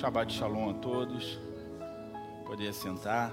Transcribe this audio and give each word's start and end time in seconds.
Shabbat 0.00 0.32
Shalom 0.32 0.70
a 0.70 0.74
todos. 0.74 1.38
Poder 2.44 2.74
sentar. 2.74 3.32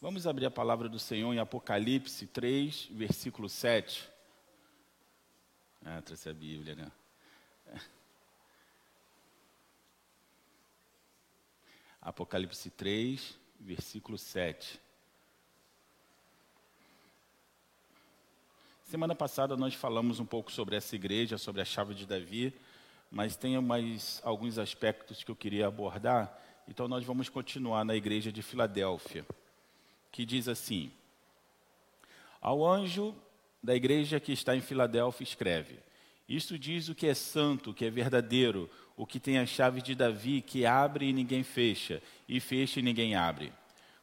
Vamos 0.00 0.26
abrir 0.26 0.46
a 0.46 0.50
palavra 0.50 0.88
do 0.88 0.98
Senhor 0.98 1.32
em 1.34 1.38
Apocalipse 1.38 2.26
3, 2.26 2.88
versículo 2.90 3.50
7. 3.50 4.08
Ah, 5.84 6.00
trouxe 6.00 6.30
a 6.30 6.32
Bíblia, 6.32 6.74
né? 6.74 6.90
Apocalipse 12.00 12.70
3, 12.70 13.38
versículo 13.60 14.16
7. 14.16 14.80
Semana 18.94 19.12
passada 19.16 19.56
nós 19.56 19.74
falamos 19.74 20.20
um 20.20 20.24
pouco 20.24 20.52
sobre 20.52 20.76
essa 20.76 20.94
igreja, 20.94 21.36
sobre 21.36 21.60
a 21.60 21.64
chave 21.64 21.94
de 21.94 22.06
Davi, 22.06 22.54
mas 23.10 23.34
tem 23.34 23.60
mais 23.60 24.22
alguns 24.22 24.56
aspectos 24.56 25.24
que 25.24 25.32
eu 25.32 25.34
queria 25.34 25.66
abordar, 25.66 26.32
então 26.68 26.86
nós 26.86 27.02
vamos 27.02 27.28
continuar 27.28 27.84
na 27.84 27.96
igreja 27.96 28.30
de 28.30 28.40
Filadélfia, 28.40 29.26
que 30.12 30.24
diz 30.24 30.46
assim: 30.46 30.92
Ao 32.40 32.64
anjo 32.64 33.12
da 33.60 33.74
igreja 33.74 34.20
que 34.20 34.30
está 34.30 34.54
em 34.54 34.60
Filadélfia, 34.60 35.24
escreve: 35.24 35.80
Isto 36.28 36.56
diz 36.56 36.88
o 36.88 36.94
que 36.94 37.08
é 37.08 37.14
santo, 37.14 37.70
o 37.70 37.74
que 37.74 37.86
é 37.86 37.90
verdadeiro, 37.90 38.70
o 38.96 39.04
que 39.04 39.18
tem 39.18 39.38
a 39.38 39.44
chave 39.44 39.82
de 39.82 39.96
Davi, 39.96 40.40
que 40.40 40.64
abre 40.64 41.08
e 41.08 41.12
ninguém 41.12 41.42
fecha, 41.42 42.00
e 42.28 42.38
fecha 42.38 42.78
e 42.78 42.82
ninguém 42.84 43.16
abre. 43.16 43.52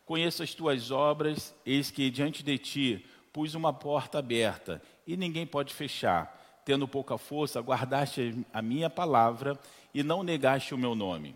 Conheço 0.06 0.44
as 0.44 0.54
tuas 0.54 0.92
obras, 0.92 1.56
eis 1.66 1.90
que 1.90 2.10
diante 2.10 2.44
de 2.44 2.58
ti 2.58 3.06
pus 3.34 3.56
uma 3.56 3.74
porta 3.74 4.20
aberta 4.20 4.82
e 5.06 5.16
ninguém 5.16 5.46
pode 5.46 5.74
fechar. 5.74 6.40
Tendo 6.64 6.88
pouca 6.88 7.18
força, 7.18 7.60
guardaste 7.60 8.46
a 8.54 8.62
minha 8.62 8.90
palavra 8.90 9.58
e 9.94 10.04
não 10.04 10.24
negaste 10.24 10.74
o 10.74 10.78
meu 10.78 10.94
nome. 10.94 11.36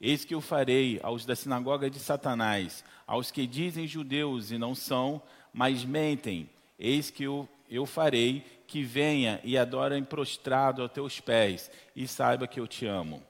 Eis 0.00 0.24
que 0.24 0.34
eu 0.34 0.40
farei 0.40 1.00
aos 1.02 1.24
da 1.24 1.34
sinagoga 1.34 1.90
de 1.90 1.98
Satanás, 1.98 2.84
aos 3.06 3.30
que 3.30 3.46
dizem 3.46 3.86
judeus 3.86 4.50
e 4.50 4.58
não 4.58 4.74
são, 4.74 5.20
mas 5.52 5.84
mentem. 5.84 6.48
Eis 6.78 7.10
que 7.10 7.24
eu, 7.24 7.48
eu 7.68 7.84
farei 7.84 8.44
que 8.66 8.82
venha 8.82 9.40
e 9.42 9.56
adorem 9.56 10.04
prostrado 10.04 10.84
a 10.84 10.88
teus 10.88 11.18
pés 11.18 11.70
e 11.96 12.06
saiba 12.06 12.46
que 12.46 12.60
eu 12.60 12.66
te 12.66 12.86
amo. 12.86 13.22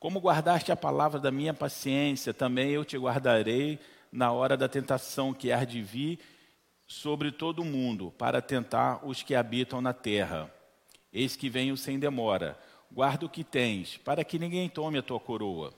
Como 0.00 0.20
guardaste 0.20 0.72
a 0.72 0.76
palavra 0.76 1.18
da 1.20 1.30
minha 1.30 1.54
paciência, 1.54 2.34
também 2.34 2.70
eu 2.70 2.84
te 2.84 2.96
guardarei 2.96 3.78
na 4.10 4.32
hora 4.32 4.56
da 4.56 4.68
tentação 4.68 5.32
que 5.32 5.52
há 5.52 5.64
de 5.64 5.82
vir 5.82 6.18
sobre 6.86 7.32
todo 7.32 7.60
o 7.60 7.64
mundo 7.64 8.12
para 8.16 8.40
tentar 8.40 9.04
os 9.04 9.22
que 9.22 9.34
habitam 9.34 9.80
na 9.80 9.92
terra. 9.92 10.52
Eis 11.12 11.34
que 11.34 11.48
venho 11.48 11.76
sem 11.76 11.98
demora. 11.98 12.58
Guarda 12.90 13.26
o 13.26 13.28
que 13.28 13.42
tens, 13.42 13.96
para 13.96 14.24
que 14.24 14.38
ninguém 14.38 14.68
tome 14.68 14.98
a 14.98 15.02
tua 15.02 15.18
coroa. 15.18 15.74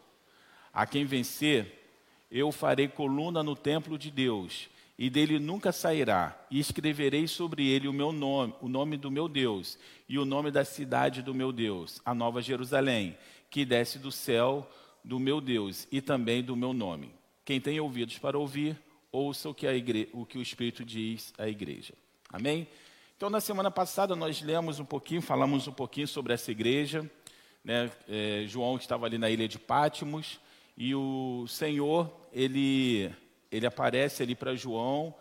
A 0.72 0.86
quem 0.86 1.04
vencer, 1.04 1.90
eu 2.30 2.52
farei 2.52 2.88
coluna 2.88 3.42
no 3.42 3.56
templo 3.56 3.98
de 3.98 4.10
Deus, 4.10 4.68
e 4.98 5.08
dele 5.08 5.38
nunca 5.38 5.72
sairá, 5.72 6.38
e 6.50 6.58
escreverei 6.58 7.26
sobre 7.26 7.66
ele 7.66 7.88
o 7.88 7.92
meu 7.92 8.12
nome, 8.12 8.54
o 8.60 8.68
nome 8.68 8.96
do 8.96 9.10
meu 9.10 9.28
Deus, 9.28 9.78
e 10.08 10.18
o 10.18 10.24
nome 10.24 10.50
da 10.50 10.64
cidade 10.64 11.22
do 11.22 11.34
meu 11.34 11.52
Deus, 11.52 12.02
a 12.04 12.14
nova 12.14 12.42
Jerusalém, 12.42 13.16
que 13.48 13.64
desce 13.64 13.98
do 13.98 14.12
céu 14.12 14.68
do 15.02 15.18
meu 15.18 15.40
Deus, 15.40 15.88
e 15.90 16.02
também 16.02 16.42
do 16.42 16.54
meu 16.54 16.74
nome. 16.74 17.14
Quem 17.44 17.60
tem 17.60 17.80
ouvidos 17.80 18.18
para 18.18 18.38
ouvir, 18.38 18.78
ouça 19.10 19.48
o 19.48 19.54
que, 19.54 19.66
igre... 19.66 20.08
o 20.12 20.24
que 20.24 20.38
o 20.38 20.42
Espírito 20.42 20.84
diz 20.84 21.32
à 21.38 21.48
igreja. 21.48 21.94
Amém? 22.30 22.68
Então, 23.16 23.28
na 23.28 23.40
semana 23.40 23.70
passada, 23.70 24.14
nós 24.14 24.40
lemos 24.42 24.78
um 24.78 24.84
pouquinho, 24.84 25.20
falamos 25.20 25.66
um 25.66 25.72
pouquinho 25.72 26.06
sobre 26.06 26.32
essa 26.32 26.50
igreja. 26.50 27.10
Né? 27.64 27.90
É, 28.08 28.44
João 28.46 28.76
estava 28.76 29.06
ali 29.06 29.18
na 29.18 29.28
ilha 29.28 29.48
de 29.48 29.58
Pátimos, 29.58 30.38
e 30.76 30.94
o 30.94 31.44
Senhor, 31.48 32.10
ele, 32.32 33.12
ele 33.50 33.66
aparece 33.66 34.22
ali 34.22 34.34
para 34.34 34.54
João 34.54 35.14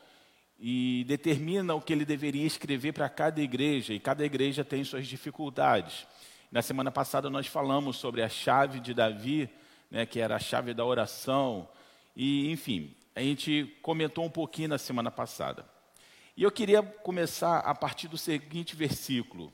e 0.59 1.03
determina 1.07 1.73
o 1.73 1.81
que 1.81 1.93
ele 1.93 2.05
deveria 2.05 2.45
escrever 2.45 2.93
para 2.93 3.09
cada 3.09 3.41
igreja, 3.41 3.93
e 3.93 3.99
cada 3.99 4.25
igreja 4.25 4.63
tem 4.63 4.83
suas 4.83 5.07
dificuldades. 5.07 6.05
Na 6.51 6.61
semana 6.61 6.91
passada, 6.91 7.29
nós 7.29 7.47
falamos 7.47 7.97
sobre 7.97 8.21
a 8.21 8.29
chave 8.29 8.79
de 8.79 8.93
Davi, 8.93 9.49
né, 9.89 10.05
que 10.05 10.19
era 10.19 10.35
a 10.35 10.39
chave 10.39 10.73
da 10.73 10.85
oração, 10.85 11.67
e, 12.15 12.51
enfim, 12.51 12.95
a 13.17 13.21
gente 13.21 13.75
comentou 13.81 14.23
um 14.23 14.29
pouquinho 14.29 14.69
na 14.69 14.77
semana 14.77 15.09
passada. 15.09 15.67
E 16.35 16.43
eu 16.43 16.51
queria 16.51 16.83
começar 16.83 17.57
a 17.61 17.73
partir 17.73 18.07
do 18.07 18.15
seguinte 18.15 18.75
versículo: 18.75 19.51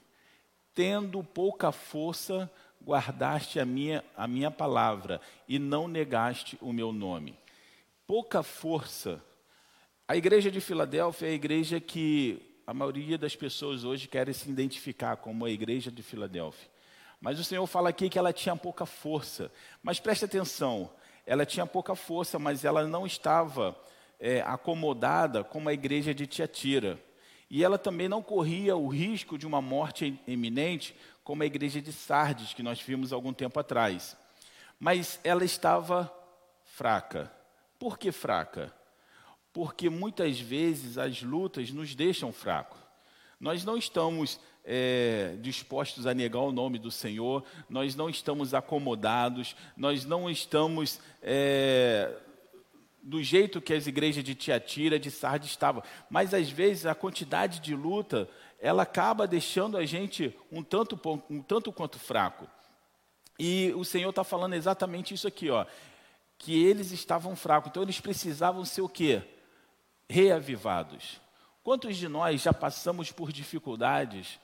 Tendo 0.75 1.23
pouca 1.23 1.71
força, 1.71 2.51
guardaste 2.83 3.61
a 3.61 3.65
minha, 3.65 4.03
a 4.17 4.27
minha 4.27 4.51
palavra 4.51 5.21
e 5.47 5.57
não 5.57 5.87
negaste 5.87 6.57
o 6.59 6.73
meu 6.73 6.91
nome. 6.91 7.39
Pouca 8.05 8.43
força. 8.43 9.23
A 10.05 10.17
igreja 10.17 10.51
de 10.51 10.59
Filadélfia 10.59 11.29
é 11.29 11.31
a 11.31 11.33
igreja 11.33 11.79
que 11.79 12.59
a 12.67 12.73
maioria 12.73 13.17
das 13.17 13.33
pessoas 13.33 13.85
hoje 13.85 14.09
querem 14.09 14.33
se 14.33 14.49
identificar 14.49 15.15
como 15.15 15.45
a 15.45 15.49
igreja 15.49 15.89
de 15.89 16.03
Filadélfia. 16.03 16.69
Mas 17.21 17.39
o 17.39 17.45
Senhor 17.45 17.65
fala 17.65 17.87
aqui 17.87 18.09
que 18.09 18.19
ela 18.19 18.33
tinha 18.33 18.57
pouca 18.57 18.85
força. 18.85 19.49
Mas 19.81 20.01
preste 20.01 20.25
atenção, 20.25 20.91
ela 21.25 21.45
tinha 21.45 21.65
pouca 21.65 21.95
força, 21.95 22.37
mas 22.37 22.65
ela 22.65 22.85
não 22.85 23.05
estava 23.05 23.75
é, 24.19 24.41
acomodada 24.41 25.43
como 25.43 25.69
a 25.69 25.73
igreja 25.73 26.13
de 26.13 26.27
Tiatira. 26.27 26.99
E 27.49 27.63
ela 27.63 27.77
também 27.77 28.09
não 28.09 28.21
corria 28.21 28.75
o 28.75 28.87
risco 28.87 29.37
de 29.37 29.45
uma 29.45 29.61
morte 29.61 30.19
iminente, 30.27 30.95
como 31.23 31.43
a 31.43 31.45
igreja 31.45 31.81
de 31.81 31.93
Sardes, 31.93 32.53
que 32.53 32.63
nós 32.63 32.81
vimos 32.81 33.13
algum 33.13 33.31
tempo 33.31 33.59
atrás. 33.59 34.17
Mas 34.79 35.19
ela 35.23 35.45
estava 35.45 36.13
fraca. 36.65 37.31
Por 37.79 37.97
que 37.97 38.11
fraca? 38.11 38.73
Porque 39.53 39.89
muitas 39.89 40.39
vezes 40.39 40.97
as 40.97 41.21
lutas 41.21 41.69
nos 41.69 41.93
deixam 41.93 42.33
fracos. 42.33 42.79
Nós 43.39 43.63
não 43.63 43.77
estamos 43.77 44.39
é, 44.63 45.35
dispostos 45.41 46.07
a 46.07 46.13
negar 46.13 46.39
o 46.39 46.51
nome 46.51 46.79
do 46.79 46.89
Senhor, 46.89 47.43
nós 47.69 47.95
não 47.95 48.09
estamos 48.09 48.53
acomodados, 48.53 49.55
nós 49.75 50.05
não 50.05 50.29
estamos 50.29 50.99
é, 51.21 52.15
do 53.01 53.21
jeito 53.21 53.61
que 53.61 53.73
as 53.73 53.85
igrejas 53.85 54.23
de 54.23 54.33
Tiatira, 54.33 54.97
de 54.97 55.11
Sardes 55.11 55.49
estavam. 55.49 55.83
Mas 56.09 56.33
às 56.33 56.49
vezes 56.49 56.85
a 56.85 56.95
quantidade 56.95 57.59
de 57.59 57.75
luta, 57.75 58.29
ela 58.59 58.83
acaba 58.83 59.27
deixando 59.27 59.77
a 59.77 59.85
gente 59.85 60.33
um 60.49 60.63
tanto, 60.63 60.99
um 61.29 61.41
tanto 61.41 61.71
quanto 61.71 61.99
fraco. 61.99 62.47
E 63.37 63.73
o 63.75 63.83
Senhor 63.83 64.09
está 64.09 64.23
falando 64.23 64.53
exatamente 64.53 65.13
isso 65.13 65.27
aqui, 65.27 65.49
ó, 65.49 65.65
que 66.37 66.63
eles 66.63 66.91
estavam 66.91 67.35
fracos, 67.35 67.69
então 67.69 67.83
eles 67.83 67.99
precisavam 67.99 68.63
ser 68.63 68.81
o 68.81 68.89
quê? 68.89 69.21
Reavivados. 70.09 71.19
Quantos 71.63 71.97
de 71.97 72.07
nós 72.07 72.41
já 72.41 72.53
passamos 72.53 73.11
por 73.11 73.31
dificuldades 73.31 74.39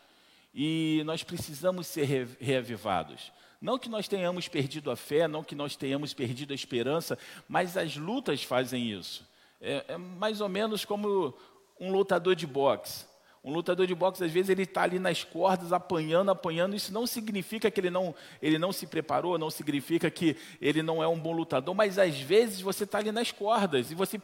e 0.61 1.03
nós 1.05 1.23
precisamos 1.23 1.87
ser 1.87 2.27
reavivados. 2.37 3.31
Não 3.61 3.79
que 3.79 3.87
nós 3.87 4.09
tenhamos 4.09 4.49
perdido 4.49 4.91
a 4.91 4.95
fé, 4.97 5.25
não 5.25 5.41
que 5.41 5.55
nós 5.55 5.77
tenhamos 5.77 6.13
perdido 6.13 6.51
a 6.51 6.55
esperança, 6.55 7.17
mas 7.47 7.77
as 7.77 7.95
lutas 7.95 8.43
fazem 8.43 8.91
isso. 8.91 9.25
É, 9.61 9.85
é 9.87 9.97
mais 9.97 10.41
ou 10.41 10.49
menos 10.49 10.83
como 10.83 11.33
um 11.79 11.93
lutador 11.93 12.35
de 12.35 12.45
boxe. 12.45 13.05
Um 13.41 13.53
lutador 13.53 13.87
de 13.87 13.95
boxe, 13.95 14.21
às 14.21 14.33
vezes, 14.33 14.49
ele 14.49 14.63
está 14.63 14.81
ali 14.81 14.99
nas 14.99 15.23
cordas, 15.23 15.71
apanhando, 15.71 16.29
apanhando. 16.29 16.75
Isso 16.75 16.91
não 16.91 17.07
significa 17.07 17.71
que 17.71 17.79
ele 17.79 17.89
não, 17.89 18.13
ele 18.41 18.59
não 18.59 18.73
se 18.73 18.85
preparou, 18.85 19.37
não 19.37 19.49
significa 19.49 20.11
que 20.11 20.35
ele 20.59 20.83
não 20.83 21.01
é 21.01 21.07
um 21.07 21.17
bom 21.17 21.31
lutador, 21.31 21.73
mas 21.73 21.97
às 21.97 22.19
vezes 22.19 22.59
você 22.59 22.83
está 22.83 22.97
ali 22.97 23.13
nas 23.13 23.31
cordas 23.31 23.91
e 23.91 23.95
você 23.95 24.19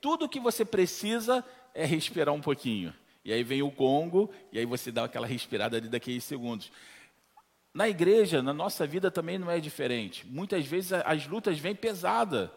tudo 0.00 0.28
que 0.28 0.38
você 0.38 0.64
precisa 0.64 1.44
é 1.74 1.84
respirar 1.84 2.32
um 2.32 2.40
pouquinho. 2.40 2.94
E 3.24 3.32
aí 3.32 3.42
vem 3.44 3.62
o 3.62 3.70
gongo, 3.70 4.30
e 4.50 4.58
aí 4.58 4.66
você 4.66 4.90
dá 4.90 5.04
aquela 5.04 5.26
respirada 5.26 5.76
ali 5.76 5.88
daqueles 5.88 6.24
segundos. 6.24 6.72
Na 7.72 7.88
igreja, 7.88 8.42
na 8.42 8.52
nossa 8.52 8.86
vida 8.86 9.10
também 9.10 9.38
não 9.38 9.50
é 9.50 9.58
diferente. 9.60 10.26
Muitas 10.26 10.66
vezes 10.66 10.92
as 10.92 11.26
lutas 11.26 11.58
vêm 11.58 11.74
pesadas. 11.74 12.50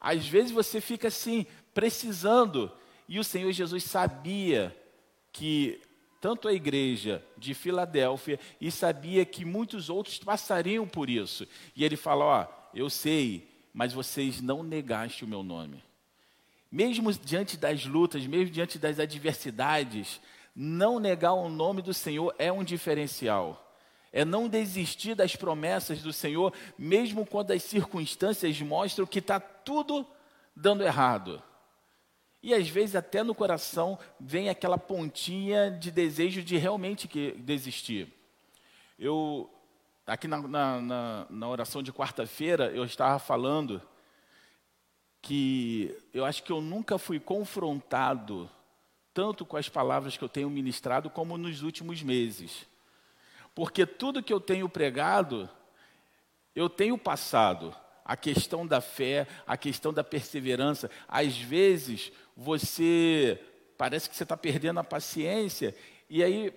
Às 0.00 0.26
vezes 0.26 0.52
você 0.52 0.80
fica 0.80 1.08
assim, 1.08 1.44
precisando. 1.74 2.72
E 3.08 3.18
o 3.18 3.24
Senhor 3.24 3.52
Jesus 3.52 3.84
sabia 3.84 4.74
que 5.32 5.80
tanto 6.20 6.48
a 6.48 6.52
igreja 6.52 7.22
de 7.36 7.52
Filadélfia 7.54 8.40
e 8.60 8.70
sabia 8.70 9.24
que 9.24 9.44
muitos 9.44 9.90
outros 9.90 10.18
passariam 10.18 10.86
por 10.86 11.10
isso. 11.10 11.46
E 11.76 11.84
ele 11.84 11.96
fala: 11.96 12.24
Ó, 12.24 12.46
eu 12.74 12.88
sei, 12.88 13.48
mas 13.72 13.92
vocês 13.92 14.40
não 14.40 14.62
negaste 14.62 15.24
o 15.24 15.28
meu 15.28 15.42
nome. 15.42 15.82
Mesmo 16.70 17.12
diante 17.12 17.56
das 17.56 17.86
lutas, 17.86 18.26
mesmo 18.26 18.52
diante 18.52 18.78
das 18.78 18.98
adversidades, 18.98 20.20
não 20.54 20.98
negar 20.98 21.32
o 21.32 21.48
nome 21.48 21.80
do 21.80 21.94
Senhor 21.94 22.34
é 22.38 22.52
um 22.52 22.64
diferencial. 22.64 23.64
É 24.12 24.24
não 24.24 24.48
desistir 24.48 25.14
das 25.14 25.36
promessas 25.36 26.02
do 26.02 26.12
Senhor, 26.12 26.52
mesmo 26.78 27.24
quando 27.24 27.52
as 27.52 27.62
circunstâncias 27.62 28.60
mostram 28.60 29.06
que 29.06 29.18
está 29.18 29.38
tudo 29.38 30.06
dando 30.54 30.82
errado. 30.82 31.42
E 32.42 32.54
às 32.54 32.68
vezes 32.68 32.96
até 32.96 33.22
no 33.22 33.34
coração 33.34 33.98
vem 34.18 34.48
aquela 34.48 34.78
pontinha 34.78 35.70
de 35.70 35.90
desejo 35.90 36.42
de 36.42 36.56
realmente 36.56 37.08
desistir. 37.36 38.12
Eu, 38.98 39.50
aqui 40.06 40.26
na, 40.26 40.38
na, 40.38 40.80
na, 40.80 41.26
na 41.28 41.48
oração 41.48 41.82
de 41.82 41.92
quarta-feira, 41.92 42.70
eu 42.72 42.84
estava 42.84 43.18
falando 43.18 43.82
que 45.20 45.96
eu 46.12 46.24
acho 46.24 46.42
que 46.42 46.52
eu 46.52 46.60
nunca 46.60 46.98
fui 46.98 47.18
confrontado 47.18 48.50
tanto 49.12 49.44
com 49.44 49.56
as 49.56 49.68
palavras 49.68 50.16
que 50.16 50.22
eu 50.22 50.28
tenho 50.28 50.48
ministrado 50.48 51.10
como 51.10 51.36
nos 51.36 51.62
últimos 51.62 52.02
meses. 52.02 52.66
Porque 53.54 53.84
tudo 53.84 54.22
que 54.22 54.32
eu 54.32 54.40
tenho 54.40 54.68
pregado, 54.68 55.50
eu 56.54 56.68
tenho 56.68 56.96
passado. 56.96 57.74
A 58.04 58.16
questão 58.16 58.66
da 58.66 58.80
fé, 58.80 59.26
a 59.46 59.56
questão 59.56 59.92
da 59.92 60.04
perseverança. 60.04 60.88
Às 61.08 61.36
vezes, 61.36 62.12
você 62.36 63.38
parece 63.76 64.08
que 64.08 64.16
você 64.16 64.22
está 64.22 64.36
perdendo 64.36 64.78
a 64.78 64.84
paciência. 64.84 65.74
E 66.08 66.22
aí, 66.22 66.54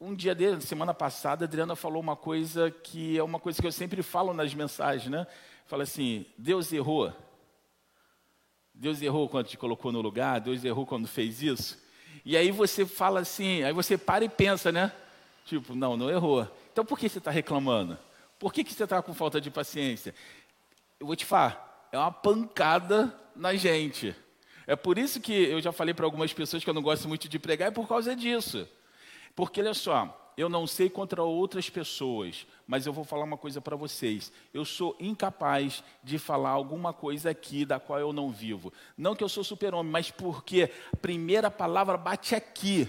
um 0.00 0.14
dia 0.14 0.34
dele, 0.34 0.60
semana 0.60 0.92
passada, 0.92 1.44
a 1.44 1.46
Adriana 1.46 1.76
falou 1.76 2.00
uma 2.02 2.16
coisa 2.16 2.70
que 2.70 3.16
é 3.16 3.22
uma 3.22 3.38
coisa 3.38 3.60
que 3.60 3.66
eu 3.66 3.72
sempre 3.72 4.02
falo 4.02 4.34
nas 4.34 4.52
mensagens, 4.52 5.10
né? 5.10 5.26
Fala 5.70 5.84
assim: 5.84 6.26
Deus 6.36 6.72
errou. 6.72 7.12
Deus 8.74 9.00
errou 9.00 9.28
quando 9.28 9.46
te 9.46 9.56
colocou 9.56 9.92
no 9.92 10.00
lugar, 10.00 10.40
Deus 10.40 10.64
errou 10.64 10.84
quando 10.84 11.06
fez 11.06 11.44
isso. 11.44 11.80
E 12.24 12.36
aí 12.36 12.50
você 12.50 12.84
fala 12.84 13.20
assim, 13.20 13.62
aí 13.62 13.72
você 13.72 13.96
para 13.96 14.24
e 14.24 14.28
pensa, 14.28 14.72
né? 14.72 14.90
Tipo, 15.44 15.76
não, 15.76 15.96
não 15.96 16.10
errou. 16.10 16.44
Então 16.72 16.84
por 16.84 16.98
que 16.98 17.08
você 17.08 17.18
está 17.18 17.30
reclamando? 17.30 17.96
Por 18.36 18.52
que, 18.52 18.64
que 18.64 18.74
você 18.74 18.82
está 18.82 19.00
com 19.00 19.14
falta 19.14 19.40
de 19.40 19.48
paciência? 19.48 20.12
Eu 20.98 21.06
vou 21.06 21.14
te 21.14 21.24
falar, 21.24 21.88
é 21.92 21.98
uma 21.98 22.10
pancada 22.10 23.14
na 23.36 23.54
gente. 23.54 24.12
É 24.66 24.74
por 24.74 24.98
isso 24.98 25.20
que 25.20 25.32
eu 25.32 25.60
já 25.60 25.70
falei 25.70 25.94
para 25.94 26.04
algumas 26.04 26.32
pessoas 26.32 26.64
que 26.64 26.70
eu 26.70 26.74
não 26.74 26.82
gosto 26.82 27.06
muito 27.06 27.28
de 27.28 27.38
pregar, 27.38 27.68
é 27.68 27.70
por 27.70 27.86
causa 27.86 28.16
disso. 28.16 28.68
Porque 29.36 29.60
olha 29.60 29.74
só, 29.74 30.19
eu 30.40 30.48
não 30.48 30.66
sei 30.66 30.88
contra 30.88 31.22
outras 31.22 31.68
pessoas, 31.68 32.46
mas 32.66 32.86
eu 32.86 32.94
vou 32.94 33.04
falar 33.04 33.24
uma 33.24 33.36
coisa 33.36 33.60
para 33.60 33.76
vocês. 33.76 34.32
Eu 34.54 34.64
sou 34.64 34.96
incapaz 34.98 35.84
de 36.02 36.18
falar 36.18 36.48
alguma 36.48 36.94
coisa 36.94 37.28
aqui 37.28 37.66
da 37.66 37.78
qual 37.78 38.00
eu 38.00 38.10
não 38.10 38.30
vivo. 38.30 38.72
Não 38.96 39.14
que 39.14 39.22
eu 39.22 39.28
sou 39.28 39.44
super-homem, 39.44 39.92
mas 39.92 40.10
porque 40.10 40.70
a 40.90 40.96
primeira 40.96 41.50
palavra 41.50 41.98
bate 41.98 42.34
aqui. 42.34 42.88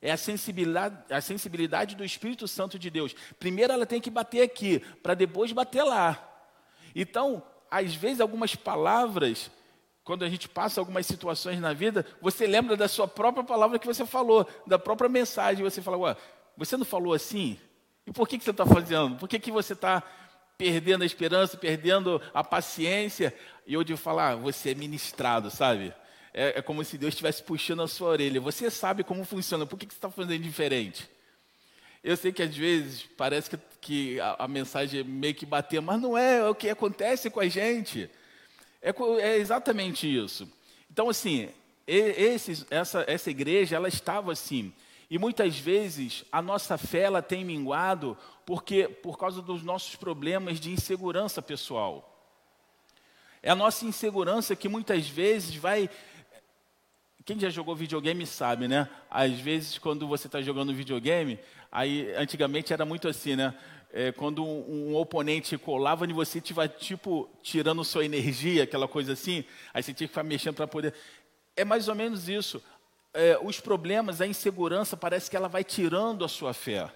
É 0.00 0.12
a 0.12 0.16
sensibilidade, 0.16 1.12
a 1.12 1.20
sensibilidade 1.20 1.96
do 1.96 2.04
Espírito 2.04 2.46
Santo 2.46 2.78
de 2.78 2.88
Deus. 2.90 3.12
Primeiro 3.40 3.72
ela 3.72 3.86
tem 3.86 4.00
que 4.00 4.10
bater 4.10 4.42
aqui, 4.42 4.78
para 5.02 5.14
depois 5.14 5.50
bater 5.50 5.82
lá. 5.82 6.22
Então, 6.94 7.42
às 7.68 7.92
vezes, 7.92 8.20
algumas 8.20 8.54
palavras 8.54 9.50
quando 10.04 10.22
a 10.22 10.28
gente 10.28 10.50
passa 10.50 10.80
algumas 10.82 11.06
situações 11.06 11.58
na 11.58 11.72
vida, 11.72 12.04
você 12.20 12.46
lembra 12.46 12.76
da 12.76 12.86
sua 12.86 13.08
própria 13.08 13.42
palavra 13.42 13.78
que 13.78 13.86
você 13.86 14.04
falou, 14.04 14.46
da 14.66 14.78
própria 14.78 15.08
mensagem. 15.08 15.64
Você 15.64 15.80
fala, 15.80 15.96
Ué, 15.96 16.16
você 16.56 16.76
não 16.76 16.84
falou 16.84 17.12
assim? 17.12 17.58
E 18.06 18.12
por 18.12 18.28
que, 18.28 18.38
que 18.38 18.44
você 18.44 18.50
está 18.50 18.66
fazendo? 18.66 19.16
Por 19.16 19.28
que, 19.28 19.38
que 19.38 19.50
você 19.50 19.72
está 19.72 20.02
perdendo 20.56 21.02
a 21.02 21.06
esperança, 21.06 21.56
perdendo 21.56 22.20
a 22.32 22.44
paciência? 22.44 23.34
E 23.66 23.74
eu 23.74 23.82
de 23.82 23.96
falar, 23.96 24.30
ah, 24.30 24.36
você 24.36 24.70
é 24.70 24.74
ministrado, 24.74 25.50
sabe? 25.50 25.92
É, 26.32 26.58
é, 26.58 26.62
como 26.62 26.84
se 26.84 26.98
Deus 26.98 27.14
estivesse 27.14 27.42
puxando 27.42 27.82
a 27.82 27.88
sua 27.88 28.08
orelha. 28.08 28.40
Você 28.40 28.70
sabe 28.70 29.04
como 29.04 29.24
funciona, 29.24 29.66
por 29.66 29.78
que, 29.78 29.86
que 29.86 29.94
você 29.94 29.98
está 29.98 30.10
fazendo 30.10 30.42
diferente? 30.42 31.08
Eu 32.02 32.16
sei 32.16 32.32
que 32.32 32.42
às 32.42 32.54
vezes 32.54 33.08
parece 33.16 33.48
que, 33.48 33.58
que 33.80 34.20
a, 34.20 34.36
a, 34.40 34.48
mensagem 34.48 35.00
é 35.00 35.04
meio 35.04 35.34
que 35.34 35.46
bater, 35.46 35.80
mas 35.80 36.00
não 36.00 36.18
é, 36.18 36.38
é 36.38 36.48
o 36.48 36.54
que 36.54 36.68
acontece 36.68 37.30
com 37.30 37.40
a 37.40 37.48
gente. 37.48 38.10
É, 38.82 38.92
é 39.22 39.36
exatamente 39.38 40.06
isso. 40.06 40.46
Então, 40.90 41.08
assim, 41.08 41.48
essa, 42.70 43.04
essa 43.06 43.30
igreja, 43.30 43.76
ela 43.76 43.88
estava 43.88 44.32
assim, 44.32 44.72
e 45.10 45.18
muitas 45.18 45.58
vezes 45.58 46.24
a 46.32 46.40
nossa 46.40 46.78
fé 46.78 47.02
ela 47.02 47.22
tem 47.22 47.44
minguado 47.44 48.16
porque 48.46 48.88
por 48.88 49.18
causa 49.18 49.42
dos 49.42 49.62
nossos 49.62 49.96
problemas 49.96 50.58
de 50.58 50.70
insegurança 50.70 51.40
pessoal. 51.42 52.10
É 53.42 53.50
a 53.50 53.54
nossa 53.54 53.84
insegurança 53.84 54.56
que 54.56 54.68
muitas 54.68 55.08
vezes 55.08 55.54
vai 55.54 55.90
quem 57.24 57.40
já 57.40 57.48
jogou 57.48 57.74
videogame 57.74 58.26
sabe, 58.26 58.68
né? 58.68 58.86
Às 59.10 59.32
vezes, 59.40 59.78
quando 59.78 60.06
você 60.06 60.26
está 60.26 60.42
jogando 60.42 60.74
videogame, 60.74 61.38
aí 61.72 62.12
antigamente 62.16 62.72
era 62.72 62.84
muito 62.84 63.08
assim, 63.08 63.34
né? 63.34 63.54
É, 63.90 64.12
quando 64.12 64.44
um, 64.44 64.90
um, 64.90 64.96
oponente 64.96 65.56
colava 65.56 66.04
em 66.04 66.12
você, 66.12 66.38
estava 66.38 66.68
tipo 66.68 67.30
tirando 67.42 67.82
sua 67.82 68.04
energia, 68.04 68.64
aquela 68.64 68.86
coisa 68.86 69.14
assim, 69.14 69.44
aí 69.72 69.82
você 69.82 69.94
tinha 69.94 70.06
que 70.06 70.12
ficar 70.12 70.22
mexendo 70.22 70.56
para 70.56 70.66
poder. 70.66 70.92
É 71.56 71.64
mais 71.64 71.88
ou 71.88 71.94
menos 71.94 72.28
isso 72.28 72.62
é, 73.14 73.38
os 73.40 73.60
problemas, 73.60 74.20
a 74.20 74.26
insegurança, 74.26 74.96
parece 74.96 75.30
que 75.30 75.36
ela 75.36 75.48
vai 75.48 75.62
tirando 75.62 76.24
a 76.24 76.28
sua 76.28 76.52
fé. 76.52 76.90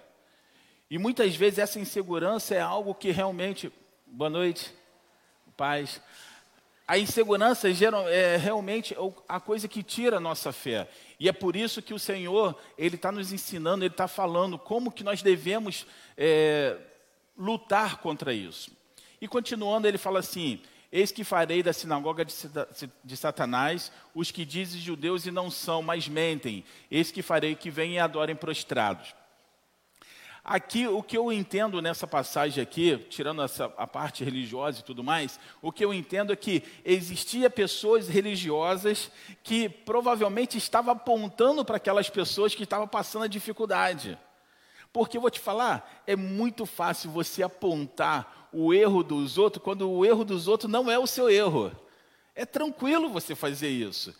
E 0.91 0.97
muitas 0.97 1.35
vezes 1.35 1.59
essa 1.59 1.79
insegurança 1.79 2.53
é 2.53 2.59
algo 2.59 2.93
que 2.93 3.09
realmente. 3.11 3.71
Boa 4.05 4.29
noite, 4.29 4.73
paz. 5.55 6.01
A 6.87 6.97
insegurança 6.97 7.69
é 7.69 8.35
realmente 8.35 8.95
a 9.27 9.39
coisa 9.39 9.67
que 9.67 9.83
tira 9.83 10.17
a 10.17 10.19
nossa 10.19 10.51
fé. 10.51 10.89
E 11.19 11.29
é 11.29 11.31
por 11.31 11.55
isso 11.55 11.83
que 11.83 11.93
o 11.93 11.99
Senhor, 11.99 12.59
Ele 12.75 12.95
está 12.95 13.11
nos 13.11 13.31
ensinando, 13.31 13.85
Ele 13.85 13.93
está 13.93 14.07
falando 14.07 14.57
como 14.57 14.91
que 14.91 15.03
nós 15.03 15.21
devemos 15.21 15.85
é, 16.17 16.75
lutar 17.37 17.97
contra 17.97 18.33
isso. 18.33 18.71
E 19.21 19.27
continuando, 19.27 19.87
Ele 19.87 19.99
fala 19.99 20.17
assim: 20.17 20.59
Eis 20.91 21.11
que 21.11 21.23
farei 21.23 21.61
da 21.61 21.71
sinagoga 21.71 22.25
de 22.25 23.17
Satanás 23.17 23.91
os 24.13 24.31
que 24.31 24.43
dizem 24.43 24.81
judeus 24.81 25.25
e 25.27 25.31
não 25.31 25.51
são, 25.51 25.83
mas 25.83 26.07
mentem. 26.07 26.65
Eis 26.89 27.11
que 27.11 27.21
farei 27.21 27.55
que 27.55 27.69
venham 27.69 27.93
e 27.93 27.99
adorem 27.99 28.35
prostrados. 28.35 29.13
Aqui, 30.43 30.87
o 30.87 31.03
que 31.03 31.15
eu 31.15 31.31
entendo 31.31 31.79
nessa 31.79 32.07
passagem 32.07 32.63
aqui, 32.63 32.97
tirando 33.09 33.43
essa, 33.43 33.65
a 33.77 33.85
parte 33.85 34.23
religiosa 34.23 34.79
e 34.79 34.83
tudo 34.83 35.03
mais, 35.03 35.39
o 35.61 35.71
que 35.71 35.85
eu 35.85 35.93
entendo 35.93 36.33
é 36.33 36.35
que 36.35 36.63
existia 36.83 37.51
pessoas 37.51 38.07
religiosas 38.07 39.11
que 39.43 39.69
provavelmente 39.69 40.57
estavam 40.57 40.93
apontando 40.93 41.63
para 41.63 41.77
aquelas 41.77 42.09
pessoas 42.09 42.55
que 42.55 42.63
estavam 42.63 42.87
passando 42.87 43.25
a 43.25 43.27
dificuldade. 43.27 44.17
Porque 44.91 45.19
vou 45.19 45.29
te 45.29 45.39
falar, 45.39 46.03
é 46.07 46.15
muito 46.15 46.65
fácil 46.65 47.11
você 47.11 47.43
apontar 47.43 48.38
o 48.51 48.73
erro 48.73 49.03
dos 49.03 49.37
outros 49.37 49.63
quando 49.63 49.89
o 49.89 50.05
erro 50.05 50.23
dos 50.23 50.47
outros 50.47 50.71
não 50.71 50.89
é 50.89 50.97
o 50.97 51.07
seu 51.07 51.29
erro. 51.29 51.71
É 52.35 52.45
tranquilo 52.45 53.09
você 53.09 53.35
fazer 53.35 53.69
isso. 53.69 54.15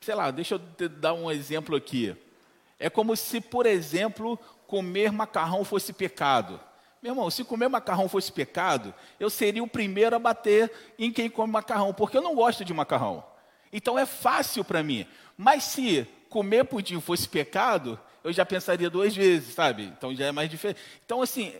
Sei 0.00 0.14
lá, 0.14 0.30
deixa 0.30 0.54
eu 0.54 0.88
dar 0.88 1.14
um 1.14 1.30
exemplo 1.30 1.76
aqui. 1.76 2.16
É 2.78 2.88
como 2.88 3.14
se, 3.16 3.40
por 3.40 3.66
exemplo, 3.66 4.38
comer 4.66 5.12
macarrão 5.12 5.64
fosse 5.64 5.92
pecado. 5.92 6.60
Meu 7.02 7.12
irmão, 7.12 7.30
se 7.30 7.44
comer 7.44 7.68
macarrão 7.68 8.08
fosse 8.08 8.30
pecado, 8.30 8.94
eu 9.18 9.30
seria 9.30 9.62
o 9.62 9.68
primeiro 9.68 10.14
a 10.14 10.18
bater 10.18 10.70
em 10.98 11.10
quem 11.10 11.30
come 11.30 11.52
macarrão, 11.52 11.92
porque 11.94 12.16
eu 12.16 12.22
não 12.22 12.34
gosto 12.34 12.64
de 12.64 12.72
macarrão. 12.74 13.24
Então 13.72 13.98
é 13.98 14.06
fácil 14.06 14.64
para 14.64 14.82
mim. 14.82 15.06
Mas 15.36 15.64
se 15.64 16.06
comer 16.28 16.64
pudim 16.64 17.00
fosse 17.00 17.28
pecado, 17.28 17.98
eu 18.22 18.32
já 18.32 18.44
pensaria 18.44 18.90
duas 18.90 19.14
vezes, 19.14 19.54
sabe? 19.54 19.84
Então 19.84 20.14
já 20.14 20.26
é 20.26 20.32
mais 20.32 20.50
diferente. 20.50 20.80
Então, 21.04 21.22
assim, 21.22 21.54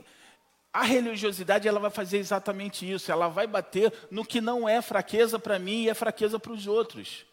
a 0.73 0.85
religiosidade 0.85 1.67
ela 1.67 1.81
vai 1.81 1.91
fazer 1.91 2.19
exatamente 2.19 2.91
isso, 2.91 3.11
ela 3.11 3.29
vai 3.29 3.47
bater 3.47 3.93
no 4.11 4.25
que 4.25 4.41
não 4.41 4.69
é 4.69 4.81
fraqueza 4.81 5.39
para 5.39 5.59
mim 5.59 5.83
e 5.83 5.89
é 5.89 5.95
fraqueza 5.95 6.39
para 6.39 6.53
os 6.53 6.67
outros. 6.67 7.27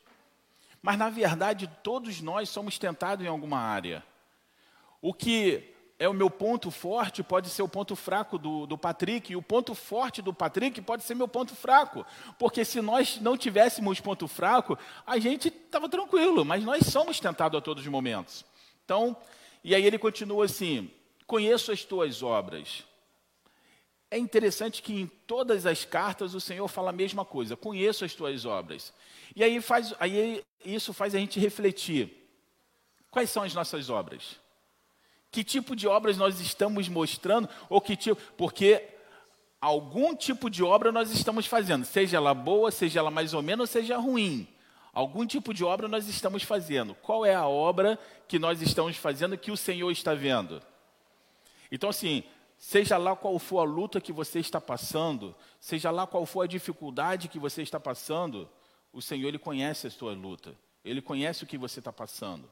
Mas 0.81 0.97
na 0.97 1.09
verdade, 1.09 1.69
todos 1.83 2.19
nós 2.21 2.49
somos 2.49 2.79
tentados 2.79 3.25
em 3.25 3.29
alguma 3.29 3.59
área. 3.59 4.03
O 5.01 5.13
que 5.13 5.73
é 5.99 6.07
o 6.07 6.13
meu 6.13 6.29
ponto 6.29 6.71
forte 6.71 7.21
pode 7.23 7.49
ser 7.49 7.61
o 7.61 7.67
ponto 7.67 7.95
fraco 7.95 8.37
do, 8.37 8.65
do 8.65 8.77
Patrick, 8.77 9.31
e 9.31 9.35
o 9.35 9.41
ponto 9.41 9.75
forte 9.75 10.21
do 10.21 10.33
Patrick 10.33 10.81
pode 10.81 11.03
ser 11.03 11.15
meu 11.15 11.27
ponto 11.27 11.55
fraco. 11.55 12.05
Porque 12.37 12.65
se 12.65 12.81
nós 12.81 13.19
não 13.19 13.37
tivéssemos 13.37 13.99
ponto 13.99 14.27
fraco, 14.27 14.77
a 15.05 15.19
gente 15.19 15.47
estava 15.47 15.89
tranquilo, 15.89 16.43
mas 16.43 16.63
nós 16.63 16.87
somos 16.87 17.19
tentados 17.19 17.57
a 17.57 17.61
todos 17.61 17.83
os 17.83 17.89
momentos. 17.89 18.45
Então, 18.83 19.15
e 19.63 19.75
aí 19.75 19.85
ele 19.85 19.97
continua 19.97 20.45
assim: 20.45 20.89
conheço 21.25 21.71
as 21.71 21.83
tuas 21.83 22.21
obras 22.23 22.83
é 24.09 24.17
interessante 24.17 24.81
que 24.81 24.93
em 24.93 25.07
todas 25.07 25.65
as 25.65 25.83
cartas 25.83 26.33
o 26.33 26.39
Senhor 26.39 26.67
fala 26.67 26.89
a 26.89 26.93
mesma 26.93 27.25
coisa: 27.25 27.57
conheço 27.57 28.05
as 28.05 28.13
tuas 28.13 28.45
obras. 28.45 28.93
E 29.35 29.43
aí, 29.43 29.61
faz, 29.61 29.93
aí 29.99 30.43
isso 30.63 30.93
faz 30.93 31.13
a 31.13 31.19
gente 31.19 31.39
refletir: 31.39 32.11
quais 33.11 33.29
são 33.29 33.43
as 33.43 33.53
nossas 33.53 33.89
obras? 33.89 34.39
Que 35.29 35.43
tipo 35.43 35.75
de 35.75 35.87
obras 35.87 36.17
nós 36.17 36.39
estamos 36.39 36.87
mostrando? 36.87 37.49
Ou 37.69 37.81
que 37.81 37.95
tipo. 37.95 38.19
Porque 38.37 38.87
algum 39.59 40.15
tipo 40.15 40.49
de 40.49 40.63
obra 40.63 40.91
nós 40.91 41.11
estamos 41.11 41.45
fazendo, 41.45 41.83
seja 41.83 42.17
ela 42.17 42.33
boa, 42.33 42.71
seja 42.71 42.99
ela 42.99 43.11
mais 43.11 43.33
ou 43.33 43.41
menos, 43.41 43.69
seja 43.69 43.97
ruim. 43.97 44.47
Algum 44.93 45.27
tipo 45.27 45.53
de 45.53 45.63
obra 45.63 45.87
nós 45.87 46.07
estamos 46.07 46.43
fazendo. 46.43 46.95
Qual 46.95 47.25
é 47.25 47.35
a 47.35 47.45
obra 47.45 47.99
que 48.27 48.39
nós 48.39 48.61
estamos 48.61 48.97
fazendo 48.97 49.37
que 49.37 49.51
o 49.51 49.57
Senhor 49.57 49.91
está 49.91 50.13
vendo? 50.15 50.61
Então, 51.71 51.89
assim, 51.89 52.23
Seja 52.57 52.97
lá 52.97 53.15
qual 53.15 53.37
for 53.37 53.59
a 53.59 53.63
luta 53.63 54.01
que 54.01 54.11
você 54.11 54.39
está 54.39 54.59
passando, 54.59 55.35
seja 55.59 55.91
lá 55.91 56.07
qual 56.07 56.25
for 56.25 56.41
a 56.41 56.47
dificuldade 56.47 57.27
que 57.27 57.37
você 57.37 57.61
está 57.61 57.79
passando, 57.79 58.49
o 58.91 59.01
Senhor 59.01 59.27
ele 59.27 59.37
conhece 59.37 59.85
a 59.85 59.91
sua 59.91 60.13
luta, 60.13 60.55
ele 60.83 61.01
conhece 61.01 61.43
o 61.43 61.47
que 61.47 61.57
você 61.57 61.79
está 61.79 61.93
passando. 61.93 62.49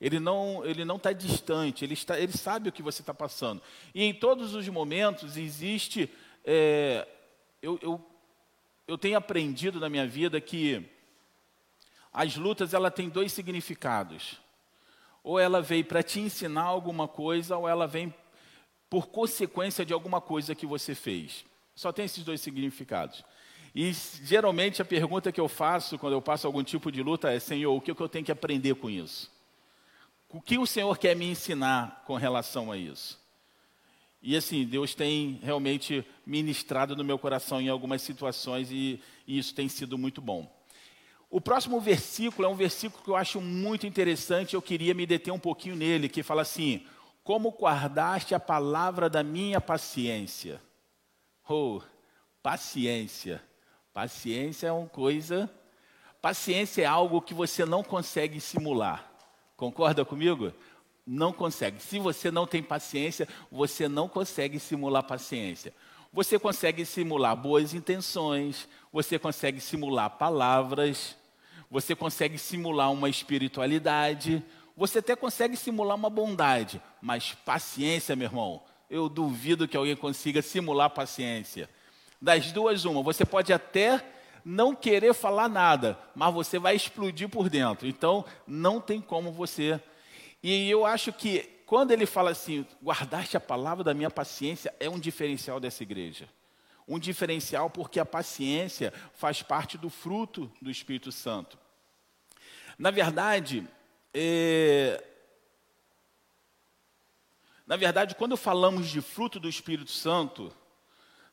Ele 0.00 0.18
não 0.18 0.64
ele 0.64 0.84
não 0.84 0.96
está 0.96 1.12
distante, 1.12 1.84
ele, 1.84 1.92
está, 1.94 2.18
ele 2.18 2.32
sabe 2.32 2.68
o 2.68 2.72
que 2.72 2.82
você 2.82 3.02
está 3.02 3.12
passando. 3.12 3.60
E 3.94 4.02
em 4.02 4.14
todos 4.14 4.54
os 4.54 4.66
momentos 4.68 5.36
existe. 5.36 6.08
É, 6.42 7.06
eu, 7.60 7.78
eu, 7.82 8.00
eu 8.88 8.96
tenho 8.96 9.18
aprendido 9.18 9.78
na 9.78 9.90
minha 9.90 10.06
vida 10.06 10.40
que 10.40 10.88
as 12.12 12.36
lutas 12.36 12.72
ela 12.72 12.90
tem 12.90 13.08
dois 13.08 13.32
significados. 13.32 14.40
Ou 15.22 15.38
ela 15.38 15.60
veio 15.60 15.84
para 15.84 16.02
te 16.02 16.18
ensinar 16.18 16.62
alguma 16.62 17.06
coisa, 17.06 17.58
ou 17.58 17.68
ela 17.68 17.86
vem 17.86 18.14
por 18.90 19.06
consequência 19.06 19.86
de 19.86 19.92
alguma 19.92 20.20
coisa 20.20 20.54
que 20.54 20.66
você 20.66 20.94
fez. 20.94 21.44
Só 21.76 21.92
tem 21.92 22.04
esses 22.04 22.24
dois 22.24 22.40
significados. 22.40 23.24
E 23.72 23.92
geralmente 24.24 24.82
a 24.82 24.84
pergunta 24.84 25.30
que 25.30 25.40
eu 25.40 25.48
faço 25.48 25.96
quando 25.96 26.14
eu 26.14 26.20
passo 26.20 26.46
algum 26.46 26.64
tipo 26.64 26.90
de 26.90 27.02
luta 27.02 27.30
é: 27.30 27.38
Senhor, 27.38 27.72
o 27.72 27.80
que 27.80 27.92
eu 27.92 28.08
tenho 28.08 28.24
que 28.24 28.32
aprender 28.32 28.74
com 28.74 28.90
isso? 28.90 29.30
O 30.28 30.40
que 30.42 30.58
o 30.58 30.66
Senhor 30.66 30.98
quer 30.98 31.14
me 31.14 31.30
ensinar 31.30 32.02
com 32.04 32.16
relação 32.16 32.70
a 32.70 32.76
isso? 32.76 33.18
E 34.22 34.36
assim, 34.36 34.64
Deus 34.64 34.94
tem 34.94 35.40
realmente 35.42 36.04
ministrado 36.26 36.94
no 36.94 37.04
meu 37.04 37.18
coração 37.18 37.60
em 37.60 37.68
algumas 37.68 38.02
situações 38.02 38.70
e, 38.70 39.00
e 39.26 39.38
isso 39.38 39.54
tem 39.54 39.68
sido 39.68 39.96
muito 39.96 40.20
bom. 40.20 40.50
O 41.30 41.40
próximo 41.40 41.80
versículo 41.80 42.46
é 42.46 42.50
um 42.50 42.56
versículo 42.56 43.02
que 43.02 43.08
eu 43.08 43.16
acho 43.16 43.40
muito 43.40 43.86
interessante, 43.86 44.54
eu 44.54 44.60
queria 44.60 44.92
me 44.92 45.06
deter 45.06 45.32
um 45.32 45.38
pouquinho 45.38 45.76
nele, 45.76 46.08
que 46.08 46.24
fala 46.24 46.42
assim: 46.42 46.84
Como 47.30 47.50
guardaste 47.52 48.34
a 48.34 48.40
palavra 48.40 49.08
da 49.08 49.22
minha 49.22 49.60
paciência? 49.60 50.60
Oh, 51.48 51.80
paciência. 52.42 53.40
Paciência 53.94 54.66
é 54.66 54.72
uma 54.72 54.88
coisa. 54.88 55.48
Paciência 56.20 56.82
é 56.82 56.86
algo 56.86 57.22
que 57.22 57.32
você 57.32 57.64
não 57.64 57.84
consegue 57.84 58.40
simular. 58.40 59.08
Concorda 59.56 60.04
comigo? 60.04 60.52
Não 61.06 61.32
consegue. 61.32 61.80
Se 61.80 62.00
você 62.00 62.32
não 62.32 62.48
tem 62.48 62.64
paciência, 62.64 63.28
você 63.48 63.88
não 63.88 64.08
consegue 64.08 64.58
simular 64.58 65.04
paciência. 65.04 65.72
Você 66.12 66.36
consegue 66.36 66.84
simular 66.84 67.36
boas 67.36 67.74
intenções, 67.74 68.68
você 68.92 69.20
consegue 69.20 69.60
simular 69.60 70.10
palavras, 70.18 71.16
você 71.70 71.94
consegue 71.94 72.36
simular 72.36 72.90
uma 72.90 73.08
espiritualidade, 73.08 74.44
você 74.76 75.00
até 75.00 75.14
consegue 75.14 75.56
simular 75.56 75.96
uma 75.96 76.10
bondade, 76.10 76.80
mas 77.00 77.34
paciência, 77.44 78.16
meu 78.16 78.26
irmão, 78.26 78.62
eu 78.88 79.08
duvido 79.08 79.68
que 79.68 79.76
alguém 79.76 79.96
consiga 79.96 80.42
simular 80.42 80.90
paciência. 80.90 81.68
Das 82.20 82.52
duas, 82.52 82.84
uma, 82.84 83.02
você 83.02 83.24
pode 83.24 83.52
até 83.52 84.04
não 84.44 84.74
querer 84.74 85.14
falar 85.14 85.48
nada, 85.48 85.98
mas 86.14 86.32
você 86.34 86.58
vai 86.58 86.74
explodir 86.74 87.28
por 87.28 87.48
dentro. 87.48 87.86
Então, 87.86 88.24
não 88.46 88.80
tem 88.80 89.00
como 89.00 89.32
você. 89.32 89.80
E 90.42 90.68
eu 90.68 90.84
acho 90.86 91.12
que 91.12 91.60
quando 91.66 91.92
ele 91.92 92.04
fala 92.04 92.30
assim, 92.30 92.66
guardaste 92.82 93.36
a 93.36 93.40
palavra 93.40 93.84
da 93.84 93.94
minha 93.94 94.10
paciência, 94.10 94.74
é 94.80 94.88
um 94.88 94.98
diferencial 94.98 95.60
dessa 95.60 95.82
igreja. 95.82 96.28
Um 96.88 96.98
diferencial 96.98 97.70
porque 97.70 98.00
a 98.00 98.04
paciência 98.04 98.92
faz 99.14 99.42
parte 99.42 99.78
do 99.78 99.88
fruto 99.88 100.50
do 100.60 100.70
Espírito 100.70 101.12
Santo. 101.12 101.56
Na 102.76 102.90
verdade, 102.90 103.64
é... 104.14 105.04
na 107.66 107.76
verdade, 107.76 108.14
quando 108.14 108.36
falamos 108.36 108.88
de 108.88 109.00
fruto 109.00 109.38
do 109.38 109.48
Espírito 109.48 109.90
Santo, 109.90 110.52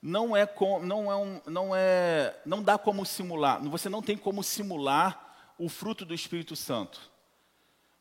não 0.01 0.35
é, 0.35 0.45
com, 0.45 0.79
não, 0.79 1.11
é 1.11 1.15
um, 1.15 1.41
não 1.45 1.75
é 1.75 2.39
não 2.45 2.61
dá 2.61 2.77
como 2.77 3.05
simular, 3.05 3.61
você 3.63 3.89
não 3.89 4.01
tem 4.01 4.15
como 4.15 4.43
simular 4.43 5.53
o 5.57 5.67
fruto 5.67 6.05
do 6.05 6.13
Espírito 6.13 6.55
Santo. 6.55 6.99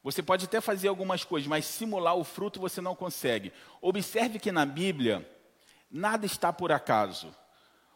Você 0.03 0.23
pode 0.23 0.45
até 0.45 0.61
fazer 0.61 0.87
algumas 0.87 1.25
coisas, 1.25 1.49
mas 1.49 1.65
simular 1.65 2.15
o 2.15 2.23
fruto 2.23 2.61
você 2.61 2.81
não 2.81 2.95
consegue. 2.95 3.53
Observe 3.81 4.39
que 4.39 4.53
na 4.53 4.65
Bíblia 4.65 5.29
nada 5.91 6.25
está 6.25 6.53
por 6.53 6.71
acaso. 6.71 7.35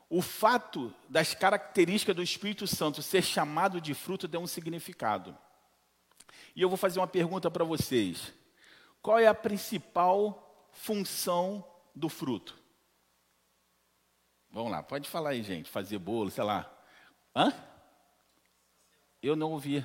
O 0.09 0.21
fato 0.21 0.93
das 1.09 1.35
características 1.35 2.17
do 2.17 2.23
Espírito 2.23 2.67
Santo 2.67 3.01
ser 3.01 3.23
chamado 3.23 3.81
de 3.81 3.95
fruto 3.95 4.27
deu 4.27 4.41
um 4.41 4.47
significado. 4.47 5.39
E 6.55 6.63
eu 6.63 6.69
vou 6.69 6.77
fazer 6.77 7.01
uma 7.01 7.07
pergunta 7.07 7.51
para 7.51 7.65
vocês: 7.65 8.33
qual 9.03 9.19
é 9.19 9.27
a 9.27 9.35
principal 9.35 10.69
função 10.73 11.65
do 11.95 12.09
fruto? 12.09 12.59
Vamos 14.51 14.73
lá, 14.73 14.83
pode 14.83 15.09
falar 15.09 15.31
aí, 15.31 15.43
gente. 15.43 15.71
Fazer 15.71 15.99
bolo, 15.99 16.31
sei 16.31 16.45
lá. 16.45 16.71
Hã? 17.35 17.53
Eu 19.23 19.37
não 19.37 19.53
ouvi. 19.53 19.85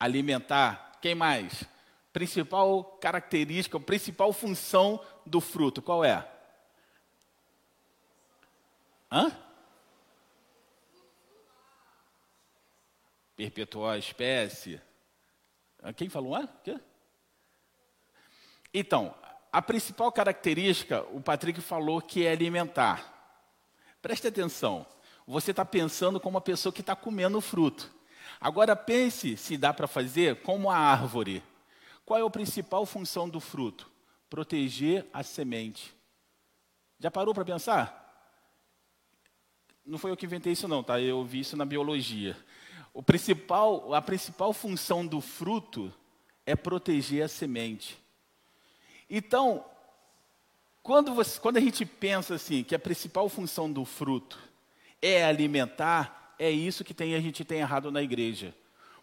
Alimentar. 0.00 0.98
Quem 1.00 1.14
mais? 1.14 1.64
Principal 2.12 2.82
característica, 3.00 3.78
principal 3.78 4.32
função 4.32 5.00
do 5.24 5.40
fruto, 5.40 5.80
qual 5.80 6.04
é? 6.04 6.26
Hã? 9.10 9.30
Perpetuar 13.36 13.94
a 13.94 13.98
espécie. 13.98 14.80
Quem 15.96 16.08
falou? 16.08 16.34
Hã? 16.34 16.48
Quê? 16.64 16.78
Então, 18.72 19.14
a 19.52 19.62
principal 19.62 20.12
característica, 20.12 21.02
o 21.12 21.20
Patrick 21.20 21.60
falou 21.60 22.02
que 22.02 22.26
é 22.26 22.32
alimentar. 22.32 23.14
Preste 24.02 24.26
atenção. 24.28 24.86
Você 25.26 25.50
está 25.50 25.64
pensando 25.64 26.20
como 26.20 26.36
uma 26.36 26.40
pessoa 26.40 26.72
que 26.72 26.80
está 26.80 26.94
comendo 26.94 27.40
fruto. 27.40 27.90
Agora 28.40 28.76
pense 28.76 29.36
se 29.36 29.56
dá 29.56 29.72
para 29.72 29.86
fazer 29.86 30.42
como 30.42 30.70
a 30.70 30.76
árvore. 30.76 31.42
Qual 32.04 32.18
é 32.18 32.22
a 32.22 32.30
principal 32.30 32.86
função 32.86 33.28
do 33.28 33.40
fruto? 33.40 33.90
Proteger 34.30 35.06
a 35.12 35.22
semente. 35.22 35.94
Já 36.98 37.10
parou 37.10 37.34
para 37.34 37.44
pensar? 37.44 38.06
Não 39.84 39.98
foi 39.98 40.10
eu 40.10 40.16
que 40.16 40.26
inventei 40.26 40.52
isso 40.52 40.68
não, 40.68 40.82
tá? 40.82 41.00
Eu 41.00 41.24
vi 41.24 41.40
isso 41.40 41.56
na 41.56 41.64
biologia. 41.64 42.36
O 42.98 43.02
principal, 43.02 43.94
a 43.94 44.02
principal 44.02 44.52
função 44.52 45.06
do 45.06 45.20
fruto 45.20 45.94
é 46.44 46.56
proteger 46.56 47.22
a 47.22 47.28
semente. 47.28 47.96
Então, 49.08 49.64
quando, 50.82 51.14
você, 51.14 51.38
quando 51.38 51.58
a 51.58 51.60
gente 51.60 51.86
pensa 51.86 52.34
assim, 52.34 52.64
que 52.64 52.74
a 52.74 52.78
principal 52.78 53.28
função 53.28 53.70
do 53.72 53.84
fruto 53.84 54.36
é 55.00 55.24
alimentar, 55.24 56.34
é 56.40 56.50
isso 56.50 56.82
que 56.82 56.92
tem, 56.92 57.14
a 57.14 57.20
gente 57.20 57.44
tem 57.44 57.60
errado 57.60 57.92
na 57.92 58.02
igreja. 58.02 58.52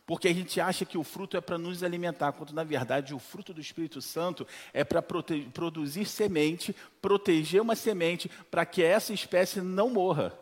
Porque 0.06 0.28
a 0.28 0.34
gente 0.34 0.60
acha 0.60 0.84
que 0.84 0.98
o 0.98 1.04
fruto 1.04 1.38
é 1.38 1.40
para 1.40 1.58
nos 1.58 1.82
alimentar, 1.82 2.34
quando 2.34 2.52
na 2.52 2.66
verdade 2.66 3.16
o 3.16 3.20
fruto 3.20 3.54
do 3.54 3.62
Espírito 3.62 4.02
Santo 4.02 4.46
é 4.74 4.84
para 4.84 5.02
produzir 5.02 6.04
semente, 6.04 6.75
proteger 7.02 7.62
uma 7.62 7.78
semente, 7.78 8.30
para 8.52 8.66
que 8.66 8.84
essa 8.84 9.14
espécie 9.14 9.62
não 9.62 9.90
morra. 9.90 10.38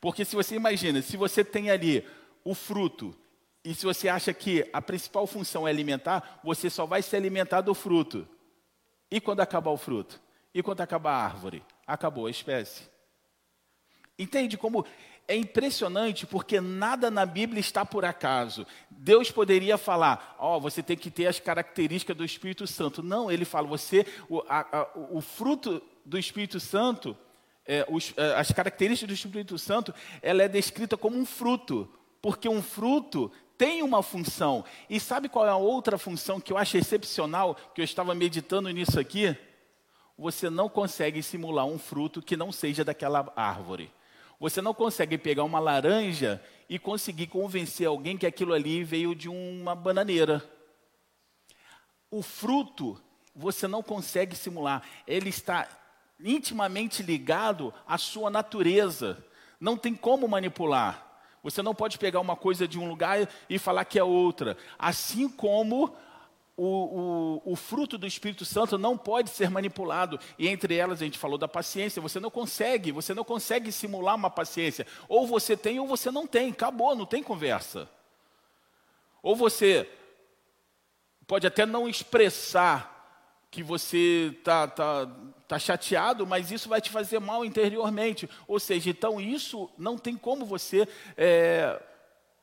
Porque 0.00 0.24
se 0.24 0.34
você 0.34 0.54
imagina, 0.54 1.02
se 1.02 1.18
você 1.18 1.44
tem 1.44 1.70
ali 1.70 2.02
o 2.44 2.54
fruto, 2.54 3.14
e 3.64 3.74
se 3.74 3.84
você 3.84 4.08
acha 4.08 4.32
que 4.34 4.68
a 4.72 4.82
principal 4.82 5.26
função 5.26 5.66
é 5.66 5.70
alimentar, 5.70 6.40
você 6.42 6.68
só 6.68 6.84
vai 6.84 7.00
se 7.00 7.14
alimentar 7.14 7.60
do 7.60 7.74
fruto. 7.74 8.26
E 9.10 9.20
quando 9.20 9.40
acabar 9.40 9.70
o 9.70 9.76
fruto? 9.76 10.20
E 10.52 10.62
quando 10.62 10.80
acabar 10.80 11.12
a 11.12 11.24
árvore? 11.24 11.62
Acabou 11.86 12.26
a 12.26 12.30
espécie. 12.30 12.82
Entende 14.18 14.56
como 14.56 14.84
é 15.28 15.36
impressionante 15.36 16.26
porque 16.26 16.60
nada 16.60 17.10
na 17.10 17.24
Bíblia 17.24 17.60
está 17.60 17.84
por 17.84 18.04
acaso. 18.04 18.66
Deus 18.90 19.30
poderia 19.30 19.78
falar, 19.78 20.36
ó, 20.38 20.56
oh, 20.56 20.60
você 20.60 20.82
tem 20.82 20.96
que 20.96 21.10
ter 21.10 21.26
as 21.26 21.38
características 21.38 22.16
do 22.16 22.24
Espírito 22.24 22.66
Santo. 22.66 23.02
Não, 23.02 23.30
ele 23.30 23.44
fala, 23.44 23.68
você, 23.68 24.04
o, 24.28 24.42
a, 24.48 24.88
o 25.10 25.20
fruto 25.20 25.80
do 26.04 26.18
Espírito 26.18 26.58
Santo, 26.58 27.16
é, 27.64 27.86
os, 27.88 28.12
é, 28.16 28.34
as 28.34 28.50
características 28.50 29.08
do 29.08 29.14
Espírito 29.14 29.58
Santo, 29.58 29.94
ela 30.20 30.42
é 30.42 30.48
descrita 30.48 30.96
como 30.96 31.16
um 31.16 31.24
fruto, 31.24 31.88
porque 32.22 32.48
um 32.48 32.62
fruto 32.62 33.30
tem 33.58 33.82
uma 33.82 34.02
função. 34.02 34.64
E 34.88 34.98
sabe 34.98 35.28
qual 35.28 35.46
é 35.46 35.50
a 35.50 35.56
outra 35.56 35.98
função 35.98 36.40
que 36.40 36.52
eu 36.52 36.56
acho 36.56 36.78
excepcional, 36.78 37.54
que 37.74 37.82
eu 37.82 37.84
estava 37.84 38.14
meditando 38.14 38.70
nisso 38.70 38.98
aqui? 38.98 39.36
você 40.22 40.48
não 40.48 40.68
consegue 40.68 41.22
simular 41.22 41.66
um 41.66 41.78
fruto 41.78 42.22
que 42.22 42.36
não 42.36 42.52
seja 42.52 42.84
daquela 42.84 43.32
árvore. 43.34 43.92
Você 44.38 44.60
não 44.60 44.74
consegue 44.74 45.18
pegar 45.18 45.44
uma 45.44 45.58
laranja 45.58 46.42
e 46.68 46.78
conseguir 46.78 47.26
convencer 47.26 47.86
alguém 47.86 48.16
que 48.16 48.26
aquilo 48.26 48.52
ali 48.52 48.82
veio 48.84 49.14
de 49.14 49.28
uma 49.28 49.74
bananeira. 49.74 50.42
O 52.10 52.22
fruto 52.22 53.00
você 53.34 53.66
não 53.66 53.82
consegue 53.82 54.36
simular, 54.36 54.82
ele 55.06 55.30
está 55.30 55.66
intimamente 56.20 57.02
ligado 57.02 57.72
à 57.86 57.96
sua 57.96 58.30
natureza. 58.30 59.24
Não 59.58 59.76
tem 59.76 59.94
como 59.94 60.28
manipular. 60.28 61.11
Você 61.42 61.60
não 61.62 61.74
pode 61.74 61.98
pegar 61.98 62.20
uma 62.20 62.36
coisa 62.36 62.68
de 62.68 62.78
um 62.78 62.88
lugar 62.88 63.28
e 63.50 63.58
falar 63.58 63.84
que 63.84 63.98
é 63.98 64.04
outra. 64.04 64.56
Assim 64.78 65.28
como 65.28 65.92
o, 66.56 67.40
o, 67.44 67.52
o, 67.52 67.56
fruto 67.56 67.98
do 67.98 68.06
Espírito 68.06 68.44
Santo 68.44 68.78
não 68.78 68.96
pode 68.96 69.30
ser 69.30 69.50
manipulado. 69.50 70.20
E 70.38 70.46
entre 70.46 70.76
elas 70.76 71.02
a 71.02 71.04
gente 71.04 71.18
falou 71.18 71.36
da 71.36 71.48
paciência. 71.48 72.00
Você 72.00 72.20
não 72.20 72.30
consegue, 72.30 72.92
você 72.92 73.12
não 73.12 73.24
consegue 73.24 73.72
simular 73.72 74.14
uma 74.14 74.30
paciência. 74.30 74.86
Ou 75.08 75.26
você 75.26 75.56
tem 75.56 75.80
ou 75.80 75.86
você 75.86 76.10
não 76.10 76.26
tem. 76.26 76.50
Acabou, 76.50 76.94
não 76.94 77.06
tem 77.06 77.22
conversa. 77.22 77.88
Ou 79.20 79.34
você 79.34 79.88
pode 81.26 81.46
até 81.46 81.66
não 81.66 81.88
expressar 81.88 82.92
que 83.50 83.62
você 83.62 84.34
está 84.38 84.68
tá, 84.68 85.08
tá 85.52 85.58
chateado, 85.58 86.26
mas 86.26 86.50
isso 86.50 86.66
vai 86.66 86.80
te 86.80 86.88
fazer 86.88 87.18
mal 87.18 87.44
interiormente. 87.44 88.26
Ou 88.48 88.58
seja, 88.58 88.88
então 88.88 89.20
isso 89.20 89.68
não 89.76 89.98
tem 89.98 90.16
como 90.16 90.46
você 90.46 90.88
é, 91.14 91.78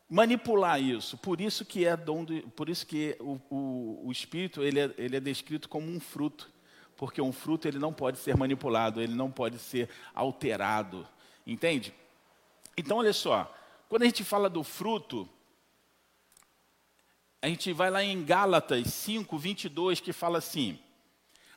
manipular 0.08 0.80
isso. 0.80 1.18
Por 1.18 1.42
isso 1.42 1.66
que 1.66 1.86
é 1.86 1.98
dom, 1.98 2.24
do, 2.24 2.40
por 2.52 2.70
isso 2.70 2.86
que 2.86 3.18
o, 3.20 3.42
o, 3.50 4.08
o 4.08 4.12
espírito 4.12 4.62
ele 4.62 4.80
é, 4.80 4.94
ele 4.96 5.18
é 5.18 5.20
descrito 5.20 5.68
como 5.68 5.90
um 5.90 6.00
fruto, 6.00 6.52
porque 6.96 7.20
um 7.20 7.32
fruto 7.32 7.68
ele 7.68 7.80
não 7.80 7.92
pode 7.92 8.20
ser 8.20 8.38
manipulado, 8.38 9.02
ele 9.02 9.16
não 9.16 9.32
pode 9.32 9.58
ser 9.58 9.90
alterado, 10.14 11.08
entende? 11.48 11.92
Então 12.78 12.98
olha 12.98 13.12
só, 13.12 13.52
quando 13.88 14.04
a 14.04 14.06
gente 14.06 14.24
fala 14.24 14.48
do 14.52 14.64
fruto, 14.64 15.28
a 17.42 17.48
gente 17.48 17.74
vai 17.74 17.90
lá 17.90 18.04
em 18.04 18.24
Gálatas 18.24 18.86
5, 18.94 19.36
22, 19.36 20.00
que 20.00 20.14
fala 20.14 20.38
assim: 20.38 20.78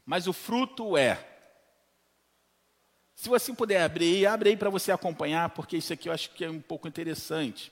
Mas 0.07 0.27
o 0.27 0.33
fruto 0.33 0.97
é. 0.97 1.29
Se 3.23 3.29
você 3.29 3.55
puder 3.55 3.81
abrir, 3.81 4.27
abre 4.27 4.51
aí 4.51 4.57
para 4.57 4.69
você 4.69 4.91
acompanhar, 4.91 5.51
porque 5.51 5.77
isso 5.77 5.93
aqui 5.93 6.09
eu 6.09 6.13
acho 6.13 6.31
que 6.31 6.45
é 6.45 6.51
um 6.51 6.61
pouco 6.61 6.89
interessante. 6.89 7.71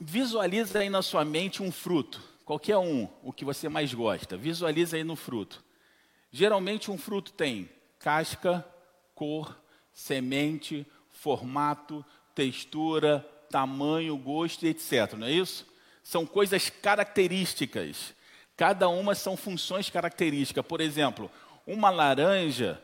Visualiza 0.00 0.78
aí 0.78 0.88
na 0.88 1.02
sua 1.02 1.24
mente 1.24 1.64
um 1.64 1.72
fruto, 1.72 2.22
qualquer 2.44 2.76
um, 2.76 3.08
o 3.24 3.32
que 3.32 3.44
você 3.44 3.68
mais 3.68 3.92
gosta. 3.92 4.36
Visualiza 4.36 4.96
aí 4.96 5.02
no 5.02 5.16
fruto. 5.16 5.64
Geralmente 6.30 6.92
um 6.92 6.96
fruto 6.96 7.32
tem 7.32 7.68
casca, 7.98 8.64
cor, 9.16 9.60
semente, 9.92 10.86
formato, 11.08 12.06
textura, 12.36 13.18
tamanho, 13.50 14.16
gosto 14.16 14.64
etc. 14.64 15.14
Não 15.14 15.26
é 15.26 15.32
isso? 15.32 15.66
São 16.04 16.24
coisas 16.24 16.70
características. 16.70 18.14
Cada 18.56 18.88
uma 18.88 19.14
são 19.14 19.36
funções 19.36 19.90
características. 19.90 20.64
Por 20.64 20.80
exemplo, 20.80 21.30
uma 21.66 21.90
laranja 21.90 22.80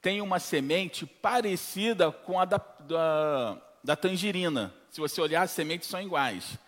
tem 0.00 0.20
uma 0.20 0.38
semente 0.38 1.04
parecida 1.04 2.10
com 2.10 2.40
a 2.40 2.44
da, 2.44 2.58
da, 2.80 3.56
da 3.82 3.96
tangerina. 3.96 4.72
Se 4.90 5.00
você 5.00 5.20
olhar, 5.20 5.42
as 5.42 5.50
sementes 5.50 5.88
são 5.88 6.00
iguais. 6.00 6.58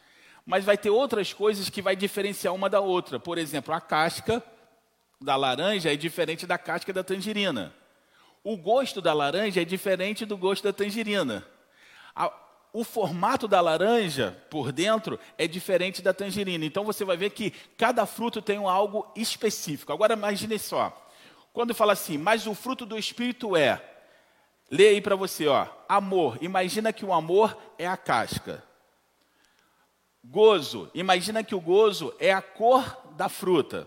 Mas 0.45 0.65
vai 0.65 0.77
ter 0.77 0.91
outras 0.91 1.33
coisas 1.33 1.71
que 1.71 1.81
vai 1.81 1.97
diferenciar 1.97 2.55
uma 2.55 2.69
da 2.69 2.81
outra. 2.81 3.19
Por 3.19 3.39
exemplo, 3.39 3.73
a 3.73 3.81
casca 3.81 4.43
da 5.21 5.37
laranja 5.37 5.93
é 5.93 5.97
diferente 5.97 6.47
da 6.47 6.59
casca 6.59 6.93
da 6.93 7.05
tangerina. 7.05 7.73
O 8.45 8.57
gosto 8.57 9.01
da 9.01 9.13
laranja 9.13 9.63
é 9.63 9.65
diferente 9.65 10.27
do 10.27 10.37
gosto 10.37 10.65
da 10.65 10.73
tangerina. 10.73 11.47
O 12.73 12.85
formato 12.85 13.47
da 13.47 13.61
laranja 13.61 14.37
por 14.49 14.73
dentro 14.73 15.21
é 15.37 15.47
diferente 15.47 16.01
da 16.01 16.15
tangerina. 16.15 16.65
Então 16.65 16.85
você 16.85 17.05
vai 17.05 17.17
ver 17.17 17.31
que 17.31 17.51
cada 17.77 18.07
fruto 18.07 18.41
tem 18.41 18.59
um 18.59 18.69
algo 18.69 19.11
específico. 19.15 19.93
Agora 19.93 20.15
imagine 20.15 20.59
só. 20.59 20.99
Quando 21.53 21.75
fala 21.75 21.93
assim, 21.93 22.17
mas 22.17 22.47
o 22.47 22.55
fruto 22.55 22.87
do 22.87 22.99
espírito 22.99 23.55
é. 23.55 23.83
Lê 24.71 24.89
aí 24.89 25.01
para 25.03 25.15
você, 25.15 25.47
ó. 25.47 25.67
Amor. 25.87 26.39
Imagina 26.41 26.95
que 26.95 27.05
o 27.05 27.13
amor 27.13 27.55
é 27.79 27.87
a 27.87 27.97
casca. 27.97 28.65
Gozo. 30.25 30.91
Imagina 30.95 31.45
que 31.45 31.55
o 31.55 31.61
gozo 31.61 32.15
é 32.19 32.33
a 32.33 32.41
cor 32.41 32.97
da 33.17 33.29
fruta. 33.29 33.87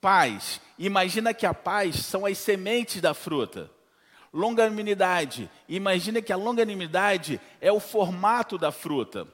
Paz. 0.00 0.60
Imagina 0.78 1.34
que 1.34 1.44
a 1.44 1.52
paz 1.52 1.96
são 1.96 2.24
as 2.24 2.38
sementes 2.38 3.00
da 3.00 3.12
fruta. 3.12 3.68
Longanimidade. 4.38 5.50
Imagina 5.68 6.22
que 6.22 6.32
a 6.32 6.36
longanimidade 6.36 7.40
é 7.60 7.72
o 7.72 7.80
formato 7.80 8.56
da 8.56 8.70
fruta. 8.70 9.26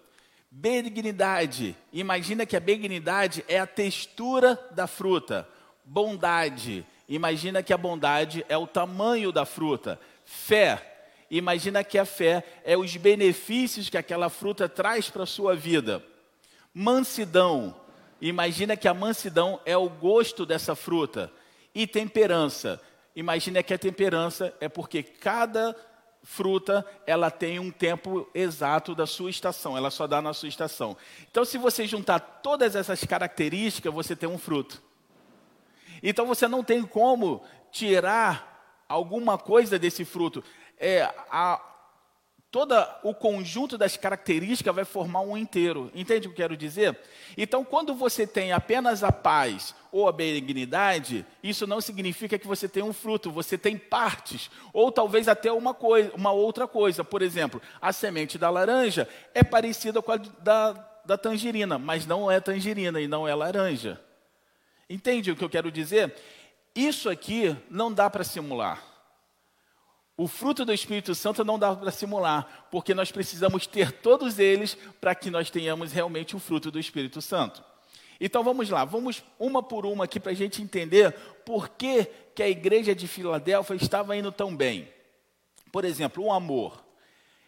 Benignidade. 0.50 1.76
Imagina 1.92 2.46
que 2.46 2.56
a 2.56 2.60
benignidade 2.60 3.44
é 3.46 3.60
a 3.60 3.66
textura 3.66 4.58
da 4.70 4.86
fruta. 4.86 5.46
Bondade. 5.84 6.86
Imagina 7.06 7.62
que 7.62 7.74
a 7.74 7.76
bondade 7.76 8.46
é 8.48 8.56
o 8.56 8.66
tamanho 8.66 9.30
da 9.30 9.44
fruta. 9.44 10.00
Fé. 10.24 11.10
Imagina 11.30 11.84
que 11.84 11.98
a 11.98 12.06
fé 12.06 12.42
é 12.64 12.74
os 12.74 12.96
benefícios 12.96 13.90
que 13.90 13.98
aquela 13.98 14.30
fruta 14.30 14.70
traz 14.70 15.10
para 15.10 15.24
a 15.24 15.26
sua 15.26 15.54
vida. 15.54 16.02
Mansidão. 16.72 17.76
Imagina 18.22 18.74
que 18.74 18.88
a 18.88 18.94
mansidão 18.94 19.60
é 19.66 19.76
o 19.76 19.90
gosto 19.90 20.46
dessa 20.46 20.74
fruta. 20.74 21.30
E 21.74 21.86
temperança 21.86 22.80
Imagina 23.14 23.62
que 23.62 23.72
a 23.72 23.78
temperança 23.78 24.54
é 24.60 24.68
porque 24.68 25.02
cada 25.02 25.76
fruta 26.22 26.84
ela 27.06 27.30
tem 27.30 27.58
um 27.58 27.70
tempo 27.70 28.28
exato 28.34 28.94
da 28.94 29.06
sua 29.06 29.30
estação, 29.30 29.76
ela 29.76 29.90
só 29.90 30.06
dá 30.06 30.22
na 30.22 30.32
sua 30.32 30.48
estação. 30.48 30.96
Então, 31.30 31.44
se 31.44 31.58
você 31.58 31.86
juntar 31.86 32.18
todas 32.18 32.74
essas 32.74 33.04
características, 33.04 33.92
você 33.92 34.16
tem 34.16 34.28
um 34.28 34.38
fruto. 34.38 34.82
Então, 36.02 36.26
você 36.26 36.48
não 36.48 36.64
tem 36.64 36.82
como 36.82 37.42
tirar 37.70 38.84
alguma 38.88 39.36
coisa 39.36 39.78
desse 39.78 40.04
fruto. 40.04 40.42
É, 40.78 41.02
a, 41.30 41.60
todo 42.54 42.72
o 43.02 43.12
conjunto 43.12 43.76
das 43.76 43.96
características 43.96 44.72
vai 44.72 44.84
formar 44.84 45.22
um 45.22 45.36
inteiro. 45.36 45.90
Entende 45.92 46.28
o 46.28 46.30
que 46.30 46.40
eu 46.40 46.44
quero 46.44 46.56
dizer? 46.56 46.96
Então, 47.36 47.64
quando 47.64 47.92
você 47.96 48.28
tem 48.28 48.52
apenas 48.52 49.02
a 49.02 49.10
paz 49.10 49.74
ou 49.90 50.06
a 50.06 50.12
benignidade, 50.12 51.26
isso 51.42 51.66
não 51.66 51.80
significa 51.80 52.38
que 52.38 52.46
você 52.46 52.68
tem 52.68 52.80
um 52.80 52.92
fruto, 52.92 53.28
você 53.28 53.58
tem 53.58 53.76
partes, 53.76 54.52
ou 54.72 54.92
talvez 54.92 55.26
até 55.26 55.50
uma, 55.50 55.74
coisa, 55.74 56.12
uma 56.14 56.30
outra 56.30 56.68
coisa. 56.68 57.02
Por 57.02 57.22
exemplo, 57.22 57.60
a 57.82 57.92
semente 57.92 58.38
da 58.38 58.48
laranja 58.50 59.08
é 59.34 59.42
parecida 59.42 60.00
com 60.00 60.12
a 60.12 60.16
da, 60.16 61.00
da 61.04 61.18
tangerina, 61.18 61.76
mas 61.76 62.06
não 62.06 62.30
é 62.30 62.38
tangerina 62.38 63.00
e 63.00 63.08
não 63.08 63.26
é 63.26 63.34
laranja. 63.34 64.00
Entende 64.88 65.32
o 65.32 65.34
que 65.34 65.42
eu 65.42 65.50
quero 65.50 65.72
dizer? 65.72 66.14
Isso 66.72 67.10
aqui 67.10 67.56
não 67.68 67.92
dá 67.92 68.08
para 68.08 68.22
simular. 68.22 68.93
O 70.16 70.28
fruto 70.28 70.64
do 70.64 70.72
Espírito 70.72 71.14
Santo 71.14 71.44
não 71.44 71.58
dá 71.58 71.74
para 71.74 71.90
simular, 71.90 72.68
porque 72.70 72.94
nós 72.94 73.10
precisamos 73.10 73.66
ter 73.66 73.90
todos 73.90 74.38
eles 74.38 74.76
para 75.00 75.14
que 75.14 75.28
nós 75.28 75.50
tenhamos 75.50 75.92
realmente 75.92 76.36
o 76.36 76.38
fruto 76.38 76.70
do 76.70 76.78
Espírito 76.78 77.20
Santo. 77.20 77.64
Então 78.20 78.44
vamos 78.44 78.70
lá, 78.70 78.84
vamos 78.84 79.24
uma 79.38 79.60
por 79.60 79.84
uma 79.84 80.04
aqui 80.04 80.20
para 80.20 80.30
a 80.30 80.36
gente 80.36 80.62
entender 80.62 81.12
por 81.44 81.68
que, 81.68 82.04
que 82.34 82.42
a 82.42 82.48
igreja 82.48 82.94
de 82.94 83.08
Filadélfia 83.08 83.74
estava 83.74 84.16
indo 84.16 84.30
tão 84.30 84.54
bem. 84.54 84.88
Por 85.72 85.84
exemplo, 85.84 86.22
o 86.22 86.32
amor. 86.32 86.84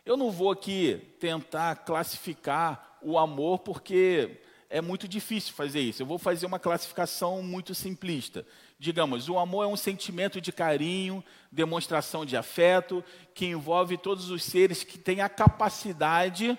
Eu 0.04 0.16
não 0.16 0.30
vou 0.30 0.50
aqui 0.50 1.00
tentar 1.20 1.76
classificar 1.76 2.98
o 3.00 3.16
amor, 3.16 3.60
porque 3.60 4.40
é 4.68 4.80
muito 4.80 5.06
difícil 5.06 5.54
fazer 5.54 5.80
isso. 5.80 6.02
Eu 6.02 6.06
vou 6.06 6.18
fazer 6.18 6.46
uma 6.46 6.58
classificação 6.58 7.42
muito 7.42 7.74
simplista. 7.74 8.44
Digamos, 8.78 9.28
o 9.28 9.38
amor 9.38 9.64
é 9.64 9.66
um 9.66 9.76
sentimento 9.76 10.40
de 10.40 10.52
carinho, 10.52 11.24
demonstração 11.50 12.26
de 12.26 12.36
afeto, 12.36 13.02
que 13.34 13.46
envolve 13.46 13.96
todos 13.96 14.28
os 14.30 14.44
seres 14.44 14.84
que 14.84 14.98
têm 14.98 15.22
a 15.22 15.28
capacidade 15.28 16.58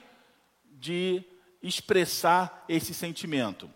de 0.65 1.23
expressar 1.61 2.65
esse 2.67 2.93
sentimento. 2.93 3.69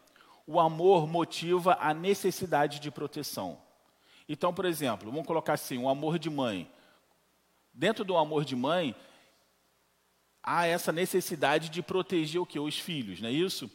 O 0.48 0.60
amor 0.60 1.08
motiva 1.08 1.78
a 1.80 1.94
necessidade 1.94 2.80
de 2.80 2.90
proteção. 2.90 3.62
Então, 4.28 4.54
por 4.54 4.66
exemplo, 4.66 5.12
vamos 5.12 5.28
colocar 5.28 5.54
assim: 5.54 5.78
o 5.78 5.88
amor 5.88 6.18
de 6.18 6.30
mãe. 6.30 6.70
Dentro 7.74 8.04
do 8.04 8.18
amor 8.18 8.44
de 8.44 8.56
mãe, 8.56 8.96
há 10.44 10.66
essa 10.66 10.92
necessidade 10.92 11.70
de 11.70 11.82
proteger 11.82 12.42
o 12.42 12.46
que? 12.46 12.60
Os 12.60 12.78
filhos, 12.78 13.22
não 13.22 13.30
é 13.30 13.32
isso? 13.32 13.70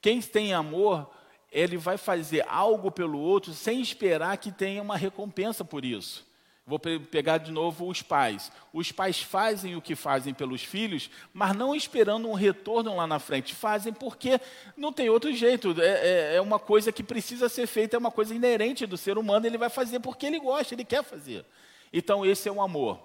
Quem 0.00 0.20
tem 0.20 0.52
amor 0.52 1.10
ele 1.50 1.76
vai 1.76 1.96
fazer 1.96 2.44
algo 2.48 2.90
pelo 2.90 3.18
outro 3.18 3.52
sem 3.52 3.80
esperar 3.80 4.36
que 4.38 4.52
tenha 4.52 4.82
uma 4.82 4.96
recompensa 4.96 5.64
por 5.64 5.84
isso. 5.84 6.28
Vou 6.70 6.78
pegar 6.78 7.38
de 7.38 7.50
novo 7.50 7.88
os 7.88 8.00
pais. 8.00 8.52
Os 8.72 8.92
pais 8.92 9.20
fazem 9.20 9.74
o 9.74 9.82
que 9.82 9.96
fazem 9.96 10.32
pelos 10.32 10.62
filhos, 10.62 11.10
mas 11.32 11.56
não 11.56 11.74
esperando 11.74 12.28
um 12.28 12.34
retorno 12.34 12.94
lá 12.94 13.08
na 13.08 13.18
frente. 13.18 13.52
Fazem 13.52 13.92
porque 13.92 14.40
não 14.76 14.92
tem 14.92 15.10
outro 15.10 15.32
jeito. 15.34 15.74
É, 15.80 15.86
é, 15.86 16.34
é 16.36 16.40
uma 16.40 16.60
coisa 16.60 16.92
que 16.92 17.02
precisa 17.02 17.48
ser 17.48 17.66
feita, 17.66 17.96
é 17.96 17.98
uma 17.98 18.12
coisa 18.12 18.32
inerente 18.32 18.86
do 18.86 18.96
ser 18.96 19.18
humano. 19.18 19.44
Ele 19.44 19.58
vai 19.58 19.68
fazer 19.68 19.98
porque 19.98 20.26
ele 20.26 20.38
gosta, 20.38 20.74
ele 20.74 20.84
quer 20.84 21.02
fazer. 21.02 21.44
Então, 21.92 22.24
esse 22.24 22.48
é 22.48 22.52
o 22.52 22.62
amor. 22.62 23.00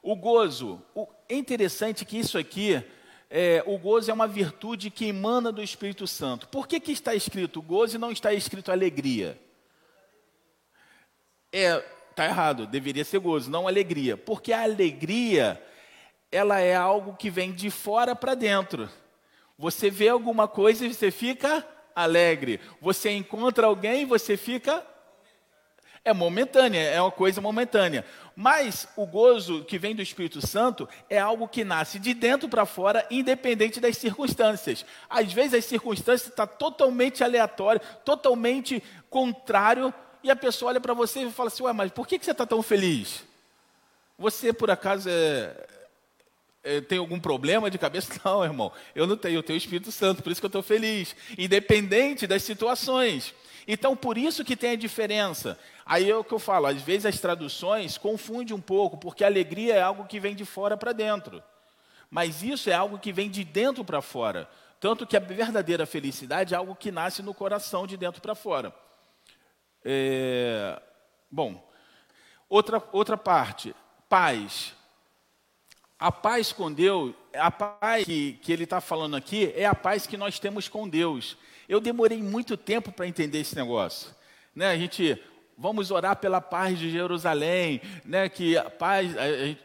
O 0.00 0.14
gozo. 0.14 0.80
O, 0.94 1.08
é 1.28 1.34
interessante 1.34 2.04
que 2.04 2.16
isso 2.16 2.38
aqui 2.38 2.80
é, 3.30 3.62
o 3.64 3.78
gozo 3.78 4.10
é 4.10 4.14
uma 4.14 4.26
virtude 4.26 4.90
que 4.90 5.06
emana 5.06 5.52
do 5.52 5.62
Espírito 5.62 6.04
Santo. 6.04 6.48
Por 6.48 6.66
que, 6.66 6.80
que 6.80 6.90
está 6.90 7.14
escrito 7.14 7.62
gozo 7.62 7.94
e 7.94 7.98
não 7.98 8.10
está 8.10 8.32
escrito 8.32 8.72
alegria? 8.72 9.40
É, 11.52 11.82
está 12.10 12.24
errado, 12.24 12.66
deveria 12.66 13.04
ser 13.04 13.20
gozo, 13.20 13.48
não 13.48 13.68
alegria. 13.68 14.16
Porque 14.16 14.52
a 14.52 14.62
alegria, 14.62 15.62
ela 16.32 16.58
é 16.58 16.74
algo 16.74 17.16
que 17.16 17.30
vem 17.30 17.52
de 17.52 17.70
fora 17.70 18.16
para 18.16 18.34
dentro. 18.34 18.90
Você 19.56 19.90
vê 19.90 20.08
alguma 20.08 20.48
coisa 20.48 20.84
e 20.84 20.92
você 20.92 21.12
fica 21.12 21.64
alegre. 21.94 22.58
Você 22.80 23.10
encontra 23.10 23.66
alguém 23.66 24.02
e 24.02 24.06
você 24.06 24.36
fica. 24.36 24.84
É 26.04 26.12
momentânea, 26.12 26.80
é 26.80 27.00
uma 27.00 27.10
coisa 27.12 27.40
momentânea. 27.40 28.04
Mas 28.40 28.88
o 28.96 29.04
gozo 29.04 29.64
que 29.64 29.78
vem 29.78 29.94
do 29.94 30.00
Espírito 30.00 30.40
Santo 30.40 30.88
é 31.10 31.18
algo 31.18 31.46
que 31.46 31.62
nasce 31.62 31.98
de 31.98 32.14
dentro 32.14 32.48
para 32.48 32.64
fora, 32.64 33.06
independente 33.10 33.78
das 33.78 33.98
circunstâncias. 33.98 34.82
Às 35.10 35.30
vezes 35.30 35.52
as 35.52 35.66
circunstâncias 35.66 36.30
estão 36.30 36.46
tá 36.46 36.50
totalmente 36.50 37.22
aleatórias, 37.22 37.86
totalmente 38.02 38.82
contrário, 39.10 39.92
e 40.24 40.30
a 40.30 40.36
pessoa 40.36 40.70
olha 40.70 40.80
para 40.80 40.94
você 40.94 41.20
e 41.20 41.30
fala 41.30 41.48
assim: 41.48 41.64
Ué, 41.64 41.74
mas 41.74 41.92
por 41.92 42.08
que, 42.08 42.18
que 42.18 42.24
você 42.24 42.30
está 42.30 42.46
tão 42.46 42.62
feliz? 42.62 43.24
Você, 44.18 44.54
por 44.54 44.70
acaso, 44.70 45.10
é, 45.10 45.66
é, 46.64 46.80
tem 46.80 46.96
algum 46.96 47.20
problema 47.20 47.70
de 47.70 47.76
cabeça? 47.76 48.10
Não, 48.24 48.42
irmão, 48.42 48.72
eu 48.94 49.06
não 49.06 49.18
tenho, 49.18 49.34
eu 49.34 49.42
tenho 49.42 49.58
o 49.58 49.62
Espírito 49.62 49.92
Santo, 49.92 50.22
por 50.22 50.32
isso 50.32 50.40
que 50.40 50.46
eu 50.46 50.48
estou 50.48 50.62
feliz, 50.62 51.14
independente 51.36 52.26
das 52.26 52.42
situações. 52.42 53.34
Então, 53.66 53.96
por 53.96 54.16
isso 54.16 54.44
que 54.44 54.56
tem 54.56 54.72
a 54.72 54.76
diferença. 54.76 55.58
Aí 55.84 56.10
é 56.10 56.16
o 56.16 56.24
que 56.24 56.32
eu 56.32 56.38
falo, 56.38 56.66
às 56.66 56.80
vezes 56.80 57.06
as 57.06 57.20
traduções 57.20 57.98
confundem 57.98 58.54
um 58.54 58.60
pouco, 58.60 58.96
porque 58.96 59.24
alegria 59.24 59.74
é 59.74 59.82
algo 59.82 60.06
que 60.06 60.20
vem 60.20 60.34
de 60.34 60.44
fora 60.44 60.76
para 60.76 60.92
dentro. 60.92 61.42
Mas 62.10 62.42
isso 62.42 62.68
é 62.68 62.74
algo 62.74 62.98
que 62.98 63.12
vem 63.12 63.30
de 63.30 63.44
dentro 63.44 63.84
para 63.84 64.02
fora. 64.02 64.48
Tanto 64.80 65.06
que 65.06 65.16
a 65.16 65.20
verdadeira 65.20 65.84
felicidade 65.84 66.54
é 66.54 66.56
algo 66.56 66.74
que 66.74 66.90
nasce 66.90 67.22
no 67.22 67.34
coração 67.34 67.86
de 67.86 67.96
dentro 67.96 68.20
para 68.20 68.34
fora. 68.34 68.74
É, 69.84 70.80
bom, 71.30 71.62
outra, 72.48 72.82
outra 72.90 73.16
parte, 73.16 73.74
paz. 74.08 74.74
A 75.98 76.10
paz 76.10 76.50
com 76.50 76.72
Deus, 76.72 77.14
a 77.34 77.50
paz 77.50 78.04
que, 78.04 78.32
que 78.42 78.50
ele 78.52 78.64
está 78.64 78.80
falando 78.80 79.16
aqui, 79.16 79.52
é 79.54 79.66
a 79.66 79.74
paz 79.74 80.06
que 80.06 80.16
nós 80.16 80.38
temos 80.38 80.66
com 80.66 80.88
Deus. 80.88 81.36
Eu 81.70 81.80
demorei 81.80 82.20
muito 82.20 82.56
tempo 82.56 82.90
para 82.90 83.06
entender 83.06 83.38
esse 83.38 83.54
negócio. 83.54 84.10
Né? 84.52 84.72
A 84.72 84.76
gente, 84.76 85.16
vamos 85.56 85.92
orar 85.92 86.16
pela 86.16 86.40
paz 86.40 86.76
de 86.76 86.90
Jerusalém, 86.90 87.80
né? 88.04 88.28
Que 88.28 88.56
a 88.56 88.68
paz, 88.68 89.12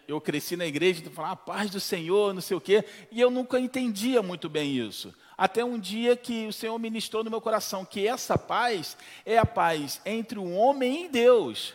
eu 0.07 0.21
cresci 0.21 0.55
na 0.55 0.67
igreja, 0.67 0.99
então 0.99 1.11
falar 1.11 1.31
a 1.31 1.35
paz 1.35 1.71
do 1.71 1.79
Senhor, 1.79 2.31
não 2.31 2.41
sei 2.41 2.55
o 2.55 2.61
quê, 2.61 2.85
e 3.11 3.19
eu 3.19 3.31
nunca 3.31 3.59
entendia 3.59 4.21
muito 4.21 4.47
bem 4.47 4.77
isso. 4.77 5.15
Até 5.35 5.65
um 5.65 5.79
dia 5.79 6.15
que 6.15 6.45
o 6.45 6.53
Senhor 6.53 6.77
ministrou 6.77 7.23
no 7.23 7.31
meu 7.31 7.41
coração 7.41 7.83
que 7.83 8.07
essa 8.07 8.37
paz 8.37 8.95
é 9.25 9.39
a 9.39 9.45
paz 9.45 9.99
entre 10.05 10.37
o 10.37 10.51
homem 10.51 11.05
e 11.05 11.09
Deus. 11.09 11.73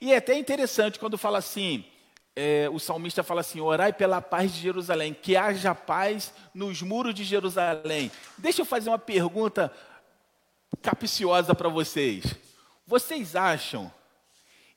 E 0.00 0.12
é 0.12 0.18
até 0.18 0.38
interessante 0.38 1.00
quando 1.00 1.18
fala 1.18 1.38
assim, 1.38 1.84
é, 2.36 2.68
o 2.70 2.78
salmista 2.78 3.22
fala 3.22 3.40
assim: 3.40 3.60
orai 3.60 3.94
pela 3.94 4.20
paz 4.20 4.52
de 4.52 4.60
Jerusalém, 4.60 5.14
que 5.14 5.36
haja 5.36 5.74
paz 5.74 6.34
nos 6.54 6.82
muros 6.82 7.14
de 7.14 7.24
Jerusalém. 7.24 8.12
Deixa 8.36 8.60
eu 8.60 8.66
fazer 8.66 8.90
uma 8.90 8.98
pergunta 8.98 9.72
capciosa 10.82 11.54
para 11.54 11.70
vocês. 11.70 12.36
Vocês 12.86 13.34
acham 13.34 13.90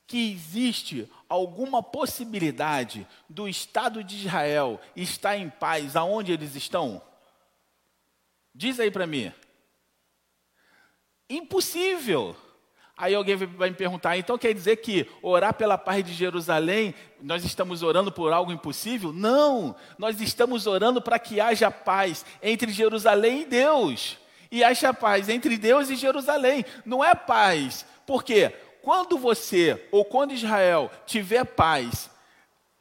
que 0.08 0.32
existe 0.32 1.08
alguma 1.28 1.84
possibilidade 1.84 3.06
do 3.30 3.48
Estado 3.48 4.04
de 4.04 4.26
Israel 4.26 4.80
estar 4.96 5.38
em 5.38 5.50
paz 5.50 5.96
aonde 5.96 6.32
eles 6.32 6.56
estão? 6.56 7.02
Diz 8.56 8.80
aí 8.80 8.90
para 8.90 9.06
mim. 9.06 9.32
Impossível. 11.30 12.36
Aí 13.02 13.16
alguém 13.16 13.38
vai 13.38 13.70
me 13.70 13.76
perguntar, 13.78 14.18
então 14.18 14.38
quer 14.38 14.54
dizer 14.54 14.76
que 14.76 15.10
orar 15.22 15.54
pela 15.54 15.78
paz 15.78 16.04
de 16.04 16.14
Jerusalém, 16.14 16.94
nós 17.22 17.46
estamos 17.46 17.82
orando 17.82 18.12
por 18.12 18.34
algo 18.34 18.52
impossível? 18.52 19.14
Não, 19.14 19.74
nós 19.98 20.20
estamos 20.20 20.68
orando 20.68 21.02
para 21.02 21.18
que 21.18 21.40
haja 21.40 21.72
paz 21.72 22.26
entre 22.44 22.74
Jerusalém 22.74 23.44
e 23.44 23.46
Deus. 23.46 24.18
E 24.52 24.66
haja 24.66 24.94
paz 24.94 25.30
entre 25.30 25.58
Deus 25.58 25.90
e 25.90 25.96
Jerusalém. 25.96 26.66
Não 26.86 27.02
é 27.02 27.16
paz, 27.16 27.86
porque 28.06 28.50
quando 28.82 29.18
você 29.18 29.88
ou 29.94 30.04
quando 30.04 30.34
Israel 30.34 30.92
tiver 31.06 31.46
paz 31.46 32.10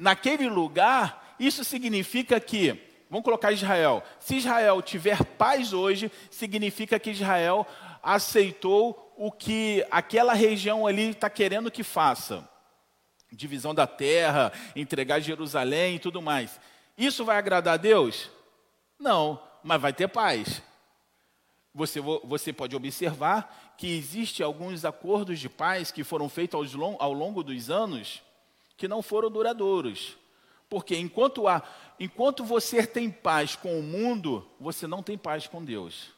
naquele 0.00 0.48
lugar, 0.48 1.36
isso 1.38 1.62
significa 1.62 2.40
que 2.40 2.88
Vamos 3.10 3.24
colocar 3.24 3.52
Israel. 3.52 4.02
Se 4.20 4.36
Israel 4.36 4.82
tiver 4.82 5.24
paz 5.24 5.72
hoje, 5.72 6.12
significa 6.30 6.98
que 6.98 7.10
Israel 7.10 7.66
aceitou 8.02 9.07
o 9.18 9.32
que 9.32 9.84
aquela 9.90 10.32
região 10.32 10.86
ali 10.86 11.10
está 11.10 11.28
querendo 11.28 11.72
que 11.72 11.82
faça. 11.82 12.48
Divisão 13.32 13.74
da 13.74 13.86
terra, 13.86 14.52
entregar 14.76 15.18
Jerusalém 15.18 15.96
e 15.96 15.98
tudo 15.98 16.22
mais. 16.22 16.60
Isso 16.96 17.24
vai 17.24 17.36
agradar 17.36 17.74
a 17.74 17.78
Deus? 17.78 18.30
Não, 18.98 19.42
mas 19.62 19.80
vai 19.82 19.92
ter 19.92 20.06
paz. 20.06 20.62
Você, 21.74 22.00
você 22.00 22.52
pode 22.52 22.76
observar 22.76 23.74
que 23.76 23.88
existem 23.88 24.46
alguns 24.46 24.84
acordos 24.84 25.40
de 25.40 25.48
paz 25.48 25.90
que 25.90 26.04
foram 26.04 26.28
feitos 26.28 26.74
ao 27.00 27.12
longo 27.12 27.42
dos 27.42 27.68
anos 27.68 28.22
que 28.76 28.86
não 28.86 29.02
foram 29.02 29.28
duradouros. 29.28 30.16
Porque 30.68 30.96
enquanto, 30.96 31.48
há, 31.48 31.62
enquanto 31.98 32.44
você 32.44 32.86
tem 32.86 33.10
paz 33.10 33.56
com 33.56 33.80
o 33.80 33.82
mundo, 33.82 34.48
você 34.60 34.86
não 34.86 35.02
tem 35.02 35.18
paz 35.18 35.48
com 35.48 35.64
Deus. 35.64 36.12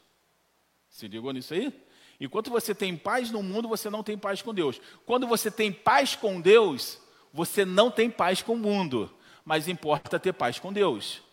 Se 0.87 1.07
ligou 1.07 1.31
nisso 1.31 1.55
aí? 1.55 1.73
Enquanto 2.21 2.51
você 2.51 2.75
tem 2.75 2.95
paz 2.95 3.31
no 3.31 3.41
mundo, 3.41 3.67
você 3.67 3.89
não 3.89 4.03
tem 4.03 4.15
paz 4.15 4.43
com 4.43 4.53
Deus. 4.53 4.79
Quando 5.07 5.25
você 5.25 5.49
tem 5.49 5.71
paz 5.71 6.15
com 6.15 6.39
Deus, 6.39 6.99
você 7.33 7.65
não 7.65 7.89
tem 7.89 8.11
paz 8.11 8.43
com 8.43 8.53
o 8.53 8.57
mundo. 8.57 9.11
Mas 9.43 9.67
importa 9.67 10.19
ter 10.19 10.31
paz 10.31 10.59
com 10.59 10.71
Deus. 10.71 11.23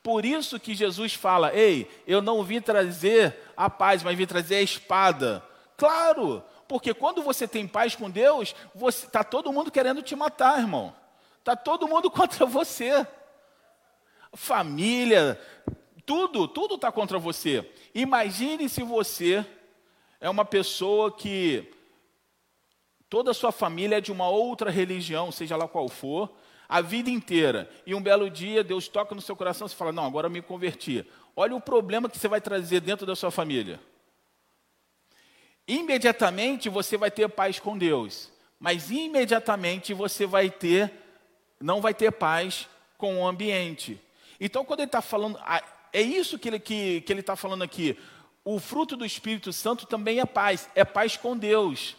Por 0.00 0.24
isso 0.24 0.60
que 0.60 0.76
Jesus 0.76 1.12
fala: 1.12 1.52
Ei, 1.52 1.90
eu 2.06 2.22
não 2.22 2.44
vim 2.44 2.60
trazer 2.60 3.36
a 3.56 3.68
paz, 3.68 4.04
mas 4.04 4.16
vim 4.16 4.26
trazer 4.26 4.54
a 4.54 4.62
espada. 4.62 5.44
Claro, 5.76 6.44
porque 6.68 6.94
quando 6.94 7.20
você 7.20 7.48
tem 7.48 7.66
paz 7.66 7.96
com 7.96 8.08
Deus, 8.08 8.54
está 8.86 9.24
todo 9.24 9.52
mundo 9.52 9.72
querendo 9.72 10.02
te 10.02 10.14
matar, 10.14 10.60
irmão. 10.60 10.94
Está 11.40 11.56
todo 11.56 11.88
mundo 11.88 12.08
contra 12.12 12.46
você. 12.46 13.04
Família, 14.32 15.40
tudo, 16.06 16.46
tudo 16.46 16.76
está 16.76 16.92
contra 16.92 17.18
você. 17.18 17.68
Imagine 17.92 18.68
se 18.68 18.84
você 18.84 19.44
é 20.20 20.28
uma 20.28 20.44
pessoa 20.44 21.12
que 21.12 21.70
toda 23.08 23.30
a 23.30 23.34
sua 23.34 23.52
família 23.52 23.98
é 23.98 24.00
de 24.00 24.12
uma 24.12 24.28
outra 24.28 24.70
religião, 24.70 25.30
seja 25.30 25.56
lá 25.56 25.68
qual 25.68 25.88
for, 25.88 26.32
a 26.68 26.80
vida 26.80 27.08
inteira. 27.08 27.70
E 27.86 27.94
um 27.94 28.02
belo 28.02 28.28
dia 28.28 28.62
Deus 28.62 28.88
toca 28.88 29.14
no 29.14 29.20
seu 29.20 29.34
coração 29.34 29.66
e 29.66 29.70
fala: 29.70 29.92
Não, 29.92 30.04
agora 30.04 30.26
eu 30.26 30.30
me 30.30 30.42
converti. 30.42 31.06
Olha 31.34 31.54
o 31.54 31.60
problema 31.60 32.08
que 32.08 32.18
você 32.18 32.28
vai 32.28 32.40
trazer 32.40 32.80
dentro 32.80 33.06
da 33.06 33.16
sua 33.16 33.30
família. 33.30 33.80
Imediatamente 35.66 36.68
você 36.68 36.96
vai 36.96 37.10
ter 37.10 37.28
paz 37.28 37.58
com 37.58 37.76
Deus, 37.76 38.30
mas 38.58 38.90
imediatamente 38.90 39.92
você 39.94 40.26
vai 40.26 40.50
ter 40.50 40.92
não 41.60 41.80
vai 41.80 41.92
ter 41.92 42.12
paz 42.12 42.68
com 42.96 43.20
o 43.20 43.26
ambiente. 43.26 44.00
Então, 44.40 44.64
quando 44.64 44.80
ele 44.80 44.88
está 44.88 45.02
falando, 45.02 45.38
é 45.92 46.00
isso 46.00 46.38
que 46.38 46.48
ele 46.48 46.56
está 46.56 46.66
que, 46.66 47.00
que 47.00 47.12
ele 47.12 47.22
tá 47.22 47.34
falando 47.34 47.62
aqui. 47.62 47.98
O 48.50 48.58
fruto 48.58 48.96
do 48.96 49.04
Espírito 49.04 49.52
Santo 49.52 49.84
também 49.84 50.20
é 50.20 50.24
paz, 50.24 50.70
é 50.74 50.82
paz 50.82 51.18
com 51.18 51.36
Deus. 51.36 51.94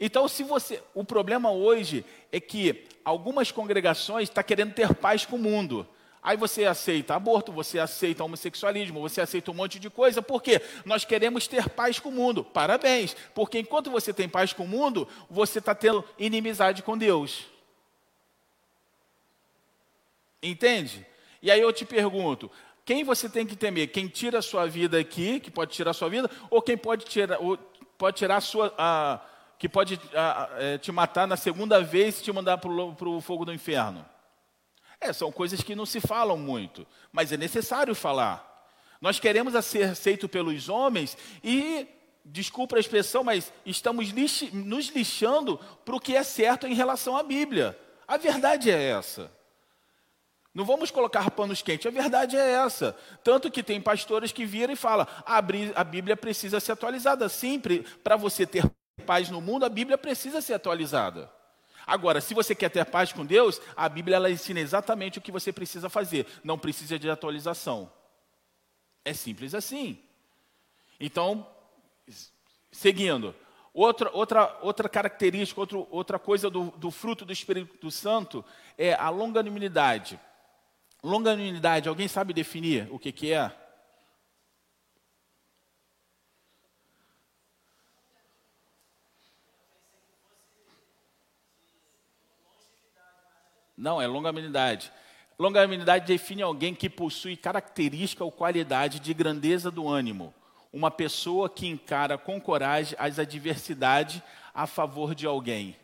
Então, 0.00 0.26
se 0.26 0.42
você, 0.42 0.82
o 0.94 1.04
problema 1.04 1.50
hoje 1.50 2.02
é 2.32 2.40
que 2.40 2.86
algumas 3.04 3.52
congregações 3.52 4.22
estão 4.22 4.36
tá 4.36 4.42
querendo 4.42 4.72
ter 4.72 4.94
paz 4.94 5.26
com 5.26 5.36
o 5.36 5.38
mundo. 5.38 5.86
Aí 6.22 6.34
você 6.34 6.64
aceita 6.64 7.14
aborto, 7.14 7.52
você 7.52 7.78
aceita 7.78 8.24
homossexualismo, 8.24 9.02
você 9.02 9.20
aceita 9.20 9.50
um 9.50 9.54
monte 9.54 9.78
de 9.78 9.90
coisa, 9.90 10.22
por 10.22 10.42
quê? 10.42 10.62
Nós 10.86 11.04
queremos 11.04 11.46
ter 11.46 11.68
paz 11.68 11.98
com 11.98 12.08
o 12.08 12.12
mundo. 12.12 12.42
Parabéns, 12.42 13.14
porque 13.34 13.58
enquanto 13.58 13.90
você 13.90 14.14
tem 14.14 14.30
paz 14.30 14.54
com 14.54 14.64
o 14.64 14.68
mundo, 14.68 15.06
você 15.28 15.58
está 15.58 15.74
tendo 15.74 16.02
inimizade 16.18 16.82
com 16.82 16.96
Deus. 16.96 17.44
Entende? 20.42 21.06
E 21.42 21.50
aí 21.50 21.60
eu 21.60 21.72
te 21.72 21.84
pergunto, 21.84 22.50
quem 22.86 23.02
você 23.02 23.28
tem 23.28 23.44
que 23.44 23.56
temer? 23.56 23.88
Quem 23.88 24.06
tira 24.06 24.38
a 24.38 24.42
sua 24.42 24.64
vida 24.64 24.96
aqui, 24.96 25.40
que 25.40 25.50
pode 25.50 25.72
tirar 25.72 25.90
a 25.90 25.94
sua 25.94 26.08
vida, 26.08 26.30
ou 26.48 26.62
quem 26.62 26.78
pode 26.78 27.04
tirar, 27.04 27.36
pode 27.98 28.16
tirar 28.16 28.36
a 28.36 28.40
sua, 28.40 28.72
a, 28.78 29.20
que 29.58 29.68
pode 29.68 30.00
a, 30.14 30.48
é, 30.56 30.78
te 30.78 30.92
matar 30.92 31.26
na 31.26 31.36
segunda 31.36 31.82
vez 31.82 32.20
e 32.20 32.22
te 32.22 32.30
mandar 32.30 32.58
para 32.58 32.70
o 32.70 33.20
fogo 33.20 33.44
do 33.44 33.52
inferno? 33.52 34.06
É, 35.00 35.12
são 35.12 35.32
coisas 35.32 35.62
que 35.62 35.74
não 35.74 35.84
se 35.84 36.00
falam 36.00 36.38
muito, 36.38 36.86
mas 37.10 37.32
é 37.32 37.36
necessário 37.36 37.92
falar. 37.92 38.70
Nós 39.00 39.18
queremos 39.18 39.52
ser 39.64 39.90
aceito 39.90 40.28
pelos 40.28 40.68
homens 40.68 41.18
e, 41.42 41.88
desculpa 42.24 42.76
a 42.76 42.80
expressão, 42.80 43.24
mas 43.24 43.52
estamos 43.66 44.10
lix, 44.10 44.52
nos 44.52 44.90
lixando 44.90 45.58
para 45.84 45.96
o 45.96 46.00
que 46.00 46.14
é 46.14 46.22
certo 46.22 46.68
em 46.68 46.74
relação 46.74 47.16
à 47.16 47.24
Bíblia. 47.24 47.76
A 48.06 48.16
verdade 48.16 48.70
é 48.70 48.90
essa. 48.90 49.35
Não 50.56 50.64
vamos 50.64 50.90
colocar 50.90 51.30
panos 51.32 51.60
quentes, 51.60 51.84
a 51.84 51.90
verdade 51.90 52.34
é 52.34 52.52
essa. 52.52 52.96
Tanto 53.22 53.50
que 53.50 53.62
tem 53.62 53.78
pastores 53.78 54.32
que 54.32 54.46
viram 54.46 54.72
e 54.72 54.76
falam: 54.76 55.06
a 55.26 55.84
Bíblia 55.84 56.16
precisa 56.16 56.58
ser 56.60 56.72
atualizada. 56.72 57.28
Sempre, 57.28 57.80
para 58.02 58.16
você 58.16 58.46
ter 58.46 58.64
paz 59.04 59.28
no 59.28 59.42
mundo, 59.42 59.66
a 59.66 59.68
Bíblia 59.68 59.98
precisa 59.98 60.40
ser 60.40 60.54
atualizada. 60.54 61.30
Agora, 61.86 62.22
se 62.22 62.32
você 62.32 62.54
quer 62.54 62.70
ter 62.70 62.86
paz 62.86 63.12
com 63.12 63.22
Deus, 63.26 63.60
a 63.76 63.86
Bíblia 63.86 64.16
ela 64.16 64.30
ensina 64.30 64.58
exatamente 64.58 65.18
o 65.18 65.20
que 65.20 65.30
você 65.30 65.52
precisa 65.52 65.90
fazer. 65.90 66.26
Não 66.42 66.58
precisa 66.58 66.98
de 66.98 67.10
atualização. 67.10 67.92
É 69.04 69.12
simples 69.12 69.54
assim. 69.54 69.98
Então, 70.98 71.46
seguindo. 72.72 73.34
Outra, 73.74 74.10
outra, 74.10 74.58
outra 74.62 74.88
característica, 74.88 75.60
outro, 75.60 75.86
outra 75.90 76.18
coisa 76.18 76.48
do, 76.48 76.70
do 76.78 76.90
fruto 76.90 77.26
do 77.26 77.32
Espírito 77.34 77.90
Santo 77.90 78.42
é 78.78 78.94
a 78.94 79.10
longanimidade. 79.10 80.18
Longanimidade, 81.02 81.88
alguém 81.88 82.08
sabe 82.08 82.32
definir 82.32 82.88
o 82.90 82.98
que, 82.98 83.12
que 83.12 83.32
é? 83.32 83.52
Não, 93.76 94.00
é 94.00 94.06
longanimidade. 94.06 94.90
Longanimidade 95.38 96.06
define 96.06 96.40
alguém 96.40 96.74
que 96.74 96.88
possui 96.88 97.36
característica 97.36 98.24
ou 98.24 98.32
qualidade 98.32 98.98
de 98.98 99.12
grandeza 99.12 99.70
do 99.70 99.86
ânimo. 99.86 100.32
Uma 100.72 100.90
pessoa 100.90 101.48
que 101.48 101.66
encara 101.66 102.16
com 102.16 102.40
coragem 102.40 102.96
as 102.98 103.18
adversidades 103.18 104.22
a 104.54 104.66
favor 104.66 105.14
de 105.14 105.26
alguém. 105.26 105.76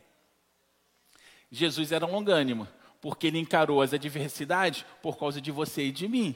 Jesus 1.51 1.93
era 1.93 2.07
longânimo, 2.07 2.67
porque 3.03 3.27
ele 3.27 3.39
encarou 3.39 3.83
as 3.83 3.93
adversidades 3.93 4.87
por 5.03 5.19
causa 5.19 5.43
de 5.43 5.51
você 5.51 5.83
e 5.83 5.93
de 5.93 6.09
mim. 6.09 6.35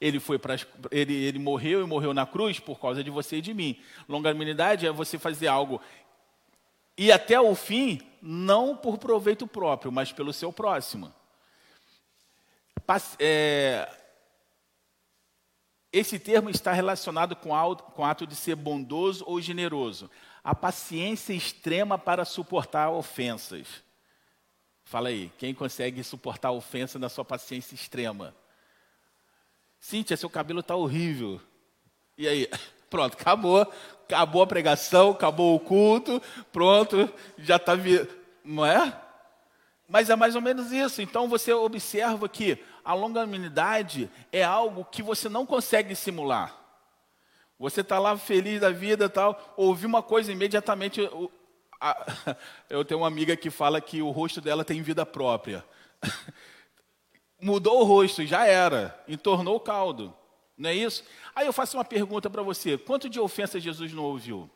Ele 0.00 0.18
foi 0.18 0.38
para 0.38 0.56
ele, 0.90 1.12
ele 1.12 1.38
morreu 1.38 1.82
e 1.82 1.86
morreu 1.86 2.14
na 2.14 2.24
cruz 2.24 2.58
por 2.58 2.80
causa 2.80 3.04
de 3.04 3.10
você 3.10 3.36
e 3.36 3.42
de 3.42 3.52
mim. 3.52 3.78
Longanimidade 4.08 4.86
é 4.86 4.90
você 4.90 5.18
fazer 5.18 5.48
algo 5.48 5.78
e 7.00 7.10
até 7.10 7.40
o 7.40 7.54
fim, 7.54 7.98
não 8.20 8.76
por 8.76 8.98
proveito 8.98 9.46
próprio, 9.46 9.90
mas 9.90 10.12
pelo 10.12 10.34
seu 10.34 10.52
próximo. 10.52 11.10
É, 13.18 13.88
esse 15.90 16.18
termo 16.18 16.50
está 16.50 16.72
relacionado 16.72 17.34
com 17.34 17.50
o 17.50 18.04
ato 18.04 18.26
de 18.26 18.36
ser 18.36 18.54
bondoso 18.54 19.24
ou 19.26 19.40
generoso. 19.40 20.10
A 20.44 20.54
paciência 20.54 21.32
extrema 21.32 21.96
para 21.96 22.26
suportar 22.26 22.90
ofensas. 22.90 23.66
Fala 24.90 25.08
aí, 25.08 25.30
quem 25.38 25.54
consegue 25.54 26.02
suportar 26.02 26.50
ofensa 26.50 26.98
na 26.98 27.08
sua 27.08 27.24
paciência 27.24 27.76
extrema? 27.76 28.34
Cíntia, 29.78 30.16
seu 30.16 30.28
cabelo 30.28 30.58
está 30.58 30.74
horrível. 30.74 31.40
E 32.18 32.26
aí? 32.26 32.50
Pronto, 32.90 33.12
acabou. 33.12 33.72
Acabou 34.08 34.42
a 34.42 34.46
pregação, 34.48 35.12
acabou 35.12 35.54
o 35.54 35.60
culto, 35.60 36.20
pronto, 36.50 37.08
já 37.38 37.54
está. 37.54 37.76
Vi... 37.76 38.04
Não 38.44 38.66
é? 38.66 39.00
Mas 39.88 40.10
é 40.10 40.16
mais 40.16 40.34
ou 40.34 40.42
menos 40.42 40.72
isso. 40.72 41.00
Então 41.00 41.28
você 41.28 41.52
observa 41.52 42.28
que 42.28 42.58
a 42.84 42.92
longanimidade 42.92 44.10
é 44.32 44.42
algo 44.42 44.84
que 44.84 45.04
você 45.04 45.28
não 45.28 45.46
consegue 45.46 45.94
simular. 45.94 46.52
Você 47.60 47.82
está 47.82 48.00
lá 48.00 48.18
feliz 48.18 48.60
da 48.60 48.70
vida 48.70 49.08
tal, 49.08 49.54
ouviu 49.56 49.88
uma 49.88 50.02
coisa 50.02 50.32
imediatamente. 50.32 51.00
eu 52.68 52.84
tenho 52.84 53.00
uma 53.00 53.06
amiga 53.06 53.36
que 53.36 53.50
fala 53.50 53.80
que 53.80 54.02
o 54.02 54.10
rosto 54.10 54.40
dela 54.40 54.64
tem 54.64 54.82
vida 54.82 55.04
própria. 55.06 55.64
Mudou 57.40 57.80
o 57.80 57.84
rosto, 57.84 58.24
já 58.26 58.46
era, 58.46 59.02
entornou 59.08 59.56
o 59.56 59.60
caldo. 59.60 60.14
Não 60.56 60.68
é 60.68 60.74
isso? 60.74 61.02
Aí 61.34 61.46
eu 61.46 61.52
faço 61.52 61.76
uma 61.78 61.84
pergunta 61.84 62.28
para 62.28 62.42
você: 62.42 62.76
quanto 62.76 63.08
de 63.08 63.18
ofensa 63.18 63.58
Jesus 63.58 63.92
não 63.92 64.04
ouviu? 64.04 64.50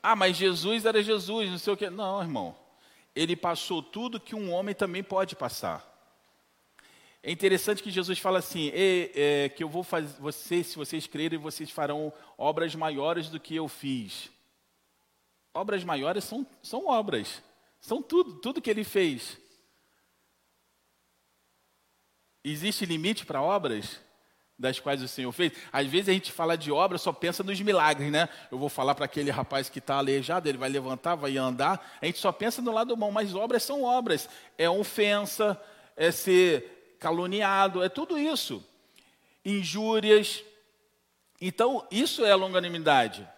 Ah, 0.00 0.14
mas 0.14 0.36
Jesus 0.36 0.84
era 0.84 1.02
Jesus, 1.02 1.50
não 1.50 1.58
sei 1.58 1.72
o 1.72 1.76
quê. 1.76 1.90
Não, 1.90 2.20
irmão. 2.20 2.56
Ele 3.14 3.36
passou 3.36 3.82
tudo 3.82 4.20
que 4.20 4.34
um 4.34 4.52
homem 4.52 4.74
também 4.74 5.02
pode 5.02 5.36
passar. 5.36 5.88
É 7.22 7.30
interessante 7.30 7.82
que 7.82 7.90
Jesus 7.90 8.18
fala 8.18 8.38
assim: 8.38 8.70
é, 8.74 9.48
que 9.48 9.62
eu 9.62 9.68
vou 9.68 9.82
fazer, 9.82 10.16
vocês, 10.20 10.68
se 10.68 10.76
vocês 10.76 11.06
crerem, 11.06 11.38
vocês 11.38 11.70
farão 11.70 12.12
obras 12.38 12.74
maiores 12.74 13.28
do 13.28 13.40
que 13.40 13.54
eu 13.54 13.68
fiz. 13.68 14.30
Obras 15.54 15.84
maiores 15.84 16.24
são, 16.24 16.46
são 16.62 16.86
obras, 16.86 17.42
são 17.80 18.02
tudo, 18.02 18.34
tudo 18.40 18.60
que 18.60 18.70
ele 18.70 18.84
fez. 18.84 19.38
Existe 22.44 22.86
limite 22.86 23.24
para 23.26 23.42
obras 23.42 24.00
das 24.58 24.78
quais 24.78 25.02
o 25.02 25.08
Senhor 25.08 25.32
fez? 25.32 25.52
Às 25.72 25.86
vezes 25.86 26.08
a 26.08 26.12
gente 26.12 26.30
fala 26.30 26.56
de 26.56 26.70
obra, 26.70 26.96
só 26.96 27.12
pensa 27.12 27.42
nos 27.42 27.60
milagres, 27.60 28.10
né? 28.12 28.28
Eu 28.50 28.58
vou 28.58 28.68
falar 28.68 28.94
para 28.94 29.04
aquele 29.04 29.30
rapaz 29.30 29.68
que 29.68 29.80
está 29.80 29.96
aleijado, 29.96 30.48
ele 30.48 30.56
vai 30.56 30.68
levantar, 30.68 31.16
vai 31.16 31.36
andar. 31.36 31.98
A 32.00 32.06
gente 32.06 32.18
só 32.18 32.30
pensa 32.30 32.62
no 32.62 32.72
lado 32.72 32.96
bom, 32.96 33.10
mas 33.10 33.34
obras 33.34 33.62
são 33.64 33.82
obras. 33.82 34.28
É 34.56 34.70
ofensa, 34.70 35.60
é 35.96 36.10
ser 36.12 36.96
caluniado, 37.00 37.82
é 37.82 37.88
tudo 37.88 38.16
isso. 38.16 38.64
Injúrias. 39.44 40.44
Então, 41.40 41.84
isso 41.90 42.24
é 42.24 42.34
longanimidade. 42.34 43.28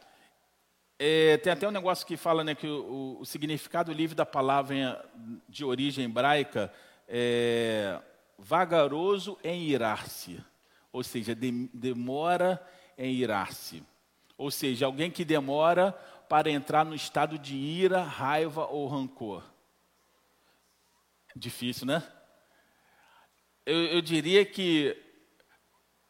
É, 1.06 1.36
tem 1.36 1.52
até 1.52 1.68
um 1.68 1.70
negócio 1.70 2.06
que 2.06 2.16
fala 2.16 2.42
né, 2.42 2.54
que 2.54 2.66
o, 2.66 3.18
o 3.20 3.26
significado 3.26 3.92
livre 3.92 4.16
da 4.16 4.24
palavra 4.24 5.04
de 5.46 5.62
origem 5.62 6.06
hebraica 6.06 6.72
é 7.06 8.00
vagaroso 8.38 9.38
em 9.44 9.64
irar-se, 9.64 10.42
ou 10.90 11.02
seja, 11.02 11.34
de, 11.34 11.68
demora 11.74 12.58
em 12.96 13.12
irar-se. 13.12 13.82
Ou 14.38 14.50
seja, 14.50 14.86
alguém 14.86 15.10
que 15.10 15.26
demora 15.26 15.92
para 16.26 16.50
entrar 16.50 16.86
no 16.86 16.94
estado 16.94 17.38
de 17.38 17.54
ira, 17.54 18.02
raiva 18.02 18.64
ou 18.64 18.88
rancor. 18.88 19.44
Difícil, 21.36 21.86
né? 21.86 22.02
Eu, 23.66 23.76
eu 23.88 24.00
diria 24.00 24.42
que 24.46 24.96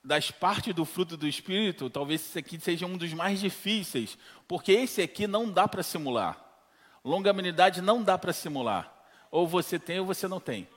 das 0.05 0.31
partes 0.31 0.75
do 0.75 0.85
fruto 0.85 1.17
do 1.17 1.27
Espírito, 1.27 1.89
talvez 1.89 2.21
esse 2.21 2.39
aqui 2.39 2.61
seja 2.61 2.85
um 2.85 2.99
dos 2.99 3.13
mais 3.15 3.41
difíceis, 3.41 4.19
porque 4.47 4.71
esse 4.71 5.01
aqui 5.01 5.27
não 5.27 5.51
dá 5.51 5.67
para 5.67 5.83
simular. 5.83 6.39
Longanimidade 7.03 7.81
não 7.81 8.03
dá 8.03 8.19
para 8.19 8.33
simular. 8.33 8.93
Ou 9.31 9.49
você 9.49 9.79
tem 9.79 10.01
ou 10.01 10.07
você 10.07 10.29
não 10.29 10.39
tem. 10.39 10.69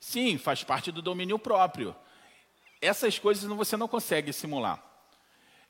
Sim, 0.00 0.36
faz 0.36 0.64
parte 0.64 0.90
do 0.90 1.00
domínio 1.00 1.38
próprio. 1.38 1.94
Essas 2.80 3.18
coisas 3.18 3.44
você 3.44 3.76
não 3.76 3.86
consegue 3.86 4.32
simular. 4.32 4.82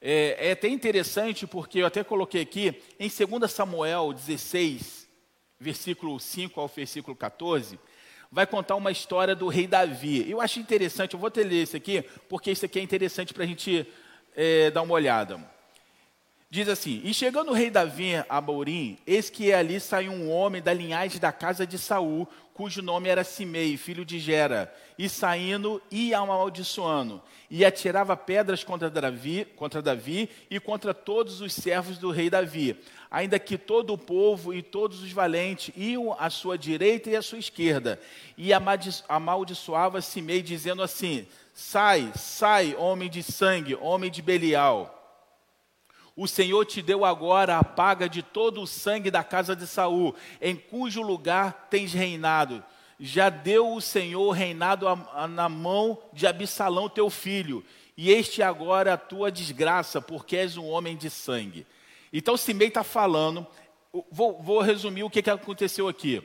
É, 0.01 0.49
é 0.49 0.53
até 0.53 0.69
interessante 0.69 1.47
porque 1.47 1.81
eu 1.81 1.87
até 1.87 2.03
coloquei 2.03 2.43
aqui 2.43 2.83
em 2.99 3.09
2 3.09 3.51
Samuel 3.51 4.13
16, 4.13 5.09
versículo 5.61 6.19
5 6.19 6.61
ao 6.61 6.69
versículo 6.69 7.17
14, 7.17 7.79
vai 8.31 8.47
contar 8.47 8.77
uma 8.77 8.91
história 8.91 9.35
do 9.35 9.49
rei 9.49 9.67
Davi. 9.67 10.31
Eu 10.31 10.41
acho 10.41 10.61
interessante, 10.61 11.15
eu 11.15 11.21
vou 11.21 11.31
ter 11.31 11.45
ler 11.45 11.63
isso 11.63 11.77
aqui, 11.77 12.03
porque 12.29 12.51
isso 12.51 12.65
aqui 12.65 12.79
é 12.79 12.83
interessante 12.83 13.33
para 13.33 13.45
a 13.45 13.47
gente 13.47 13.87
é, 14.37 14.71
dar 14.71 14.83
uma 14.83 14.95
olhada. 14.95 15.58
Diz 16.51 16.67
assim: 16.67 17.03
E 17.05 17.13
chegando 17.13 17.51
o 17.51 17.55
rei 17.55 17.69
Davi 17.69 18.25
a 18.27 18.41
Bourim, 18.41 18.97
eis 19.07 19.29
que 19.29 19.53
ali 19.53 19.79
saiu 19.79 20.13
um 20.13 20.31
homem 20.31 20.63
da 20.63 20.73
linhagem 20.73 21.21
da 21.21 21.31
casa 21.31 21.67
de 21.67 21.77
Saul, 21.79 22.27
cujo 22.55 22.81
nome 22.81 23.07
era 23.11 23.23
Simei, 23.23 23.77
filho 23.77 24.03
de 24.03 24.19
Gera, 24.19 24.75
e 24.99 25.11
saindo 25.11 25.81
ia 25.91 26.17
amaldiçoando, 26.19 27.23
e 27.51 27.67
atirava 27.67 28.17
pedras 28.17 28.65
contra 28.65 28.89
Davi, 28.89 29.47
contra 29.57 29.83
Davi 29.83 30.31
e 30.51 30.59
contra 30.59 30.95
todos 30.95 31.43
os 31.43 31.53
servos 31.53 31.99
do 31.99 32.11
rei 32.11 32.31
Davi, 32.31 32.81
ainda 33.11 33.39
que 33.39 33.59
todo 33.59 33.93
o 33.93 33.99
povo 33.99 34.55
e 34.55 34.63
todos 34.63 35.03
os 35.03 35.13
valentes 35.13 35.75
iam 35.77 36.17
à 36.19 36.31
sua 36.31 36.57
direita 36.57 37.11
e 37.11 37.17
à 37.17 37.21
sua 37.21 37.39
esquerda, 37.39 38.01
e 38.39 38.53
amaldiçoava 39.07 40.01
Simei, 40.01 40.41
dizendo 40.41 40.83
assim: 40.83 41.27
Sai, 41.53 42.11
sai, 42.17 42.75
homem 42.75 43.11
de 43.11 43.23
sangue, 43.23 43.75
homem 43.75 44.11
de 44.11 44.23
Belial. 44.23 44.98
O 46.21 46.27
Senhor 46.27 46.65
te 46.65 46.83
deu 46.83 47.05
agora 47.05 47.59
a 47.59 47.63
paga 47.63 48.09
de 48.09 48.25
todo 48.25 48.61
o 48.61 48.67
sangue 48.67 49.09
da 49.09 49.23
casa 49.23 49.55
de 49.55 49.69
Saul, 49.69 50.17
em 50.41 50.57
cujo 50.57 51.01
lugar 51.01 51.69
tens 51.71 51.93
reinado. 51.93 52.61
Já 52.99 53.31
deu 53.31 53.73
o 53.73 53.81
Senhor 53.81 54.33
reinado 54.33 54.89
a, 54.89 54.99
a, 55.15 55.29
na 55.29 55.49
mão 55.49 55.97
de 56.13 56.27
Absalão, 56.27 56.89
teu 56.89 57.09
filho, 57.09 57.65
e 57.97 58.11
este 58.11 58.43
agora 58.43 58.95
a 58.95 58.99
tua 58.99 59.31
desgraça, 59.31 60.03
porque 60.03 60.37
és 60.37 60.57
um 60.57 60.67
homem 60.67 60.97
de 60.97 61.09
sangue. 61.09 61.65
Então 62.13 62.37
Simei 62.37 62.67
está 62.67 62.83
falando, 62.83 63.47
vou, 64.11 64.43
vou, 64.43 64.61
resumir 64.61 65.05
o 65.05 65.11
que, 65.11 65.23
que 65.23 65.31
aconteceu 65.31 65.87
aqui. 65.87 66.21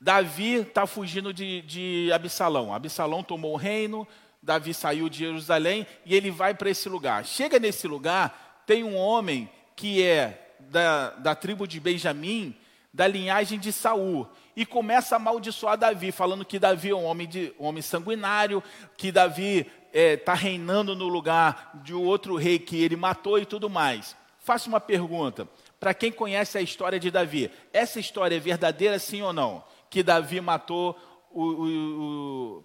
Davi 0.00 0.58
está 0.58 0.86
fugindo 0.86 1.34
de, 1.34 1.62
de 1.62 2.12
Absalão. 2.12 2.72
Absalão 2.72 3.24
tomou 3.24 3.54
o 3.54 3.58
reino, 3.58 4.06
Davi 4.40 4.72
saiu 4.72 5.08
de 5.08 5.18
Jerusalém 5.18 5.84
e 6.06 6.14
ele 6.14 6.30
vai 6.30 6.54
para 6.54 6.70
esse 6.70 6.88
lugar. 6.88 7.24
Chega 7.24 7.58
nesse 7.58 7.88
lugar, 7.88 8.51
tem 8.66 8.84
um 8.84 8.96
homem 8.96 9.50
que 9.74 10.02
é 10.02 10.54
da, 10.60 11.10
da 11.10 11.34
tribo 11.34 11.66
de 11.66 11.80
Benjamim, 11.80 12.56
da 12.92 13.06
linhagem 13.06 13.58
de 13.58 13.72
Saul, 13.72 14.28
e 14.54 14.66
começa 14.66 15.14
a 15.14 15.16
amaldiçoar 15.16 15.78
Davi, 15.78 16.12
falando 16.12 16.44
que 16.44 16.58
Davi 16.58 16.90
é 16.90 16.94
um 16.94 17.04
homem, 17.04 17.26
de, 17.26 17.54
um 17.58 17.64
homem 17.64 17.82
sanguinário, 17.82 18.62
que 18.96 19.10
Davi 19.10 19.60
está 19.60 19.70
é, 19.92 20.16
tá 20.16 20.34
reinando 20.34 20.94
no 20.94 21.08
lugar 21.08 21.70
de 21.82 21.94
outro 21.94 22.36
rei 22.36 22.58
que 22.58 22.82
ele 22.82 22.96
matou 22.96 23.38
e 23.38 23.46
tudo 23.46 23.70
mais. 23.70 24.16
Faço 24.38 24.68
uma 24.68 24.80
pergunta, 24.80 25.48
para 25.78 25.94
quem 25.94 26.12
conhece 26.12 26.58
a 26.58 26.62
história 26.62 26.98
de 26.98 27.10
Davi, 27.10 27.50
essa 27.72 27.98
história 27.98 28.36
é 28.36 28.40
verdadeira 28.40 28.98
sim 28.98 29.22
ou 29.22 29.32
não? 29.32 29.64
Que 29.88 30.02
Davi 30.02 30.40
matou 30.40 30.96
o, 31.30 31.42
o, 31.42 32.58
o 32.58 32.64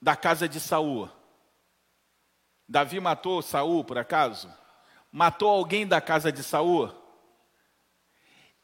da 0.00 0.16
casa 0.16 0.48
de 0.48 0.60
Saul? 0.60 1.08
Davi 2.72 2.98
matou 3.00 3.42
Saul, 3.42 3.84
por 3.84 3.98
acaso? 3.98 4.50
matou 5.12 5.50
alguém 5.50 5.86
da 5.86 6.00
casa 6.00 6.32
de 6.32 6.42
Saul? 6.42 6.90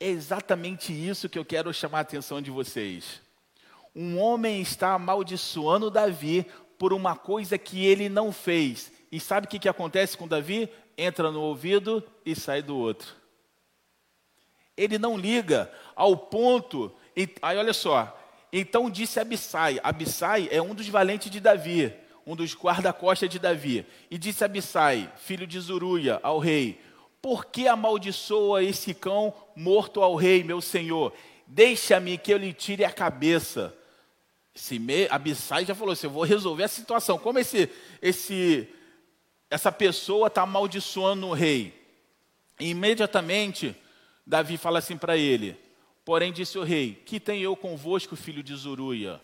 É 0.01 0.07
exatamente 0.09 0.95
isso 0.95 1.29
que 1.29 1.39
eu 1.39 1.45
quero 1.45 1.75
chamar 1.75 1.99
a 1.99 2.01
atenção 2.01 2.41
de 2.41 2.51
vocês. 2.51 3.21
Um 3.95 4.19
homem 4.19 4.63
está 4.63 4.95
amaldiçoando 4.95 5.91
Davi 5.91 6.47
por 6.79 6.95
uma 6.95 7.17
coisa 7.17 7.59
que 7.59 7.85
ele 7.85 8.09
não 8.09 8.33
fez. 8.33 8.91
E 9.13 9.21
sabe 9.21 9.47
o 9.47 9.51
que, 9.51 9.59
que 9.59 9.69
acontece 9.69 10.17
com 10.17 10.27
Davi? 10.27 10.71
Entra 10.97 11.31
no 11.31 11.43
ouvido 11.43 12.03
e 12.25 12.35
sai 12.35 12.63
do 12.63 12.79
outro. 12.79 13.15
Ele 14.75 14.97
não 14.97 15.19
liga 15.19 15.71
ao 15.95 16.17
ponto. 16.17 16.91
Aí 17.43 17.59
olha 17.59 17.75
só. 17.75 18.19
Então 18.51 18.89
disse 18.89 19.21
Abissai. 19.21 19.79
Abissai 19.83 20.49
é 20.51 20.63
um 20.63 20.75
dos 20.75 20.89
valentes 20.89 21.31
de 21.31 21.41
Davi, 21.41 21.95
um 22.29 22.37
dos 22.37 22.55
guarda-costas 22.55 23.31
de 23.31 23.39
Davi. 23.39 23.87
E 24.11 24.19
disse 24.19 24.45
Abissai, 24.45 25.11
filho 25.17 25.47
de 25.47 25.59
Zuruia, 25.59 26.21
ao 26.23 26.39
rei: 26.39 26.79
Por 27.23 27.47
que 27.47 27.67
amaldiçoa 27.67 28.63
esse 28.63 28.93
cão 28.93 29.33
morto 29.57 30.03
ao 30.03 30.15
rei, 30.15 30.45
meu 30.45 30.61
senhor? 30.61 31.15
Deixa-me 31.47 32.19
que 32.19 32.31
eu 32.31 32.37
lhe 32.37 32.53
tire 32.53 32.85
a 32.85 32.93
cabeça. 32.93 33.75
Esse 34.55 34.79
me, 34.79 35.09
Abissai 35.09 35.65
já 35.65 35.75
falou 35.75 35.95
assim: 35.95 36.07
eu 36.07 36.11
vou 36.11 36.23
resolver 36.23 36.65
a 36.65 36.69
situação. 36.69 37.19
Como 37.19 37.39
esse, 37.39 37.71
esse, 38.03 38.69
essa 39.49 39.73
pessoa 39.73 40.27
está 40.27 40.43
amaldiçoando 40.43 41.29
o 41.29 41.33
rei? 41.33 41.73
E 42.61 42.69
imediatamente, 42.69 43.75
Davi 44.27 44.59
fala 44.59 44.81
assim 44.81 44.99
para 44.99 45.17
ele: 45.17 45.57
Porém, 46.05 46.31
disse 46.31 46.59
o 46.59 46.63
rei: 46.63 47.03
Que 47.07 47.19
tenho 47.19 47.45
eu 47.45 47.57
convosco, 47.57 48.15
filho 48.17 48.43
de 48.43 48.55
Zuruia? 48.55 49.19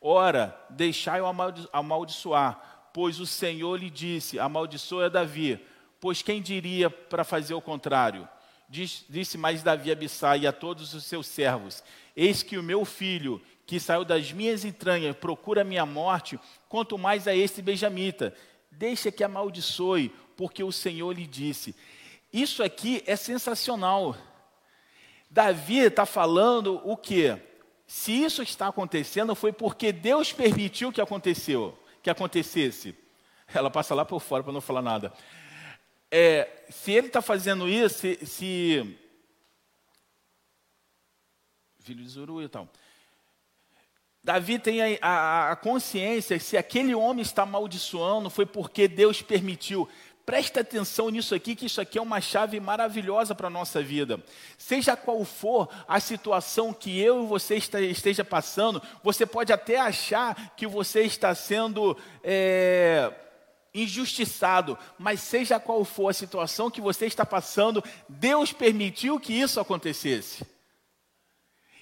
Ora, 0.00 0.58
deixai-o 0.70 1.26
amaldiçoar, 1.72 2.90
pois 2.92 3.18
o 3.20 3.26
Senhor 3.26 3.76
lhe 3.78 3.90
disse: 3.90 4.38
Amaldiçoa 4.38 5.10
Davi. 5.10 5.60
Pois 6.00 6.22
quem 6.22 6.40
diria 6.40 6.88
para 6.88 7.24
fazer 7.24 7.54
o 7.54 7.60
contrário? 7.60 8.28
Disse 8.68 9.38
mais 9.38 9.62
Davi 9.62 9.90
a 9.90 9.94
Abissai 9.94 10.40
e 10.40 10.46
a 10.46 10.52
todos 10.52 10.94
os 10.94 11.04
seus 11.04 11.26
servos: 11.26 11.82
Eis 12.14 12.42
que 12.42 12.58
o 12.58 12.62
meu 12.62 12.84
filho, 12.84 13.42
que 13.66 13.80
saiu 13.80 14.04
das 14.04 14.30
minhas 14.30 14.64
entranhas, 14.64 15.16
procura 15.16 15.64
minha 15.64 15.84
morte, 15.84 16.38
quanto 16.68 16.96
mais 16.96 17.26
a 17.26 17.34
este 17.34 17.60
benjamita. 17.60 18.32
Deixa 18.70 19.10
que 19.10 19.24
amaldiçoe, 19.24 20.14
porque 20.36 20.62
o 20.62 20.70
Senhor 20.70 21.12
lhe 21.12 21.26
disse. 21.26 21.74
Isso 22.32 22.62
aqui 22.62 23.02
é 23.06 23.16
sensacional. 23.16 24.16
Davi 25.30 25.78
está 25.78 26.06
falando 26.06 26.80
o 26.84 26.96
que? 26.96 27.36
Se 27.88 28.12
isso 28.12 28.42
está 28.42 28.68
acontecendo, 28.68 29.34
foi 29.34 29.50
porque 29.50 29.90
Deus 29.92 30.30
permitiu 30.30 30.92
que 30.92 31.00
aconteceu, 31.00 31.76
que 32.02 32.10
acontecesse. 32.10 32.94
Ela 33.52 33.70
passa 33.70 33.94
lá 33.94 34.04
por 34.04 34.20
fora 34.20 34.44
para 34.44 34.52
não 34.52 34.60
falar 34.60 34.82
nada. 34.82 35.10
É, 36.10 36.66
se 36.68 36.92
ele 36.92 37.06
está 37.06 37.22
fazendo 37.22 37.66
isso, 37.66 37.98
se, 37.98 38.26
se 38.26 38.98
filho 41.80 42.04
de 42.04 42.10
Zuru 42.10 42.42
e 42.42 42.48
tal. 42.48 42.68
Davi 44.22 44.58
tem 44.58 44.82
a, 44.82 44.98
a, 45.00 45.52
a 45.52 45.56
consciência 45.56 46.38
se 46.38 46.58
aquele 46.58 46.94
homem 46.94 47.22
está 47.22 47.44
amaldiçoando 47.44 48.28
foi 48.28 48.44
porque 48.44 48.86
Deus 48.86 49.22
permitiu. 49.22 49.88
Presta 50.28 50.60
atenção 50.60 51.08
nisso 51.08 51.34
aqui, 51.34 51.56
que 51.56 51.64
isso 51.64 51.80
aqui 51.80 51.96
é 51.96 52.02
uma 52.02 52.20
chave 52.20 52.60
maravilhosa 52.60 53.34
para 53.34 53.46
a 53.46 53.50
nossa 53.50 53.82
vida. 53.82 54.22
Seja 54.58 54.94
qual 54.94 55.24
for 55.24 55.70
a 55.88 55.98
situação 56.00 56.70
que 56.70 57.00
eu 57.00 57.24
e 57.24 57.26
você 57.26 57.56
esteja 57.56 58.22
passando, 58.22 58.82
você 59.02 59.24
pode 59.24 59.54
até 59.54 59.80
achar 59.80 60.52
que 60.54 60.66
você 60.66 61.00
está 61.00 61.34
sendo 61.34 61.96
é, 62.22 63.10
injustiçado, 63.72 64.76
mas 64.98 65.20
seja 65.20 65.58
qual 65.58 65.82
for 65.82 66.10
a 66.10 66.12
situação 66.12 66.70
que 66.70 66.82
você 66.82 67.06
está 67.06 67.24
passando, 67.24 67.82
Deus 68.06 68.52
permitiu 68.52 69.18
que 69.18 69.32
isso 69.32 69.58
acontecesse. 69.58 70.44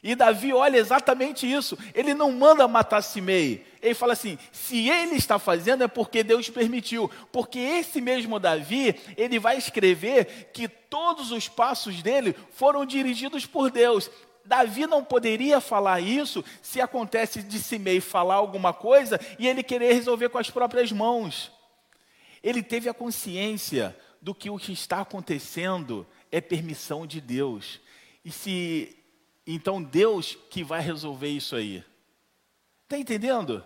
E 0.07 0.15
Davi 0.15 0.53
olha 0.53 0.77
exatamente 0.79 1.53
isso. 1.53 1.77
Ele 1.93 2.15
não 2.15 2.31
manda 2.31 2.69
matar 2.69 3.03
Simei. 3.03 3.67
Ele 3.83 3.93
fala 3.93 4.13
assim: 4.13 4.39
se 4.53 4.89
ele 4.89 5.17
está 5.17 5.37
fazendo 5.37 5.83
é 5.83 5.89
porque 5.89 6.23
Deus 6.23 6.49
permitiu. 6.49 7.11
Porque 7.33 7.59
esse 7.59 8.01
mesmo 8.01 8.39
Davi, 8.39 8.95
ele 9.17 9.41
vai 9.41 9.59
escrever 9.59 10.53
que 10.53 10.69
todos 10.69 11.33
os 11.33 11.49
passos 11.49 12.05
dele 12.05 12.37
foram 12.53 12.87
dirigidos 12.87 13.47
por 13.47 13.69
Deus. 13.69 14.09
Davi 14.45 14.87
não 14.87 15.03
poderia 15.03 15.61
falar 15.61 16.01
isso 16.01 16.45
se 16.63 16.81
acontece 16.81 17.43
de 17.43 17.59
Simei 17.59 18.01
falar 18.01 18.37
alguma 18.37 18.73
coisa 18.73 19.19
e 19.41 19.49
ele 19.49 19.61
querer 19.61 19.93
resolver 19.93 20.29
com 20.29 20.39
as 20.39 20.49
próprias 20.49 20.93
mãos. 20.93 21.51
Ele 22.45 22.63
teve 22.63 22.89
a 22.89 22.95
consciência 22.95 23.99
do 24.23 24.33
que 24.33 24.49
o 24.49 24.57
que 24.57 24.73
está 24.73 25.01
acontecendo 25.01 26.07
é 26.31 26.41
permissão 26.41 27.09
de 27.09 27.21
Deus. 27.21 27.81
E 28.25 28.31
se 28.31 28.97
então 29.47 29.83
Deus 29.83 30.37
que 30.51 30.65
vai 30.65 30.81
resolver 30.81 31.29
isso 31.29 31.55
aí. 31.55 31.85
Está 32.85 32.99
entendendo? 32.99 33.65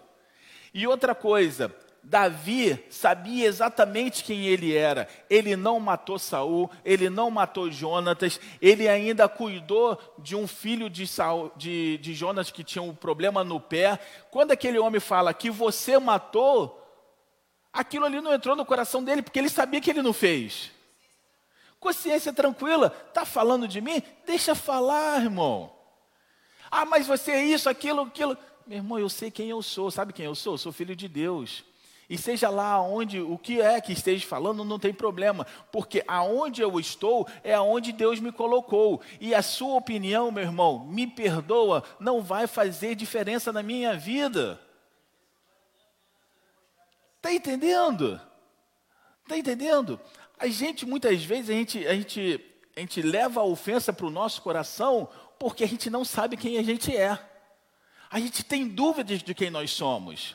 E 0.75 0.87
outra 0.87 1.15
coisa, 1.15 1.75
Davi 2.03 2.85
sabia 2.91 3.47
exatamente 3.47 4.23
quem 4.25 4.47
ele 4.47 4.75
era. 4.75 5.09
Ele 5.29 5.57
não 5.57 5.81
matou 5.81 6.19
Saul, 6.19 6.71
ele 6.85 7.09
não 7.09 7.31
matou 7.31 7.71
Jonatas, 7.71 8.41
ele 8.61 8.89
ainda 8.89 9.29
cuidou 9.29 9.99
de 10.19 10.37
um 10.37 10.47
filho 10.47 10.91
de, 10.91 11.07
Saul, 11.07 11.51
de, 11.57 11.99
de 11.99 12.15
Jonas 12.15 12.51
que 12.51 12.65
tinha 12.65 12.83
um 12.83 12.95
problema 12.95 13.43
no 13.43 13.61
pé. 13.61 13.99
Quando 14.31 14.53
aquele 14.53 14.79
homem 14.79 15.01
fala 15.01 15.35
que 15.35 15.51
você 15.51 15.99
matou, 15.99 16.77
aquilo 17.73 18.05
ali 18.05 18.21
não 18.21 18.35
entrou 18.35 18.55
no 18.55 18.67
coração 18.67 19.03
dele, 19.03 19.23
porque 19.23 19.39
ele 19.39 19.49
sabia 19.49 19.81
que 19.81 19.91
ele 19.91 20.03
não 20.03 20.13
fez 20.13 20.71
consciência 21.81 22.33
tranquila, 22.33 22.95
está 23.09 23.25
falando 23.25 23.67
de 23.67 23.81
mim? 23.81 24.03
Deixa 24.27 24.55
falar, 24.55 25.23
irmão. 25.23 25.73
Ah, 26.71 26.85
mas 26.85 27.07
você 27.07 27.33
é 27.33 27.45
isso, 27.45 27.69
aquilo, 27.69 28.03
aquilo. 28.03 28.37
Meu 28.67 28.79
irmão, 28.79 28.99
eu 28.99 29.09
sei 29.09 29.31
quem 29.31 29.49
eu 29.49 29.63
sou, 29.63 29.91
sabe 29.91 30.13
quem 30.13 30.27
eu 30.27 30.35
sou? 30.35 30.55
Eu 30.55 30.59
sou 30.59 30.71
filho 30.71 30.95
de 30.95 31.09
Deus. 31.09 31.65
E 32.09 32.19
seja 32.19 32.51
lá 32.51 32.81
onde, 32.83 33.21
o 33.21 33.39
que 33.39 33.61
é 33.61 33.81
que 33.81 33.93
esteja 33.93 34.27
falando, 34.27 34.65
não 34.65 34.81
tem 34.81 34.93
problema, 34.93 35.47
porque 35.71 36.03
aonde 36.09 36.61
eu 36.61 36.79
estou 36.79 37.27
é 37.45 37.55
aonde 37.55 37.93
Deus 37.93 38.19
me 38.19 38.33
colocou. 38.33 39.01
E 39.21 39.33
a 39.33 39.43
sua 39.43 39.77
opinião, 39.77 40.31
meu 40.33 40.43
irmão, 40.43 40.85
me 40.87 41.07
perdoa, 41.07 41.85
não 42.01 42.21
vai 42.21 42.49
fazer 42.49 42.97
diferença 42.97 43.53
na 43.53 43.63
minha 43.63 43.97
vida. 43.97 44.61
Está 47.19 47.33
entendendo? 47.33 48.21
Está 49.23 49.39
entendendo? 49.39 50.01
A 50.41 50.49
gente, 50.49 50.87
muitas 50.87 51.23
vezes, 51.23 51.51
a 51.51 51.53
gente, 51.53 51.87
a 51.87 51.95
gente, 51.95 52.41
a 52.75 52.81
gente 52.81 53.03
leva 53.03 53.41
a 53.41 53.45
ofensa 53.45 53.93
para 53.93 54.07
o 54.07 54.11
nosso 54.11 54.41
coração 54.41 55.07
porque 55.39 55.63
a 55.63 55.69
gente 55.69 55.91
não 55.91 56.03
sabe 56.03 56.35
quem 56.35 56.57
a 56.57 56.63
gente 56.63 56.97
é. 56.97 57.19
A 58.11 58.19
gente 58.19 58.43
tem 58.43 58.67
dúvidas 58.67 59.23
de 59.23 59.35
quem 59.35 59.51
nós 59.51 59.71
somos. 59.71 60.35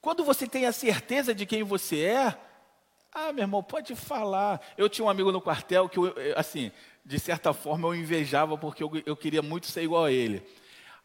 Quando 0.00 0.22
você 0.22 0.46
tem 0.46 0.66
a 0.66 0.72
certeza 0.72 1.34
de 1.34 1.44
quem 1.44 1.64
você 1.64 2.02
é, 2.02 2.38
ah, 3.12 3.32
meu 3.32 3.42
irmão, 3.42 3.60
pode 3.60 3.96
falar. 3.96 4.60
Eu 4.78 4.88
tinha 4.88 5.04
um 5.04 5.10
amigo 5.10 5.32
no 5.32 5.40
quartel 5.40 5.88
que, 5.88 5.98
assim, 6.36 6.70
de 7.04 7.18
certa 7.18 7.52
forma 7.52 7.88
eu 7.88 7.94
invejava 7.94 8.56
porque 8.56 8.84
eu, 8.84 9.02
eu 9.04 9.16
queria 9.16 9.42
muito 9.42 9.66
ser 9.66 9.82
igual 9.82 10.04
a 10.04 10.12
ele. 10.12 10.46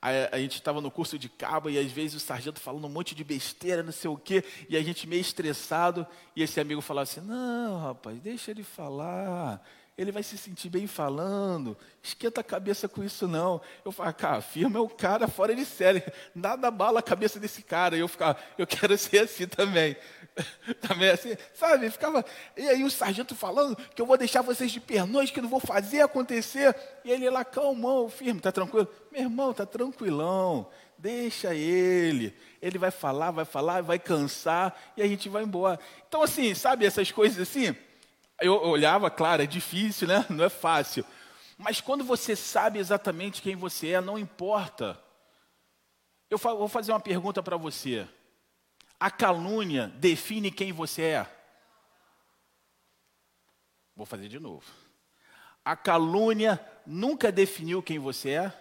A, 0.01 0.35
a 0.35 0.39
gente 0.39 0.55
estava 0.55 0.81
no 0.81 0.89
curso 0.89 1.19
de 1.19 1.29
cabo 1.29 1.69
e 1.69 1.77
às 1.77 1.91
vezes 1.91 2.15
o 2.15 2.19
sargento 2.19 2.59
falando 2.59 2.85
um 2.85 2.89
monte 2.89 3.13
de 3.13 3.23
besteira, 3.23 3.83
não 3.83 3.91
sei 3.91 4.09
o 4.09 4.17
quê, 4.17 4.43
e 4.67 4.75
a 4.75 4.81
gente 4.81 5.07
meio 5.07 5.21
estressado, 5.21 6.07
e 6.35 6.41
esse 6.41 6.59
amigo 6.59 6.81
falava 6.81 7.03
assim: 7.03 7.21
Não, 7.21 7.79
rapaz, 7.79 8.19
deixa 8.19 8.49
ele 8.51 8.63
falar, 8.63 9.63
ele 10.01 10.11
vai 10.11 10.23
se 10.23 10.35
sentir 10.37 10.69
bem 10.69 10.87
falando, 10.87 11.77
esquenta 12.01 12.41
a 12.41 12.43
cabeça 12.43 12.89
com 12.89 13.03
isso 13.03 13.27
não. 13.27 13.61
Eu 13.85 13.91
falo, 13.91 14.11
cara, 14.13 14.41
firma 14.41 14.79
é 14.79 14.81
o 14.81 14.89
cara 14.89 15.27
fora 15.27 15.53
de 15.53 15.63
série, 15.63 16.03
nada 16.33 16.71
bala 16.71 16.99
a 16.99 17.03
cabeça 17.03 17.39
desse 17.39 17.61
cara. 17.61 17.95
E 17.95 17.99
eu 17.99 18.07
ficava, 18.07 18.37
eu 18.57 18.65
quero 18.65 18.97
ser 18.97 19.19
assim 19.19 19.45
também. 19.45 19.95
também 20.81 21.09
assim, 21.09 21.37
sabe? 21.53 21.91
Ficava, 21.91 22.25
e 22.57 22.67
aí 22.67 22.83
o 22.83 22.89
sargento 22.89 23.35
falando 23.35 23.75
que 23.75 24.01
eu 24.01 24.05
vou 24.05 24.17
deixar 24.17 24.41
vocês 24.41 24.71
de 24.71 24.79
pernoite, 24.79 25.31
que 25.31 25.41
não 25.41 25.49
vou 25.49 25.59
fazer 25.59 26.01
acontecer. 26.01 26.75
E 27.05 27.11
ele 27.11 27.29
lá, 27.29 27.45
calmão, 27.45 28.09
firme, 28.09 28.41
tá 28.41 28.51
tranquilo? 28.51 28.87
Meu 29.11 29.21
irmão, 29.21 29.53
tá 29.53 29.67
tranquilão, 29.67 30.67
deixa 30.97 31.53
ele. 31.53 32.35
Ele 32.59 32.79
vai 32.79 32.89
falar, 32.89 33.29
vai 33.29 33.45
falar, 33.45 33.83
vai 33.83 33.99
cansar 33.99 34.75
e 34.97 35.03
a 35.03 35.07
gente 35.07 35.29
vai 35.29 35.43
embora. 35.43 35.79
Então, 36.07 36.23
assim, 36.23 36.55
sabe 36.55 36.87
essas 36.87 37.11
coisas 37.11 37.39
assim? 37.39 37.75
Eu 38.41 38.53
olhava, 38.63 39.09
claro, 39.11 39.43
é 39.43 39.45
difícil, 39.45 40.07
né? 40.07 40.25
Não 40.29 40.43
é 40.43 40.49
fácil. 40.49 41.05
Mas 41.57 41.79
quando 41.79 42.03
você 42.03 42.35
sabe 42.35 42.79
exatamente 42.79 43.41
quem 43.41 43.55
você 43.55 43.89
é, 43.91 44.01
não 44.01 44.17
importa. 44.17 44.99
Eu 46.29 46.37
vou 46.37 46.67
fazer 46.67 46.91
uma 46.91 46.99
pergunta 46.99 47.43
para 47.43 47.55
você. 47.55 48.07
A 48.99 49.11
calúnia 49.11 49.87
define 49.95 50.49
quem 50.49 50.71
você 50.71 51.03
é? 51.03 51.37
Vou 53.95 54.05
fazer 54.05 54.27
de 54.27 54.39
novo. 54.39 54.65
A 55.63 55.75
calúnia 55.75 56.59
nunca 56.85 57.31
definiu 57.31 57.83
quem 57.83 57.99
você 57.99 58.31
é? 58.31 58.53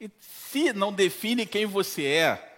E 0.00 0.10
se 0.18 0.72
não 0.72 0.92
define 0.92 1.46
quem 1.46 1.66
você 1.66 2.06
é, 2.06 2.51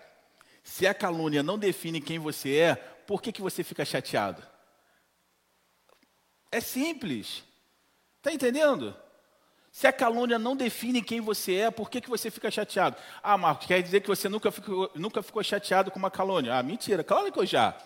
Se 0.65 0.87
a 0.87 0.95
calúnia 0.95 1.43
não 1.43 1.59
define 1.59 2.01
quem 2.01 2.19
você 2.19 2.57
é, 2.57 2.75
por 2.75 3.21
que, 3.21 3.31
que 3.31 3.43
você 3.43 3.63
fica 3.63 3.85
chateado? 3.85 4.43
É 6.51 6.59
simples. 6.59 7.45
Está 8.17 8.33
entendendo? 8.33 8.97
Se 9.71 9.87
a 9.87 9.93
calúnia 9.93 10.39
não 10.39 10.57
define 10.57 11.03
quem 11.03 11.21
você 11.21 11.57
é, 11.57 11.71
por 11.71 11.91
que, 11.91 12.01
que 12.01 12.09
você 12.09 12.31
fica 12.31 12.51
chateado? 12.51 12.97
Ah, 13.23 13.37
Marcos, 13.37 13.67
quer 13.67 13.83
dizer 13.83 14.01
que 14.01 14.09
você 14.09 14.27
nunca 14.27 14.51
ficou, 14.51 14.91
nunca 14.95 15.23
ficou 15.23 15.45
chateado 15.45 15.91
com 15.91 15.99
uma 15.99 16.11
calúnia? 16.11 16.55
Ah, 16.55 16.63
mentira, 16.63 17.05
claro 17.05 17.31
que 17.31 17.39
eu 17.39 17.45
já. 17.45 17.77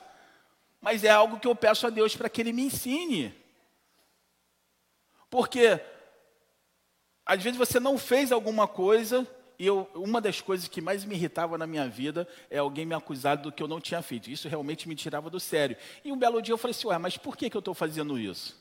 Mas 0.81 1.03
é 1.03 1.11
algo 1.11 1.41
que 1.41 1.49
eu 1.49 1.57
peço 1.57 1.85
a 1.85 1.91
Deus 1.91 2.15
para 2.15 2.29
que 2.29 2.41
Ele 2.41 2.53
me 2.53 2.63
ensine. 2.63 3.35
Porque, 5.29 5.81
às 7.27 7.43
vezes, 7.43 7.59
você 7.59 7.81
não 7.81 7.99
fez 7.99 8.31
alguma 8.31 8.69
coisa 8.69 9.27
e 9.59 9.67
eu, 9.67 9.91
uma 9.95 10.21
das 10.21 10.41
coisas 10.41 10.69
que 10.69 10.81
mais 10.81 11.05
me 11.05 11.17
irritava 11.17 11.59
na 11.59 11.67
minha 11.67 11.89
vida 11.89 12.29
é 12.49 12.59
alguém 12.59 12.87
me 12.87 12.95
acusar 12.95 13.37
do 13.37 13.51
que 13.51 13.61
eu 13.61 13.67
não 13.67 13.81
tinha 13.81 14.01
feito. 14.01 14.31
Isso 14.31 14.49
realmente 14.49 14.89
me 14.89 14.95
tirava 14.95 15.29
do 15.29 15.41
sério. 15.41 15.77
E 16.05 16.13
um 16.13 16.17
belo 16.17 16.41
dia 16.41 16.53
eu 16.53 16.59
falei 16.59 16.71
assim, 16.71 16.87
ué, 16.87 16.97
mas 16.97 17.17
por 17.17 17.37
que, 17.37 17.51
que 17.51 17.57
eu 17.57 17.61
estou 17.61 17.75
fazendo 17.75 18.17
isso? 18.17 18.57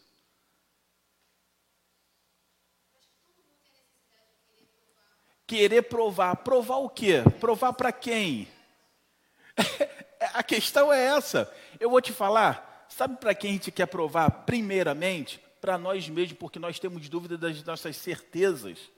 Querer 5.45 5.84
provar. 5.84 6.36
Provar 6.38 6.78
o 6.78 6.89
quê? 6.89 7.22
Provar 7.39 7.74
para 7.74 7.91
quem? 7.91 8.48
a 10.34 10.41
questão 10.41 10.91
é 10.91 11.06
essa. 11.06 11.52
Eu 11.80 11.91
vou 11.91 12.02
te 12.02 12.12
falar, 12.12 12.88
sabe 12.89 13.18
para 13.18 13.36
quem 13.36 13.52
a 13.52 13.54
gente 13.54 13.72
quer 13.72 13.86
provar? 13.86 14.32
Primeiramente, 14.45 15.39
para 15.62 15.78
nós 15.78 16.10
mesmos, 16.10 16.39
porque 16.39 16.58
nós 16.58 16.80
temos 16.80 17.08
dúvida 17.08 17.38
das 17.38 17.64
nossas 17.64 17.95
certezas. 17.98 18.97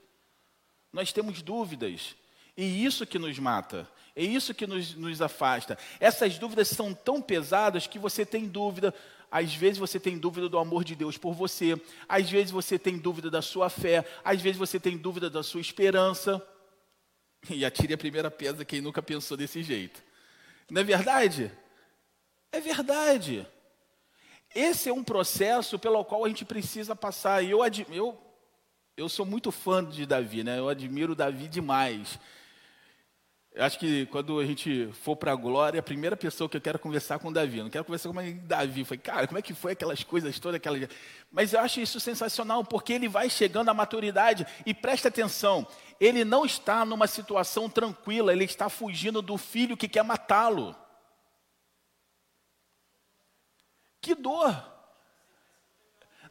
Nós 0.92 1.12
temos 1.12 1.42
dúvidas. 1.42 2.14
E 2.56 2.84
isso 2.84 3.06
que 3.06 3.18
nos 3.18 3.38
mata, 3.38 3.88
é 4.14 4.22
isso 4.22 4.52
que 4.52 4.66
nos, 4.66 4.94
nos 4.94 5.22
afasta. 5.22 5.78
Essas 5.98 6.38
dúvidas 6.38 6.68
são 6.68 6.92
tão 6.92 7.22
pesadas 7.22 7.86
que 7.86 7.98
você 7.98 8.26
tem 8.26 8.46
dúvida. 8.46 8.94
Às 9.30 9.54
vezes 9.54 9.78
você 9.78 10.00
tem 10.00 10.18
dúvida 10.18 10.48
do 10.48 10.58
amor 10.58 10.84
de 10.84 10.96
Deus 10.96 11.16
por 11.16 11.32
você, 11.32 11.80
às 12.08 12.28
vezes 12.28 12.50
você 12.50 12.76
tem 12.78 12.98
dúvida 12.98 13.30
da 13.30 13.40
sua 13.40 13.70
fé, 13.70 14.04
às 14.24 14.42
vezes 14.42 14.58
você 14.58 14.80
tem 14.80 14.96
dúvida 14.96 15.30
da 15.30 15.42
sua 15.42 15.60
esperança. 15.60 16.44
E 17.48 17.64
atire 17.64 17.94
a 17.94 17.98
primeira 17.98 18.30
pedra 18.30 18.64
quem 18.64 18.80
nunca 18.80 19.00
pensou 19.00 19.36
desse 19.36 19.62
jeito. 19.62 20.02
Não 20.68 20.82
é 20.82 20.84
verdade? 20.84 21.50
É 22.52 22.60
verdade. 22.60 23.46
Esse 24.54 24.88
é 24.88 24.92
um 24.92 25.04
processo 25.04 25.78
pelo 25.78 26.04
qual 26.04 26.24
a 26.24 26.28
gente 26.28 26.44
precisa 26.44 26.94
passar. 26.94 27.42
E 27.42 27.50
eu, 27.50 27.60
eu 27.90 28.18
eu 29.00 29.08
sou 29.08 29.24
muito 29.24 29.50
fã 29.50 29.82
de 29.82 30.04
Davi, 30.04 30.44
né? 30.44 30.58
Eu 30.58 30.68
admiro 30.68 31.14
Davi 31.14 31.48
demais. 31.48 32.18
Eu 33.52 33.64
acho 33.64 33.78
que 33.78 34.04
quando 34.06 34.38
a 34.38 34.44
gente 34.44 34.90
for 34.92 35.16
para 35.16 35.32
a 35.32 35.34
glória, 35.34 35.80
a 35.80 35.82
primeira 35.82 36.16
pessoa 36.16 36.48
que 36.50 36.56
eu 36.56 36.60
quero 36.60 36.78
conversar 36.78 37.18
com 37.18 37.32
Davi, 37.32 37.58
eu 37.58 37.64
não 37.64 37.70
quero 37.70 37.84
conversar 37.84 38.10
com 38.10 38.46
Davi. 38.46 38.84
Falei, 38.84 39.00
cara, 39.00 39.26
como 39.26 39.38
é 39.38 39.42
que 39.42 39.54
foi 39.54 39.72
aquelas 39.72 40.04
coisas 40.04 40.38
todas, 40.38 40.56
aquelas. 40.56 40.86
Mas 41.32 41.54
eu 41.54 41.60
acho 41.60 41.80
isso 41.80 41.98
sensacional, 41.98 42.62
porque 42.62 42.92
ele 42.92 43.08
vai 43.08 43.30
chegando 43.30 43.70
à 43.70 43.74
maturidade 43.74 44.46
e 44.66 44.74
presta 44.74 45.08
atenção, 45.08 45.66
ele 45.98 46.22
não 46.22 46.44
está 46.44 46.84
numa 46.84 47.06
situação 47.06 47.70
tranquila, 47.70 48.32
ele 48.32 48.44
está 48.44 48.68
fugindo 48.68 49.22
do 49.22 49.38
filho 49.38 49.78
que 49.78 49.88
quer 49.88 50.04
matá-lo. 50.04 50.76
Que 54.00 54.14
dor! 54.14 54.79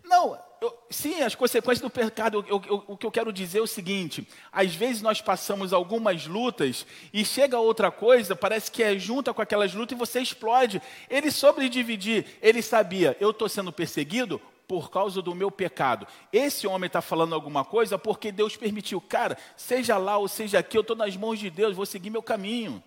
Não, 0.04 0.40
eu, 0.62 0.78
sim, 0.90 1.22
as 1.22 1.36
consequências 1.36 1.82
do 1.82 1.90
pecado, 1.90 2.46
eu, 2.48 2.62
eu, 2.68 2.84
o 2.88 2.98
que 2.98 3.06
eu 3.06 3.12
quero 3.12 3.32
dizer 3.32 3.60
é 3.60 3.62
o 3.62 3.68
seguinte: 3.68 4.28
às 4.52 4.76
vezes 4.76 5.02
nós 5.02 5.22
passamos 5.22 5.72
algumas 5.72 6.28
lutas 6.28 6.86
e 7.14 7.24
chega 7.24 7.60
outra 7.60 7.90
coisa, 7.90 8.36
parece 8.36 8.70
que 8.70 8.84
é 8.84 8.98
junta 8.98 9.34
com 9.34 9.42
aquelas 9.42 9.74
lutas 9.74 9.96
e 9.96 10.00
você 10.00 10.20
explode. 10.20 10.82
Ele 11.10 11.32
sobre 11.32 11.70
dividir, 11.70 12.26
ele 12.42 12.62
sabia, 12.62 13.16
eu 13.20 13.32
estou 13.32 13.48
sendo 13.48 13.72
perseguido 13.72 14.42
por 14.68 14.92
causa 14.92 15.22
do 15.22 15.34
meu 15.34 15.50
pecado. 15.50 16.06
Esse 16.32 16.68
homem 16.68 16.88
está 16.88 17.02
falando 17.02 17.34
alguma 17.34 17.64
coisa 17.64 17.98
porque 17.98 18.32
Deus 18.32 18.56
permitiu. 18.58 19.00
Cara, 19.00 19.38
seja 19.56 19.98
lá 19.98 20.18
ou 20.18 20.28
seja 20.28 20.60
aqui, 20.60 20.78
eu 20.78 20.82
estou 20.82 20.96
nas 20.96 21.16
mãos 21.16 21.40
de 21.40 21.50
Deus, 21.50 21.76
vou 21.76 21.86
seguir 21.86 22.10
meu 22.10 22.22
caminho. 22.22 22.84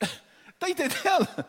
Está 0.00 0.68
entendendo? 0.70 1.44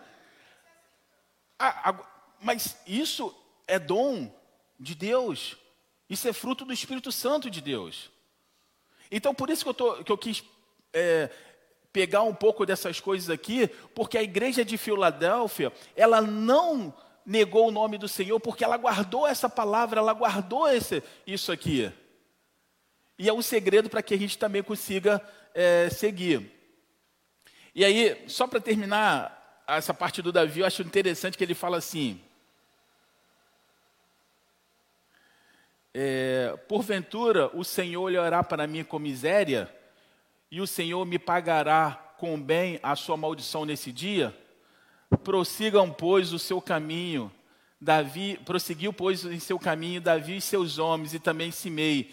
Ah, 1.57 1.95
mas 2.41 2.77
isso 2.85 3.35
é 3.70 3.80
dom 3.80 4.34
de 4.80 4.95
Deus. 4.95 5.55
Isso 6.09 6.28
é 6.28 6.34
fruto 6.34 6.65
do 6.65 6.74
Espírito 6.74 7.11
Santo 7.11 7.49
de 7.49 7.61
Deus. 7.61 8.09
Então, 9.11 9.34
por 9.34 9.49
isso 9.49 9.63
que 9.63 9.70
eu, 9.70 9.74
tô, 9.74 10.03
que 10.03 10.11
eu 10.11 10.17
quis 10.17 10.43
é, 10.91 11.30
pegar 11.93 12.24
um 12.24 12.34
pouco 12.34 12.65
dessas 12.65 12.99
coisas 12.99 13.30
aqui, 13.30 13.67
porque 13.95 14.17
a 14.17 14.24
igreja 14.24 14.65
de 14.65 14.78
Filadélfia, 14.78 15.72
ela 15.95 16.22
não 16.22 16.93
negou 17.26 17.67
o 17.67 17.72
nome 17.72 17.97
do 17.97 18.07
Senhor, 18.07 18.39
porque 18.39 18.63
ela 18.63 18.78
guardou 18.78 19.28
essa 19.28 19.47
palavra, 19.47 19.99
ela 19.99 20.13
guardou 20.13 20.67
esse, 20.67 21.03
isso 21.26 21.51
aqui. 21.51 21.91
E 23.17 23.30
é 23.30 23.34
um 23.34 23.41
segredo 23.41 23.89
para 23.89 24.01
que 24.01 24.13
a 24.13 24.17
gente 24.17 24.38
também 24.38 24.63
consiga 24.63 25.22
é, 25.53 25.89
seguir. 25.89 26.51
E 27.76 27.86
aí, 27.86 28.24
só 28.28 28.47
para 28.47 28.59
terminar 28.59 29.63
essa 29.67 29.93
parte 29.93 30.22
do 30.22 30.32
Davi, 30.32 30.61
eu 30.61 30.65
acho 30.65 30.82
interessante 30.82 31.38
que 31.38 31.43
ele 31.43 31.53
fala 31.53 31.78
assim: 31.78 32.20
é, 36.01 36.55
porventura 36.69 37.51
o 37.53 37.61
Senhor 37.61 38.03
olhará 38.03 38.41
para 38.41 38.65
mim 38.65 38.85
com 38.85 38.97
miséria 38.97 39.69
e 40.49 40.61
o 40.61 40.67
Senhor 40.67 41.05
me 41.05 41.19
pagará 41.19 41.91
com 42.17 42.41
bem 42.41 42.79
a 42.81 42.95
sua 42.95 43.17
maldição 43.17 43.65
nesse 43.65 43.91
dia? 43.91 44.33
Prossigam, 45.25 45.91
pois, 45.91 46.31
o 46.31 46.39
seu 46.39 46.61
caminho. 46.61 47.29
Davi 47.81 48.39
prosseguiu, 48.45 48.93
pois, 48.93 49.25
em 49.25 49.39
seu 49.39 49.59
caminho 49.59 49.99
Davi 49.99 50.37
e 50.37 50.41
seus 50.41 50.77
homens, 50.77 51.13
e 51.13 51.19
também 51.19 51.51
Simei, 51.51 52.11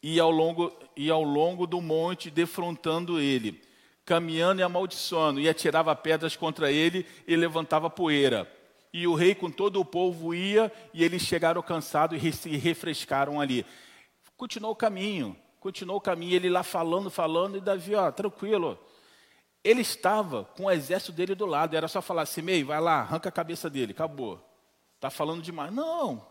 e 0.00 0.20
ao 0.20 0.30
longo, 0.30 0.72
e 0.96 1.10
ao 1.10 1.24
longo 1.24 1.66
do 1.66 1.80
monte, 1.80 2.30
defrontando 2.30 3.18
ele, 3.18 3.60
caminhando 4.04 4.60
e 4.60 4.62
amaldiçoando, 4.62 5.40
e 5.40 5.48
atirava 5.48 5.96
pedras 5.96 6.36
contra 6.36 6.70
ele 6.70 7.04
e 7.26 7.34
levantava 7.34 7.90
poeira. 7.90 8.48
E 8.92 9.06
o 9.06 9.14
rei 9.14 9.34
com 9.34 9.50
todo 9.50 9.80
o 9.80 9.84
povo 9.84 10.34
ia, 10.34 10.72
e 10.94 11.04
eles 11.04 11.22
chegaram 11.22 11.60
cansados 11.62 12.22
e 12.22 12.32
se 12.32 12.56
refrescaram 12.56 13.40
ali. 13.40 13.66
Continuou 14.36 14.72
o 14.72 14.76
caminho, 14.76 15.36
continuou 15.60 15.98
o 15.98 16.00
caminho, 16.00 16.34
ele 16.34 16.48
lá 16.48 16.62
falando, 16.62 17.10
falando, 17.10 17.56
e 17.56 17.60
Davi, 17.60 17.94
ó, 17.94 18.10
tranquilo. 18.10 18.78
Ele 19.62 19.80
estava 19.80 20.44
com 20.56 20.64
o 20.64 20.70
exército 20.70 21.12
dele 21.12 21.34
do 21.34 21.46
lado, 21.46 21.76
era 21.76 21.88
só 21.88 22.00
falar 22.00 22.22
assim, 22.22 22.42
meio, 22.42 22.66
vai 22.66 22.80
lá, 22.80 23.00
arranca 23.00 23.28
a 23.28 23.32
cabeça 23.32 23.68
dele, 23.68 23.92
acabou. 23.92 24.40
Está 24.94 25.10
falando 25.10 25.42
demais. 25.42 25.72
Não, 25.72 26.24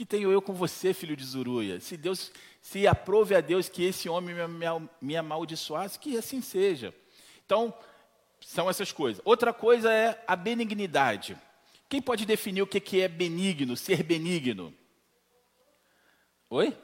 que 0.00 0.06
tenho 0.06 0.32
eu 0.32 0.40
com 0.40 0.54
você, 0.54 0.94
filho 0.94 1.14
de 1.14 1.24
Zuruia? 1.24 1.78
Se 1.78 1.94
Deus, 1.96 2.32
se 2.62 2.86
aprove 2.86 3.34
a 3.34 3.40
Deus 3.42 3.68
que 3.68 3.84
esse 3.84 4.08
homem 4.08 4.34
me, 4.34 4.48
me, 4.48 4.88
me 5.00 5.16
amaldiçoasse, 5.16 5.98
que 5.98 6.16
assim 6.16 6.40
seja. 6.40 6.94
Então, 7.44 7.74
são 8.40 8.68
essas 8.68 8.92
coisas. 8.92 9.22
Outra 9.24 9.52
coisa 9.52 9.92
é 9.92 10.22
a 10.26 10.34
benignidade. 10.34 11.36
Quem 11.88 12.00
pode 12.00 12.24
definir 12.24 12.62
o 12.62 12.66
que 12.66 13.00
é 13.00 13.08
benigno, 13.08 13.76
ser 13.76 14.02
benigno? 14.02 14.72
Oi? 16.48 16.76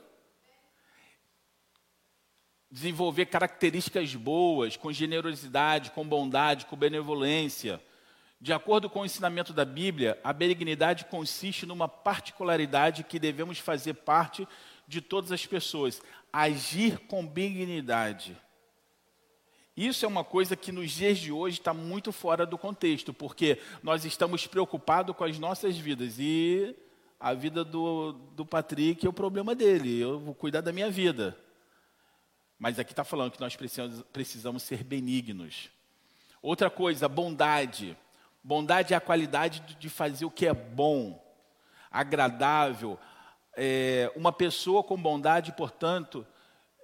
Desenvolver 2.71 3.27
características 3.27 4.15
boas, 4.15 4.77
com 4.77 4.93
generosidade, 4.93 5.93
com 5.93 6.07
bondade, 6.07 6.67
com 6.67 6.77
benevolência. 6.77 7.83
De 8.41 8.53
acordo 8.53 8.91
com 8.91 9.01
o 9.01 9.07
ensinamento 9.07 9.53
da 9.53 9.65
Bíblia, 9.65 10.21
a 10.23 10.33
benignidade 10.33 11.07
consiste 11.07 11.65
numa 11.65 11.89
particularidade 11.89 13.05
que 13.05 13.19
devemos 13.19 13.59
fazer 13.59 13.95
parte 13.95 14.47
de 14.87 15.01
todas 15.01 15.33
as 15.33 15.47
pessoas: 15.47 16.03
agir 16.33 16.99
com 17.07 17.27
benignidade. 17.27 18.37
Isso 19.77 20.07
é 20.07 20.09
uma 20.09 20.25
coisa 20.25 20.57
que 20.57 20.73
nos 20.73 20.91
dias 20.91 21.19
de 21.19 21.31
hoje 21.31 21.59
está 21.59 21.75
muito 21.75 22.11
fora 22.11 22.47
do 22.47 22.57
contexto, 22.57 23.13
porque 23.13 23.61
nós 23.83 24.07
estamos 24.07 24.47
preocupados 24.47 25.15
com 25.15 25.23
as 25.23 25.39
nossas 25.39 25.77
vidas 25.77 26.19
e 26.19 26.75
a 27.21 27.35
vida 27.35 27.63
do, 27.63 28.13
do 28.35 28.47
Patrick 28.47 29.05
é 29.05 29.09
o 29.09 29.13
problema 29.13 29.55
dele, 29.55 30.01
eu 30.01 30.19
vou 30.19 30.35
cuidar 30.35 30.63
da 30.63 30.73
minha 30.73 30.91
vida. 30.91 31.37
Mas 32.59 32.79
aqui 32.79 32.93
está 32.93 33.05
falando 33.05 33.33
que 33.33 33.41
nós 33.41 33.55
precisamos, 33.55 34.03
precisamos 34.13 34.63
ser 34.63 34.83
benignos. 34.83 35.69
Outra 36.41 36.71
coisa, 36.71 37.07
bondade. 37.07 37.95
Bondade 38.43 38.95
é 38.95 38.97
a 38.97 39.01
qualidade 39.01 39.61
de 39.79 39.89
fazer 39.91 40.25
o 40.25 40.31
que 40.31 40.47
é 40.47 40.55
bom, 40.55 41.23
agradável. 41.91 42.99
É, 43.55 44.11
uma 44.17 44.33
pessoa 44.33 44.83
com 44.83 44.97
bondade, 44.97 45.53
portanto, 45.53 46.27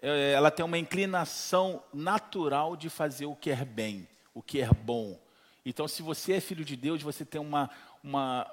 ela 0.03 0.51
tem 0.51 0.65
uma 0.65 0.79
inclinação 0.79 1.83
natural 1.95 2.77
de 2.77 2.91
fazer 2.91 3.27
o 3.27 3.37
que 3.37 3.51
é 3.51 3.65
bem, 3.65 4.09
o 4.35 4.43
que 4.43 4.61
é 4.61 4.69
bom. 4.69 5.19
Então, 5.65 5.87
se 5.87 6.03
você 6.03 6.35
é 6.35 6.41
filho 6.41 6.65
de 6.65 6.75
Deus, 6.75 7.03
você 7.03 7.25
tem 7.25 7.41
uma, 7.41 7.71
uma, 8.03 8.51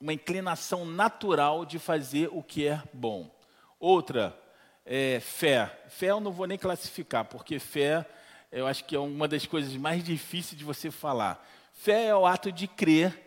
uma 0.00 0.12
inclinação 0.12 0.86
natural 0.86 1.66
de 1.66 1.78
fazer 1.78 2.30
o 2.32 2.42
que 2.42 2.66
é 2.66 2.82
bom. 2.94 3.30
Outra, 3.78 4.34
é, 4.86 5.20
fé. 5.20 5.84
Fé 5.88 6.06
eu 6.06 6.20
não 6.20 6.32
vou 6.32 6.46
nem 6.46 6.56
classificar, 6.56 7.26
porque 7.26 7.58
fé 7.58 8.06
eu 8.50 8.66
acho 8.66 8.84
que 8.84 8.96
é 8.96 8.98
uma 8.98 9.28
das 9.28 9.44
coisas 9.44 9.76
mais 9.76 10.02
difíceis 10.02 10.56
de 10.56 10.64
você 10.64 10.90
falar. 10.90 11.46
Fé 11.74 12.06
é 12.06 12.16
o 12.16 12.24
ato 12.24 12.50
de 12.50 12.66
crer 12.66 13.25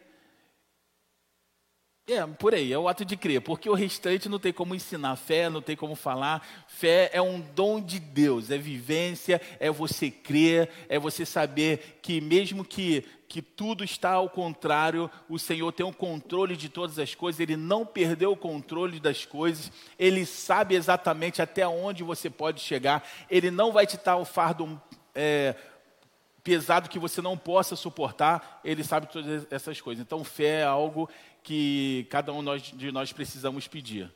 é, 2.13 2.25
por 2.25 2.53
aí, 2.53 2.73
é 2.73 2.77
o 2.77 2.87
ato 2.87 3.05
de 3.05 3.15
crer, 3.15 3.41
porque 3.41 3.69
o 3.69 3.73
restante 3.73 4.27
não 4.27 4.39
tem 4.39 4.51
como 4.51 4.73
ensinar 4.73 5.15
fé, 5.15 5.49
não 5.49 5.61
tem 5.61 5.75
como 5.75 5.95
falar. 5.95 6.45
Fé 6.67 7.09
é 7.13 7.21
um 7.21 7.39
dom 7.39 7.79
de 7.79 7.99
Deus, 7.99 8.49
é 8.49 8.57
vivência, 8.57 9.39
é 9.59 9.69
você 9.69 10.09
crer, 10.09 10.69
é 10.87 10.97
você 10.97 11.25
saber 11.25 11.99
que 12.01 12.19
mesmo 12.19 12.65
que, 12.65 13.05
que 13.27 13.41
tudo 13.41 13.83
está 13.83 14.11
ao 14.11 14.29
contrário, 14.29 15.09
o 15.29 15.37
Senhor 15.37 15.71
tem 15.71 15.85
o 15.85 15.89
um 15.89 15.93
controle 15.93 16.57
de 16.57 16.69
todas 16.69 16.97
as 16.97 17.13
coisas, 17.13 17.39
Ele 17.39 17.55
não 17.55 17.85
perdeu 17.85 18.31
o 18.31 18.37
controle 18.37 18.99
das 18.99 19.25
coisas, 19.25 19.71
Ele 19.97 20.25
sabe 20.25 20.75
exatamente 20.75 21.41
até 21.41 21.67
onde 21.67 22.03
você 22.03 22.29
pode 22.29 22.61
chegar, 22.61 23.07
Ele 23.29 23.51
não 23.51 23.71
vai 23.71 23.85
te 23.85 23.97
dar 23.97 24.17
o 24.17 24.25
fardo 24.25 24.81
é, 25.13 25.55
pesado 26.43 26.89
que 26.89 26.97
você 26.97 27.21
não 27.21 27.37
possa 27.37 27.75
suportar, 27.75 28.61
Ele 28.63 28.83
sabe 28.83 29.07
todas 29.07 29.45
essas 29.51 29.79
coisas. 29.79 30.01
Então, 30.01 30.23
fé 30.23 30.61
é 30.61 30.63
algo 30.63 31.07
que 31.43 32.07
cada 32.09 32.31
um 32.33 32.43
de 32.57 32.91
nós 32.91 33.11
precisamos 33.11 33.67
pedir. 33.67 34.11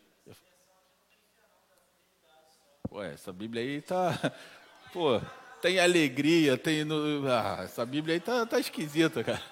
Ué, 2.91 3.13
essa 3.13 3.34
Bíblia 3.34 3.63
aí 3.63 3.82
tá. 3.82 4.17
Pô, 4.93 5.19
tem 5.61 5.80
alegria, 5.80 6.57
tem. 6.57 6.86
Ah, 7.28 7.63
essa 7.63 7.84
Bíblia 7.86 8.15
aí 8.15 8.19
tá, 8.19 8.45
tá 8.45 8.59
esquisita, 8.59 9.24
cara. 9.24 9.41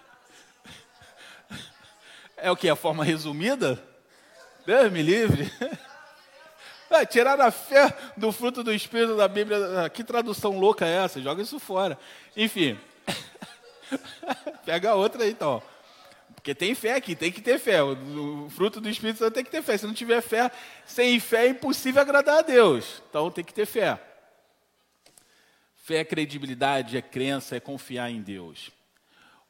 É 2.37 2.49
o 2.49 2.55
que? 2.55 2.67
A 2.69 2.75
forma 2.75 3.03
resumida? 3.03 3.81
Deus 4.65 4.91
me 4.91 5.01
livre. 5.01 5.51
É, 6.93 7.05
tirar 7.05 7.39
a 7.39 7.49
fé 7.51 7.97
do 8.17 8.33
fruto 8.33 8.61
do 8.61 8.73
Espírito 8.73 9.15
da 9.15 9.25
Bíblia. 9.25 9.85
Ah, 9.85 9.89
que 9.89 10.03
tradução 10.03 10.59
louca 10.59 10.85
é 10.85 11.05
essa? 11.05 11.21
Joga 11.21 11.41
isso 11.41 11.57
fora. 11.57 11.97
Enfim. 12.35 12.77
Pega 14.65 14.93
outra 14.93 15.23
aí 15.23 15.31
então. 15.31 15.63
Porque 16.35 16.55
tem 16.55 16.73
fé 16.73 16.95
aqui, 16.95 17.15
tem 17.15 17.31
que 17.31 17.41
ter 17.41 17.59
fé. 17.59 17.83
O, 17.83 18.45
o 18.45 18.49
fruto 18.49 18.81
do 18.81 18.89
Espírito 18.89 19.19
Santo 19.19 19.33
tem 19.33 19.43
que 19.43 19.51
ter 19.51 19.61
fé. 19.61 19.77
Se 19.77 19.85
não 19.85 19.93
tiver 19.93 20.21
fé, 20.21 20.51
sem 20.85 21.19
fé 21.19 21.45
é 21.45 21.49
impossível 21.49 22.01
agradar 22.01 22.39
a 22.39 22.41
Deus. 22.41 23.01
Então 23.09 23.29
tem 23.29 23.43
que 23.43 23.53
ter 23.53 23.65
fé. 23.65 24.01
Fé 25.75 25.97
é 25.97 26.05
credibilidade, 26.05 26.97
é 26.97 27.01
crença, 27.01 27.55
é 27.55 27.59
confiar 27.59 28.09
em 28.09 28.21
Deus. 28.21 28.71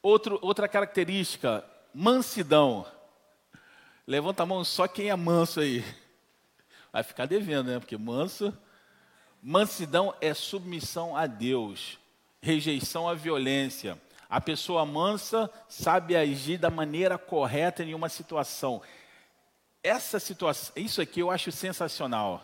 Outro, 0.02 0.38
outra 0.42 0.68
característica, 0.68 1.64
mansidão. 1.94 2.86
Levanta 4.06 4.42
a 4.42 4.46
mão 4.46 4.64
só 4.64 4.88
quem 4.88 5.10
é 5.10 5.16
manso 5.16 5.60
aí. 5.60 5.84
Vai 6.92 7.02
ficar 7.02 7.26
devendo, 7.26 7.70
né? 7.70 7.78
Porque 7.78 7.96
manso. 7.96 8.56
Mansidão 9.42 10.14
é 10.20 10.34
submissão 10.34 11.16
a 11.16 11.26
Deus, 11.26 11.98
rejeição 12.40 13.08
à 13.08 13.14
violência 13.14 13.98
a 14.32 14.40
pessoa 14.40 14.86
mansa 14.86 15.50
sabe 15.68 16.16
agir 16.16 16.56
da 16.56 16.70
maneira 16.70 17.18
correta 17.18 17.84
em 17.84 17.92
uma 17.92 18.08
situação. 18.08 18.80
Essa 19.82 20.18
situação, 20.18 20.72
isso 20.74 21.02
aqui 21.02 21.20
eu 21.20 21.30
acho 21.30 21.52
sensacional. 21.52 22.42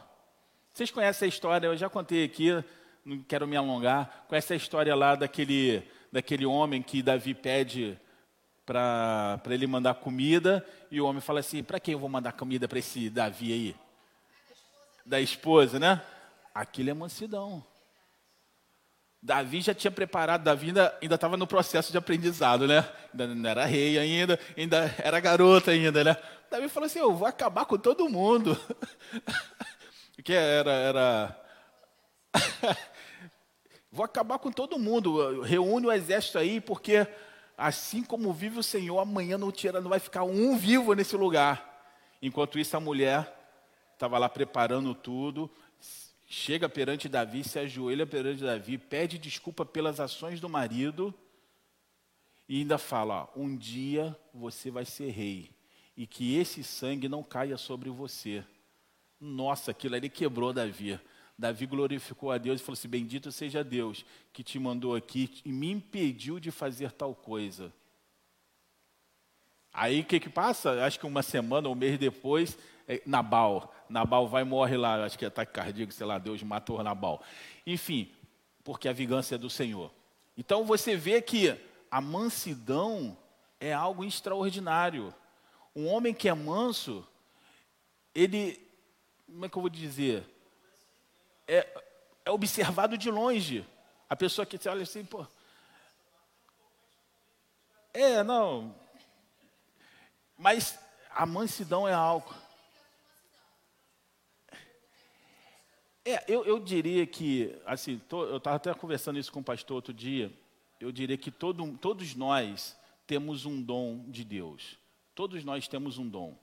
Vocês 0.70 0.91
conhecem 0.91 1.24
a 1.24 1.28
história, 1.30 1.66
eu 1.66 1.76
já 1.78 1.89
contei 1.89 2.24
aqui, 2.24 2.62
não 3.03 3.22
quero 3.22 3.49
me 3.49 3.57
alongar. 3.57 4.26
Conhece 4.28 4.53
a 4.53 4.57
história 4.57 4.95
lá 4.95 5.14
daquele, 5.14 5.82
daquele 6.12 6.45
homem 6.45 6.82
que 6.82 7.03
Davi 7.03 7.32
pede 7.32 7.99
para 8.66 9.41
ele 9.47 9.66
mandar 9.66 9.95
comida, 9.95 10.62
e 10.91 11.01
o 11.01 11.07
homem 11.07 11.22
fala 11.22 11.41
assim: 11.41 11.62
para 11.62 11.80
quem 11.80 11.93
eu 11.93 11.99
vou 11.99 12.11
mandar 12.11 12.32
comida 12.32 12.68
para 12.68 12.80
esse 12.80 13.09
Davi 13.09 13.51
aí? 13.51 13.76
Da 15.07 15.22
esposa, 15.22 15.78
né? 15.78 16.03
Aquilo 16.55 16.91
é 16.91 16.95
mansidão. 16.95 17.64
Davi 19.20 19.60
já 19.60 19.74
tinha 19.74 19.90
preparado, 19.90 20.44
Davi 20.44 20.68
ainda 20.68 21.14
estava 21.14 21.36
no 21.36 21.46
processo 21.46 21.90
de 21.90 21.98
aprendizado, 21.98 22.68
né? 22.68 22.88
Ainda 23.12 23.34
não 23.34 23.50
era 23.50 23.64
rei 23.64 23.98
ainda, 23.98 24.38
ainda 24.56 24.94
era 24.98 25.18
garota 25.18 25.72
ainda, 25.72 26.04
né? 26.04 26.16
Davi 26.50 26.68
falou 26.68 26.86
assim, 26.86 27.00
eu 27.00 27.12
vou 27.12 27.26
acabar 27.26 27.64
com 27.64 27.76
todo 27.76 28.08
mundo. 28.08 28.58
que 30.22 30.32
era, 30.32 30.70
era... 30.70 31.40
vou 33.90 34.04
acabar 34.04 34.38
com 34.38 34.52
todo 34.52 34.78
mundo, 34.78 35.42
reúne 35.42 35.86
o 35.86 35.92
exército 35.92 36.38
aí, 36.38 36.60
porque 36.60 37.06
assim 37.56 38.04
como 38.04 38.32
vive 38.32 38.60
o 38.60 38.62
Senhor, 38.62 39.00
amanhã 39.00 39.36
não, 39.36 39.50
tira, 39.50 39.80
não 39.80 39.90
vai 39.90 39.98
ficar 39.98 40.22
um 40.22 40.56
vivo 40.56 40.94
nesse 40.94 41.16
lugar. 41.16 41.82
Enquanto 42.22 42.58
isso, 42.58 42.76
a 42.76 42.80
mulher 42.80 43.34
estava 43.94 44.16
lá 44.16 44.28
preparando 44.28 44.94
tudo, 44.94 45.50
chega 46.28 46.68
perante 46.68 47.08
Davi, 47.08 47.42
se 47.42 47.58
ajoelha 47.58 48.06
perante 48.06 48.42
Davi, 48.42 48.76
pede 48.76 49.18
desculpa 49.18 49.64
pelas 49.64 49.98
ações 49.98 50.38
do 50.38 50.48
marido 50.48 51.12
e 52.46 52.60
ainda 52.60 52.76
fala: 52.76 53.24
ó, 53.34 53.40
um 53.40 53.56
dia 53.56 54.16
você 54.32 54.70
vai 54.70 54.84
ser 54.84 55.10
rei 55.10 55.50
e 55.96 56.06
que 56.06 56.36
esse 56.36 56.62
sangue 56.62 57.08
não 57.08 57.22
caia 57.22 57.56
sobre 57.56 57.88
você. 57.88 58.44
Nossa, 59.20 59.72
aquilo 59.72 59.96
ali 59.96 60.08
quebrou 60.08 60.52
Davi. 60.52 61.00
Davi 61.36 61.66
glorificou 61.66 62.30
a 62.30 62.38
Deus 62.38 62.60
e 62.60 62.64
falou 62.64 62.74
assim: 62.74 62.88
Bendito 62.88 63.32
seja 63.32 63.64
Deus 63.64 64.04
que 64.32 64.44
te 64.44 64.58
mandou 64.58 64.94
aqui 64.94 65.40
e 65.44 65.50
me 65.50 65.70
impediu 65.70 66.38
de 66.38 66.50
fazer 66.50 66.92
tal 66.92 67.14
coisa. 67.14 67.72
Aí 69.72 70.00
o 70.00 70.04
que, 70.04 70.20
que 70.20 70.28
passa? 70.28 70.84
Acho 70.84 70.98
que 70.98 71.06
uma 71.06 71.22
semana 71.22 71.68
ou 71.68 71.74
um 71.74 71.78
mês 71.78 71.98
depois, 71.98 72.58
Nabal. 73.05 73.74
Nabal 73.89 74.28
vai 74.28 74.43
e 74.43 74.45
morre 74.45 74.76
lá, 74.76 75.05
acho 75.05 75.18
que 75.18 75.24
é 75.24 75.28
ataque 75.28 75.53
cardíaco, 75.53 75.93
sei 75.93 76.07
lá, 76.07 76.18
Deus 76.18 76.43
matou 76.43 76.82
Nabal. 76.82 77.22
Enfim, 77.66 78.12
porque 78.64 78.89
a 78.89 78.93
vingança 78.93 79.34
é 79.34 79.39
do 79.39 79.51
Senhor. 79.51 79.91
Então 80.36 80.64
você 80.64 80.97
vê 80.97 81.20
que 81.20 81.59
a 81.91 82.01
mansidão 82.01 83.16
é 83.61 83.72
algo 83.72 84.05
extraordinário. 84.05 85.14
Um 85.74 85.86
homem 85.86 86.14
que 86.14 86.28
é 86.28 86.34
manso, 86.34 87.07
ele, 88.14 88.61
como 89.26 89.45
é 89.45 89.49
que 89.49 89.57
eu 89.57 89.62
vou 89.62 89.70
dizer? 89.70 90.24
É, 91.47 91.66
é 92.24 92.30
observado 92.30 92.97
de 92.99 93.11
longe. 93.11 93.66
A 94.09 94.16
pessoa 94.16 94.47
que 94.47 94.68
olha 94.68 94.82
assim, 94.82 95.05
pô. 95.05 95.26
É, 97.93 98.22
não. 98.22 98.74
Mas 100.36 100.78
a 101.11 101.26
mansidão 101.26 101.86
é 101.89 101.93
algo. 101.93 102.34
É, 106.11 106.24
eu, 106.26 106.42
eu 106.46 106.59
diria 106.59 107.06
que, 107.06 107.54
assim, 107.66 108.00
eu 108.11 108.38
estava 108.38 108.56
até 108.56 108.72
conversando 108.72 109.18
isso 109.18 109.30
com 109.30 109.40
o 109.40 109.44
pastor 109.44 109.74
outro 109.74 109.92
dia, 109.92 110.32
eu 110.80 110.90
diria 110.90 111.18
que 111.18 111.30
todo, 111.30 111.76
todos 111.76 112.14
nós 112.14 112.74
temos 113.06 113.44
um 113.44 113.61
dom 113.61 114.06
de 114.09 114.24
Deus. 114.24 114.78
Todos 115.14 115.44
nós 115.44 115.68
temos 115.68 115.98
um 115.98 116.09
dom. 116.09 116.34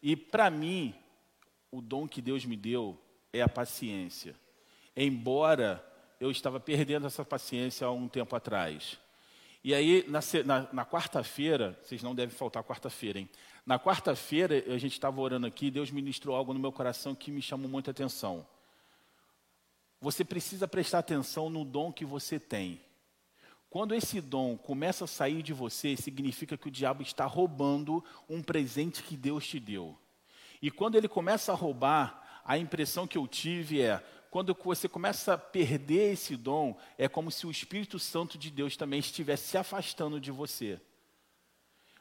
E 0.00 0.14
para 0.14 0.48
mim, 0.50 0.94
o 1.68 1.80
dom 1.80 2.06
que 2.06 2.22
Deus 2.22 2.44
me 2.44 2.56
deu 2.56 2.96
é 3.32 3.42
a 3.42 3.48
paciência. 3.48 4.36
Embora 4.96 5.84
eu 6.20 6.30
estava 6.30 6.60
perdendo 6.60 7.08
essa 7.08 7.24
paciência 7.24 7.84
há 7.84 7.90
um 7.90 8.06
tempo 8.06 8.36
atrás. 8.36 9.00
E 9.64 9.74
aí, 9.74 10.04
na, 10.06 10.20
na, 10.44 10.72
na 10.72 10.86
quarta-feira, 10.86 11.76
vocês 11.82 12.04
não 12.04 12.14
devem 12.14 12.36
faltar 12.36 12.62
quarta-feira, 12.62 13.18
hein? 13.18 13.28
Na 13.66 13.80
quarta-feira, 13.80 14.62
a 14.72 14.78
gente 14.78 14.92
estava 14.92 15.20
orando 15.20 15.44
aqui, 15.48 15.72
Deus 15.72 15.90
ministrou 15.90 16.36
algo 16.36 16.54
no 16.54 16.60
meu 16.60 16.70
coração 16.70 17.16
que 17.16 17.32
me 17.32 17.42
chamou 17.42 17.68
muita 17.68 17.90
atenção. 17.90 18.46
Você 20.02 20.24
precisa 20.24 20.66
prestar 20.66 20.98
atenção 20.98 21.48
no 21.48 21.64
dom 21.64 21.92
que 21.92 22.04
você 22.04 22.36
tem. 22.36 22.80
Quando 23.70 23.94
esse 23.94 24.20
dom 24.20 24.58
começa 24.58 25.04
a 25.04 25.06
sair 25.06 25.44
de 25.44 25.52
você, 25.52 25.96
significa 25.96 26.58
que 26.58 26.66
o 26.66 26.72
diabo 26.72 27.02
está 27.02 27.24
roubando 27.24 28.04
um 28.28 28.42
presente 28.42 29.00
que 29.00 29.16
Deus 29.16 29.46
te 29.46 29.60
deu. 29.60 29.96
E 30.60 30.72
quando 30.72 30.96
ele 30.96 31.06
começa 31.06 31.52
a 31.52 31.54
roubar, 31.54 32.42
a 32.44 32.58
impressão 32.58 33.06
que 33.06 33.16
eu 33.16 33.28
tive 33.28 33.80
é: 33.80 34.04
quando 34.28 34.56
você 34.64 34.88
começa 34.88 35.34
a 35.34 35.38
perder 35.38 36.14
esse 36.14 36.36
dom, 36.36 36.76
é 36.98 37.08
como 37.08 37.30
se 37.30 37.46
o 37.46 37.50
Espírito 37.52 38.00
Santo 38.00 38.36
de 38.36 38.50
Deus 38.50 38.76
também 38.76 38.98
estivesse 38.98 39.50
se 39.50 39.56
afastando 39.56 40.20
de 40.20 40.32
você. 40.32 40.80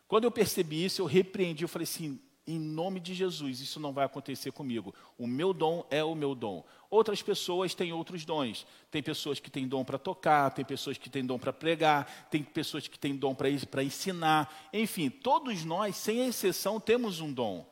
Quando 0.07 0.23
eu 0.23 0.31
percebi 0.31 0.83
isso, 0.83 1.03
eu 1.03 1.05
repreendi, 1.05 1.63
eu 1.63 1.69
falei 1.69 1.83
assim: 1.83 2.19
em 2.45 2.57
nome 2.57 2.99
de 2.99 3.13
Jesus, 3.13 3.61
isso 3.61 3.79
não 3.79 3.93
vai 3.93 4.05
acontecer 4.05 4.51
comigo. 4.51 4.93
O 5.17 5.27
meu 5.27 5.53
dom 5.53 5.85
é 5.91 6.03
o 6.03 6.15
meu 6.15 6.33
dom. 6.33 6.65
Outras 6.89 7.21
pessoas 7.21 7.75
têm 7.75 7.93
outros 7.93 8.25
dons. 8.25 8.65
Tem 8.89 9.01
pessoas 9.01 9.39
que 9.39 9.51
têm 9.51 9.67
dom 9.67 9.85
para 9.85 9.99
tocar, 9.99 10.51
tem 10.51 10.65
pessoas 10.65 10.97
que 10.97 11.09
têm 11.09 11.25
dom 11.25 11.37
para 11.37 11.53
pregar, 11.53 12.27
tem 12.31 12.43
pessoas 12.43 12.87
que 12.87 12.97
têm 12.97 13.15
dom 13.15 13.35
para 13.35 13.83
ensinar. 13.83 14.69
Enfim, 14.73 15.09
todos 15.09 15.63
nós, 15.63 15.95
sem 15.95 16.27
exceção, 16.27 16.79
temos 16.79 17.19
um 17.19 17.31
dom. 17.31 17.65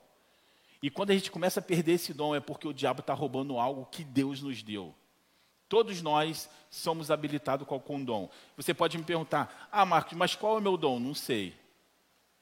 E 0.81 0.89
quando 0.89 1.11
a 1.11 1.13
gente 1.13 1.31
começa 1.31 1.59
a 1.59 1.63
perder 1.63 1.93
esse 1.93 2.13
dom, 2.13 2.35
é 2.35 2.39
porque 2.39 2.67
o 2.67 2.73
diabo 2.73 3.01
está 3.01 3.13
roubando 3.13 3.59
algo 3.59 3.87
que 3.87 4.03
Deus 4.03 4.41
nos 4.41 4.61
deu. 4.61 4.93
Todos 5.67 6.01
nós 6.01 6.49
somos 6.69 7.11
habilitados 7.11 7.67
com 7.67 7.73
algum 7.73 8.03
dom. 8.03 8.29
Você 8.55 8.73
pode 8.73 8.97
me 8.97 9.03
perguntar, 9.03 9.67
ah, 9.71 9.85
Marcos, 9.85 10.13
mas 10.13 10.35
qual 10.35 10.55
é 10.55 10.59
o 10.59 10.61
meu 10.61 10.77
dom? 10.77 10.99
Não 10.99 11.13
sei. 11.13 11.53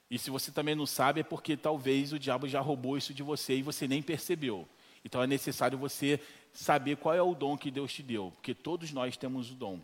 E 0.09 0.17
se 0.17 0.29
você 0.29 0.51
também 0.51 0.75
não 0.75 0.85
sabe, 0.85 1.19
é 1.21 1.23
porque 1.23 1.57
talvez 1.57 2.13
o 2.13 2.19
diabo 2.19 2.47
já 2.47 2.61
roubou 2.61 2.97
isso 2.97 3.13
de 3.13 3.23
você 3.23 3.57
e 3.57 3.61
você 3.61 3.87
nem 3.87 4.01
percebeu. 4.01 4.67
Então 5.03 5.21
é 5.21 5.27
necessário 5.27 5.77
você 5.77 6.19
saber 6.53 6.97
qual 6.97 7.13
é 7.13 7.21
o 7.21 7.35
dom 7.35 7.57
que 7.57 7.69
Deus 7.69 7.93
te 7.93 8.01
deu, 8.01 8.31
porque 8.35 8.53
todos 8.53 8.91
nós 8.91 9.15
temos 9.17 9.51
o 9.51 9.53
dom. 9.53 9.79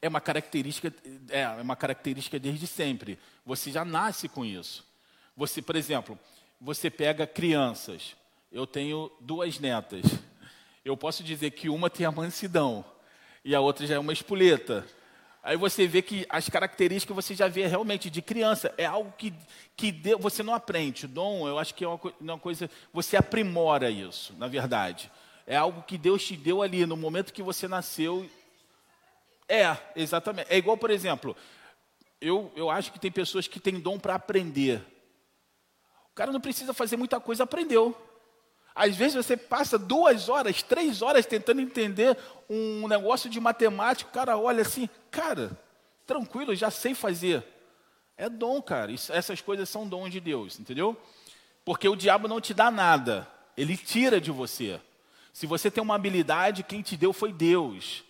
é 0.00 0.08
uma 0.08 0.20
característica, 0.20 0.92
é 1.28 1.46
uma 1.48 1.76
característica 1.76 2.38
desde 2.38 2.66
sempre. 2.66 3.18
Você 3.46 3.70
já 3.70 3.84
nasce 3.84 4.28
com 4.28 4.44
isso. 4.44 4.84
Você, 5.36 5.62
por 5.62 5.76
exemplo, 5.76 6.18
você 6.60 6.90
pega 6.90 7.26
crianças. 7.26 8.16
Eu 8.50 8.66
tenho 8.66 9.10
duas 9.20 9.58
netas. 9.58 10.02
Eu 10.84 10.96
posso 10.96 11.22
dizer 11.22 11.52
que 11.52 11.68
uma 11.68 11.88
tem 11.88 12.04
a 12.04 12.10
mansidão 12.10 12.84
e 13.44 13.54
a 13.54 13.60
outra 13.60 13.86
já 13.86 13.94
é 13.94 13.98
uma 13.98 14.12
espoleta. 14.12 14.84
Aí 15.42 15.56
você 15.56 15.86
vê 15.86 16.02
que 16.02 16.24
as 16.28 16.48
características 16.48 17.16
você 17.16 17.34
já 17.34 17.48
vê 17.48 17.66
realmente 17.66 18.08
de 18.08 18.22
criança. 18.22 18.72
É 18.78 18.86
algo 18.86 19.12
que, 19.18 19.34
que 19.76 19.92
você 20.18 20.42
não 20.42 20.54
aprende. 20.54 21.06
Dom, 21.06 21.48
eu 21.48 21.58
acho 21.58 21.74
que 21.74 21.84
é 21.84 21.88
uma, 21.88 22.00
uma 22.20 22.38
coisa. 22.38 22.70
Você 22.92 23.16
aprimora 23.16 23.90
isso, 23.90 24.34
na 24.38 24.46
verdade. 24.46 25.10
É 25.46 25.56
algo 25.56 25.82
que 25.82 25.98
Deus 25.98 26.24
te 26.24 26.36
deu 26.36 26.62
ali 26.62 26.86
no 26.86 26.96
momento 26.96 27.32
que 27.32 27.42
você 27.42 27.66
nasceu 27.66 28.28
é, 29.48 29.76
exatamente. 29.94 30.46
É 30.50 30.56
igual, 30.56 30.78
por 30.78 30.90
exemplo, 30.90 31.36
eu, 32.20 32.50
eu 32.56 32.70
acho 32.70 32.90
que 32.90 32.98
tem 32.98 33.10
pessoas 33.10 33.46
que 33.46 33.60
têm 33.60 33.78
dom 33.78 33.98
para 33.98 34.14
aprender. 34.14 34.82
O 36.10 36.14
cara 36.14 36.32
não 36.32 36.40
precisa 36.40 36.72
fazer 36.72 36.96
muita 36.96 37.20
coisa, 37.20 37.44
aprendeu. 37.44 37.96
Às 38.74 38.96
vezes 38.96 39.14
você 39.14 39.36
passa 39.36 39.78
duas 39.78 40.28
horas, 40.28 40.62
três 40.62 41.02
horas 41.02 41.26
tentando 41.26 41.60
entender 41.60 42.16
um 42.48 42.88
negócio 42.88 43.28
de 43.28 43.38
matemática, 43.38 44.10
o 44.10 44.12
cara 44.12 44.36
olha 44.38 44.62
assim, 44.62 44.88
cara, 45.10 45.58
tranquilo, 46.06 46.54
já 46.54 46.70
sei 46.70 46.94
fazer. 46.94 47.44
É 48.16 48.28
dom, 48.28 48.60
cara. 48.62 48.90
Isso, 48.92 49.12
essas 49.12 49.40
coisas 49.40 49.68
são 49.68 49.86
dom 49.86 50.08
de 50.08 50.20
Deus, 50.20 50.58
entendeu? 50.58 50.96
Porque 51.64 51.88
o 51.88 51.96
diabo 51.96 52.28
não 52.28 52.40
te 52.40 52.54
dá 52.54 52.70
nada, 52.70 53.28
ele 53.56 53.76
tira 53.76 54.20
de 54.20 54.30
você. 54.30 54.80
Se 55.32 55.46
você 55.46 55.70
tem 55.70 55.82
uma 55.82 55.94
habilidade, 55.94 56.62
quem 56.62 56.82
te 56.82 56.96
deu 56.96 57.12
foi 57.12 57.32
Deus. 57.32 58.04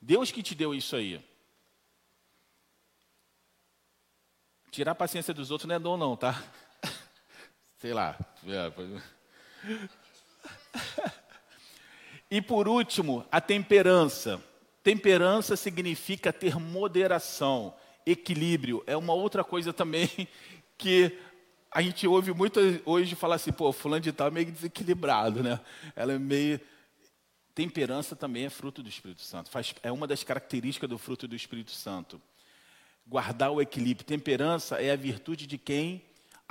Deus 0.00 0.30
que 0.30 0.42
te 0.42 0.54
deu 0.54 0.74
isso 0.74 0.94
aí. 0.94 1.24
Tirar 4.70 4.92
a 4.92 4.94
paciência 4.94 5.32
dos 5.32 5.50
outros 5.50 5.68
não 5.68 5.76
é 5.76 5.78
dom, 5.78 5.96
não, 5.96 6.16
tá? 6.16 6.42
Sei 7.78 7.94
lá. 7.94 8.18
E 12.30 12.40
por 12.42 12.66
último, 12.68 13.24
a 13.30 13.40
temperança. 13.40 14.42
Temperança 14.82 15.56
significa 15.56 16.32
ter 16.32 16.58
moderação, 16.58 17.74
equilíbrio. 18.04 18.82
É 18.86 18.96
uma 18.96 19.14
outra 19.14 19.44
coisa 19.44 19.72
também 19.72 20.08
que 20.76 21.16
a 21.70 21.80
gente 21.82 22.06
ouve 22.06 22.32
muito 22.32 22.60
hoje 22.84 23.14
falar 23.14 23.36
assim, 23.36 23.52
pô, 23.52 23.72
fulano 23.72 24.00
de 24.00 24.12
tal 24.12 24.28
é 24.28 24.30
meio 24.30 24.50
desequilibrado, 24.50 25.42
né? 25.42 25.60
Ela 25.96 26.12
é 26.12 26.18
meio 26.18 26.60
Temperança 27.54 28.16
também 28.16 28.46
é 28.46 28.50
fruto 28.50 28.82
do 28.82 28.88
Espírito 28.88 29.22
Santo. 29.22 29.48
Faz, 29.48 29.72
é 29.82 29.92
uma 29.92 30.08
das 30.08 30.24
características 30.24 30.90
do 30.90 30.98
fruto 30.98 31.28
do 31.28 31.36
Espírito 31.36 31.70
Santo. 31.70 32.20
Guardar 33.06 33.52
o 33.52 33.62
equilíbrio. 33.62 34.04
Temperança 34.04 34.82
é 34.82 34.90
a 34.90 34.96
virtude 34.96 35.46
de 35.46 35.56
quem 35.56 36.02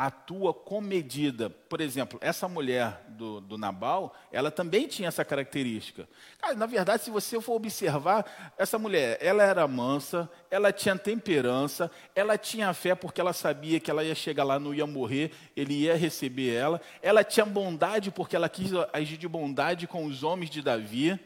atua 0.06 0.54
com 0.54 0.82
medida. 0.82 1.50
Por 1.50 1.80
exemplo, 1.80 2.20
essa 2.22 2.48
mulher 2.48 3.06
do, 3.08 3.40
do 3.40 3.58
Nabal, 3.58 4.14
ela 4.32 4.52
também 4.52 4.86
tinha 4.86 5.08
essa 5.08 5.24
característica. 5.24 6.08
Cara, 6.40 6.54
na 6.56 6.66
verdade, 6.66 7.04
se 7.04 7.10
você 7.10 7.40
for 7.40 7.54
observar, 7.54 8.54
essa 8.58 8.78
mulher, 8.78 9.18
ela 9.22 9.44
era 9.44 9.66
mansa, 9.66 10.30
ela 10.52 10.74
tinha 10.74 10.98
temperança, 10.98 11.90
ela 12.14 12.38
tinha 12.38 12.74
fé 12.74 12.94
porque 12.94 13.22
ela 13.22 13.32
sabia 13.32 13.80
que 13.80 13.90
ela 13.90 14.04
ia 14.04 14.14
chegar 14.14 14.44
lá, 14.44 14.60
não 14.60 14.74
ia 14.74 14.86
morrer, 14.86 15.32
ele 15.56 15.74
ia 15.74 15.96
receber 15.96 16.54
ela. 16.54 16.82
Ela 17.02 17.24
tinha 17.24 17.46
bondade 17.46 18.12
porque 18.12 18.36
ela 18.36 18.50
quis 18.50 18.72
agir 18.92 19.18
de 19.18 19.28
bondade 19.28 19.88
com 19.88 20.06
os 20.06 20.22
homens 20.22 20.50
de 20.50 20.62
Davi. 20.62 21.18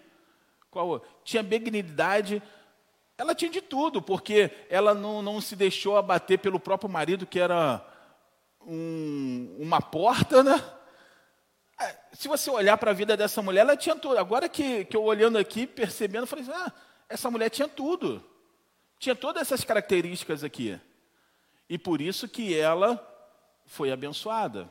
Qual? 0.70 1.04
Tinha 1.24 1.42
benignidade, 1.42 2.44
ela 3.18 3.34
tinha 3.34 3.50
de 3.50 3.62
tudo, 3.62 4.04
porque 4.04 4.52
ela 4.70 4.94
não, 4.94 5.24
não 5.24 5.42
se 5.42 5.56
deixou 5.56 5.98
abater 5.98 6.38
pelo 6.38 6.60
próprio 6.60 6.90
marido, 6.90 7.26
que 7.26 7.40
era 7.40 7.84
um, 8.62 9.56
uma 9.60 9.82
porta, 9.82 10.44
né? 10.44 10.64
É, 11.80 11.96
se 12.14 12.28
você 12.28 12.50
olhar 12.50 12.78
para 12.78 12.92
a 12.92 12.94
vida 12.94 13.16
dessa 13.16 13.42
mulher, 13.42 13.62
ela 13.62 13.78
tinha 13.78 13.96
tudo. 13.96 14.18
Agora 14.18 14.50
que, 14.50 14.86
que 14.86 14.98
eu 14.98 15.04
olhando 15.04 15.38
aqui, 15.38 15.68
percebendo, 15.68 16.26
falei 16.26 16.44
assim, 16.44 16.54
ah, 16.54 16.72
essa 17.08 17.30
mulher 17.30 17.50
tinha 17.50 17.68
tudo. 17.68 18.24
Tinha 19.00 19.16
todas 19.16 19.44
essas 19.44 19.64
características 19.64 20.44
aqui. 20.44 20.80
E 21.70 21.78
por 21.78 22.02
isso 22.02 22.28
que 22.28 22.58
ela 22.58 23.00
foi 23.66 23.92
abençoada. 23.92 24.70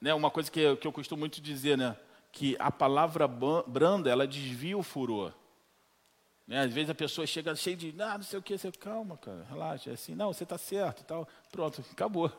Né, 0.00 0.12
uma 0.12 0.30
coisa 0.30 0.50
que, 0.50 0.76
que 0.76 0.86
eu 0.86 0.92
costumo 0.92 1.20
muito 1.20 1.40
dizer, 1.40 1.78
né? 1.78 1.96
Que 2.30 2.56
a 2.58 2.70
palavra 2.70 3.26
branda, 3.26 4.10
ela 4.10 4.26
desvia 4.26 4.76
o 4.76 4.82
furor. 4.82 5.32
Né? 6.46 6.60
Às 6.60 6.72
vezes 6.72 6.90
a 6.90 6.94
pessoa 6.94 7.26
chega 7.26 7.54
cheia 7.56 7.76
de, 7.76 7.94
ah, 8.00 8.18
não 8.18 8.24
sei 8.24 8.38
o 8.38 8.42
que, 8.42 8.56
você, 8.56 8.70
calma, 8.72 9.16
cara, 9.16 9.46
relaxa, 9.48 9.90
é 9.90 9.94
assim, 9.94 10.14
não, 10.14 10.32
você 10.32 10.44
está 10.44 10.58
certo 10.58 11.04
tal, 11.04 11.28
pronto, 11.50 11.84
acabou. 11.90 12.30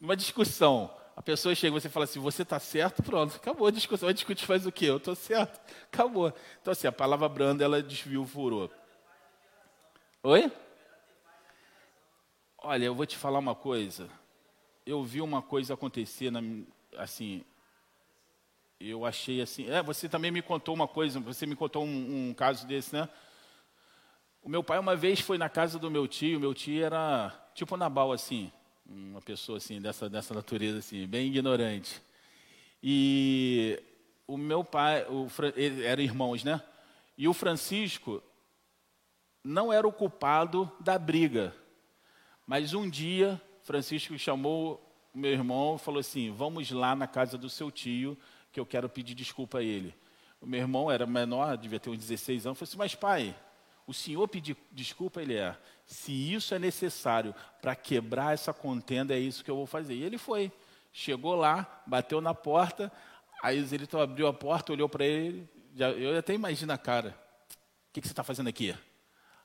Numa 0.00 0.16
discussão, 0.16 0.94
a 1.14 1.22
pessoa 1.22 1.54
chega 1.54 1.76
e 1.76 1.80
você 1.80 1.88
fala 1.88 2.04
assim, 2.04 2.18
você 2.18 2.42
está 2.42 2.58
certo, 2.58 3.02
pronto, 3.02 3.36
acabou 3.36 3.66
a 3.66 3.70
discussão, 3.70 4.06
vai 4.06 4.14
discutir 4.14 4.46
faz 4.46 4.66
o 4.66 4.72
quê? 4.72 4.86
Eu 4.86 4.96
estou 4.96 5.14
certo, 5.14 5.60
acabou. 5.92 6.32
Então 6.60 6.72
assim, 6.72 6.86
a 6.86 6.92
palavra 6.92 7.28
branda, 7.28 7.62
ela 7.62 7.82
desvia 7.82 8.20
o 8.20 8.26
furor. 8.26 8.70
Oi? 10.22 10.50
Olha, 12.58 12.86
eu 12.86 12.94
vou 12.94 13.04
te 13.04 13.18
falar 13.18 13.38
uma 13.38 13.54
coisa, 13.54 14.08
eu 14.86 15.04
vi 15.04 15.20
uma 15.20 15.42
coisa 15.42 15.74
acontecer, 15.74 16.30
na, 16.30 16.40
assim, 16.96 17.44
eu 18.88 19.04
achei 19.04 19.40
assim. 19.40 19.70
É, 19.70 19.82
você 19.82 20.08
também 20.08 20.30
me 20.30 20.42
contou 20.42 20.74
uma 20.74 20.86
coisa, 20.86 21.18
você 21.20 21.46
me 21.46 21.56
contou 21.56 21.84
um, 21.84 22.30
um, 22.30 22.34
caso 22.34 22.66
desse, 22.66 22.94
né? 22.94 23.08
O 24.42 24.48
meu 24.48 24.62
pai 24.62 24.78
uma 24.78 24.94
vez 24.94 25.20
foi 25.20 25.38
na 25.38 25.48
casa 25.48 25.78
do 25.78 25.90
meu 25.90 26.06
tio, 26.06 26.38
meu 26.38 26.52
tio 26.52 26.84
era 26.84 27.32
tipo 27.54 27.76
Nabal, 27.76 28.12
assim, 28.12 28.52
uma 28.84 29.22
pessoa 29.22 29.58
assim, 29.58 29.80
dessa, 29.80 30.08
dessa 30.08 30.34
natureza, 30.34 30.78
assim, 30.78 31.06
bem 31.06 31.28
ignorante. 31.28 32.02
E 32.82 33.82
o 34.26 34.36
meu 34.36 34.62
pai, 34.62 35.06
o, 35.08 35.26
eram 35.82 36.02
irmãos, 36.02 36.44
né? 36.44 36.62
E 37.16 37.26
o 37.26 37.32
Francisco 37.32 38.22
não 39.42 39.72
era 39.72 39.86
o 39.86 39.92
culpado 39.92 40.70
da 40.80 40.98
briga. 40.98 41.54
Mas 42.46 42.74
um 42.74 42.88
dia, 42.88 43.40
Francisco 43.62 44.18
chamou 44.18 44.80
meu 45.14 45.30
irmão 45.30 45.76
e 45.76 45.78
falou 45.78 46.00
assim: 46.00 46.30
Vamos 46.32 46.70
lá 46.70 46.94
na 46.94 47.06
casa 47.06 47.38
do 47.38 47.48
seu 47.48 47.70
tio 47.70 48.18
que 48.54 48.60
eu 48.60 48.64
quero 48.64 48.88
pedir 48.88 49.16
desculpa 49.16 49.58
a 49.58 49.62
ele. 49.62 49.92
O 50.40 50.46
meu 50.46 50.60
irmão 50.60 50.88
era 50.88 51.04
menor, 51.06 51.56
devia 51.56 51.80
ter 51.80 51.90
uns 51.90 51.98
16 51.98 52.46
anos, 52.46 52.56
falou 52.56 52.68
assim, 52.68 52.78
mas 52.78 52.94
pai, 52.94 53.36
o 53.84 53.92
senhor 53.92 54.28
pedir 54.28 54.56
desculpa, 54.70 55.20
ele 55.20 55.34
é. 55.34 55.58
Se 55.84 56.12
isso 56.12 56.54
é 56.54 56.58
necessário 56.58 57.34
para 57.60 57.74
quebrar 57.74 58.32
essa 58.32 58.52
contenda, 58.52 59.12
é 59.12 59.18
isso 59.18 59.42
que 59.42 59.50
eu 59.50 59.56
vou 59.56 59.66
fazer. 59.66 59.94
E 59.94 60.04
ele 60.04 60.18
foi. 60.18 60.52
Chegou 60.92 61.34
lá, 61.34 61.82
bateu 61.84 62.20
na 62.20 62.32
porta, 62.32 62.92
aí 63.42 63.60
Zelito 63.64 63.98
abriu 63.98 64.28
a 64.28 64.32
porta, 64.32 64.72
olhou 64.72 64.88
para 64.88 65.04
ele, 65.04 65.48
já, 65.74 65.90
eu 65.90 66.16
até 66.16 66.32
imagino 66.32 66.72
a 66.72 66.78
cara. 66.78 67.18
O 67.50 67.92
que, 67.92 68.00
que 68.00 68.06
você 68.06 68.12
está 68.12 68.22
fazendo 68.22 68.46
aqui? 68.46 68.72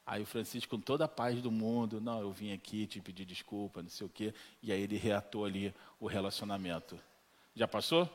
Aí 0.05 0.21
o 0.21 0.25
Francisco, 0.27 0.77
com 0.77 0.79
toda 0.79 1.05
a 1.05 1.07
paz 1.07 1.41
do 1.41 1.49
mundo, 1.49 1.99
não, 1.99 2.19
eu 2.21 2.31
vim 2.31 2.53
aqui 2.53 2.85
te 2.85 3.01
pedir 3.01 3.25
desculpa, 3.25 3.81
não 3.81 3.89
sei 3.89 4.05
o 4.05 4.09
quê. 4.09 4.35
E 4.61 4.71
aí 4.71 4.81
ele 4.81 4.97
reatou 4.97 5.45
ali 5.45 5.73
o 5.99 6.05
relacionamento. 6.05 6.99
Já 7.55 7.67
passou? 7.67 8.07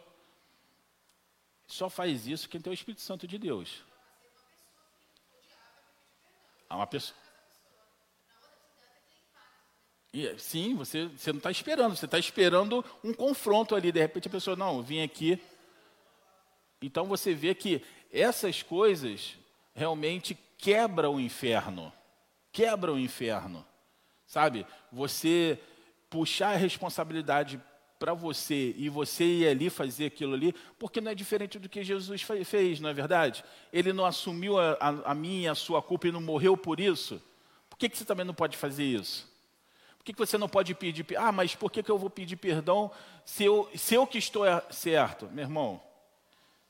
Só 1.67 1.89
faz 1.89 2.27
isso 2.27 2.49
quem 2.49 2.61
tem 2.61 2.71
o 2.71 2.75
Espírito 2.75 3.01
Santo 3.01 3.27
de 3.27 3.39
Deus. 3.39 3.83
Há 6.69 6.77
uma 6.77 6.87
pessoa. 6.87 7.17
E, 10.13 10.39
sim, 10.39 10.75
você, 10.77 11.07
você 11.07 11.33
não 11.33 11.39
está 11.39 11.51
esperando, 11.51 11.97
você 11.97 12.05
está 12.05 12.19
esperando 12.19 12.85
um 13.03 13.13
confronto 13.13 13.75
ali. 13.75 13.91
De 13.91 14.01
repente 14.01 14.29
a 14.29 14.31
pessoa, 14.31 14.57
não, 14.57 14.83
vim 14.83 15.03
aqui. 15.03 15.41
Então 16.81 17.07
você 17.07 17.35
vê 17.35 17.55
que 17.55 17.83
essas 18.13 18.63
coisas 18.63 19.37
realmente 19.75 20.39
quebram 20.57 21.17
o 21.17 21.21
inferno. 21.21 21.93
Quebram 22.53 22.95
o 22.95 22.99
inferno. 22.99 23.67
Sabe? 24.27 24.67
Você 24.93 25.59
puxar 26.09 26.51
a 26.51 26.57
responsabilidade 26.57 27.61
para 28.05 28.13
você 28.13 28.75
e 28.77 28.91
você 28.91 29.25
ir 29.25 29.49
ali 29.49 29.71
fazer 29.71 30.05
aquilo 30.05 30.35
ali, 30.35 30.55
porque 30.79 31.01
não 31.01 31.11
é 31.11 31.15
diferente 31.15 31.59
do 31.59 31.71
que 31.71 31.83
Jesus 31.83 32.21
fez, 32.45 32.79
não 32.79 32.91
é 32.91 32.93
verdade? 32.93 33.43
Ele 33.73 33.95
não 33.95 34.05
assumiu 34.05 34.59
a, 34.59 34.73
a, 34.79 35.13
a 35.13 35.15
minha, 35.15 35.53
a 35.53 35.55
sua 35.55 35.81
culpa 35.81 36.09
e 36.09 36.13
não 36.13 36.21
morreu 36.21 36.55
por 36.55 36.79
isso. 36.79 37.19
Por 37.71 37.79
que, 37.79 37.89
que 37.89 37.97
você 37.97 38.05
também 38.05 38.27
não 38.27 38.35
pode 38.35 38.59
fazer 38.59 38.85
isso? 38.85 39.27
Por 39.97 40.05
que, 40.05 40.13
que 40.13 40.19
você 40.19 40.37
não 40.37 40.51
pode 40.51 40.75
pedir? 40.75 41.07
Ah, 41.17 41.33
mas 41.33 41.55
por 41.55 41.73
que, 41.73 41.83
que 41.83 41.91
eu 41.91 41.97
vou 41.97 42.11
pedir 42.11 42.37
perdão 42.37 42.91
se 43.25 43.43
eu, 43.43 43.71
se 43.75 43.95
eu 43.95 44.07
que 44.07 44.19
estou 44.19 44.45
certo? 44.69 45.27
Meu 45.33 45.45
irmão, 45.45 45.81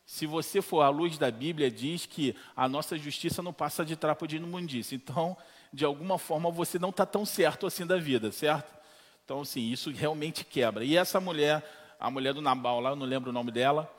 se 0.07 0.27
você 0.27 0.63
for 0.63 0.83
à 0.83 0.89
luz 0.89 1.19
da 1.19 1.33
Bíblia, 1.33 1.69
diz 1.69 2.07
que 2.07 2.37
a 2.55 2.69
nossa 2.69 2.97
justiça 2.97 3.43
não 3.43 3.53
passa 3.53 3.85
de 3.85 3.97
trapo 3.97 4.29
de 4.29 4.37
imundícia. 4.37 4.95
Então, 4.95 5.37
de 5.73 5.85
alguma 5.85 6.17
forma, 6.17 6.49
você 6.49 6.79
não 6.79 6.91
está 6.91 7.05
tão 7.05 7.27
certo 7.27 7.67
assim 7.67 7.85
da 7.85 7.97
vida, 7.97 8.31
certo? 8.31 8.84
Então, 9.25 9.41
assim, 9.41 9.71
isso 9.71 9.91
realmente 9.91 10.45
quebra. 10.45 10.85
E 10.85 10.97
essa 10.97 11.19
mulher, 11.19 11.65
a 11.99 12.11
mulher 12.11 12.35
do 12.35 12.43
Nabal 12.43 12.81
lá, 12.81 12.91
eu 12.91 12.97
não 12.97 13.07
lembro 13.07 13.31
o 13.31 13.33
nome 13.33 13.51
dela, 13.51 13.91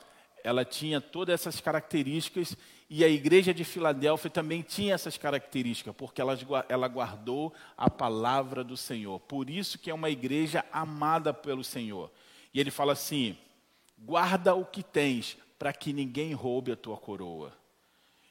ela 0.44 0.64
tinha 0.64 1.00
todas 1.00 1.34
essas 1.34 1.60
características 1.60 2.56
E 2.88 3.02
a 3.04 3.08
igreja 3.08 3.52
de 3.52 3.64
Filadélfia 3.64 4.30
também 4.30 4.62
tinha 4.62 4.94
essas 4.94 5.18
características, 5.18 5.92
porque 5.96 6.20
ela, 6.20 6.38
ela 6.68 6.86
guardou 6.86 7.52
a 7.76 7.90
palavra 7.90 8.62
do 8.62 8.76
Senhor. 8.76 9.18
Por 9.18 9.50
isso 9.50 9.76
que 9.76 9.90
é 9.90 9.94
uma 9.94 10.08
igreja 10.08 10.64
amada 10.72 11.34
pelo 11.34 11.64
Senhor. 11.64 12.12
E 12.54 12.60
ele 12.60 12.70
fala 12.70 12.92
assim: 12.92 13.36
guarda 13.98 14.54
o 14.54 14.64
que 14.64 14.84
tens, 14.84 15.36
para 15.58 15.72
que 15.72 15.92
ninguém 15.92 16.32
roube 16.32 16.70
a 16.70 16.76
tua 16.76 16.96
coroa. 16.96 17.52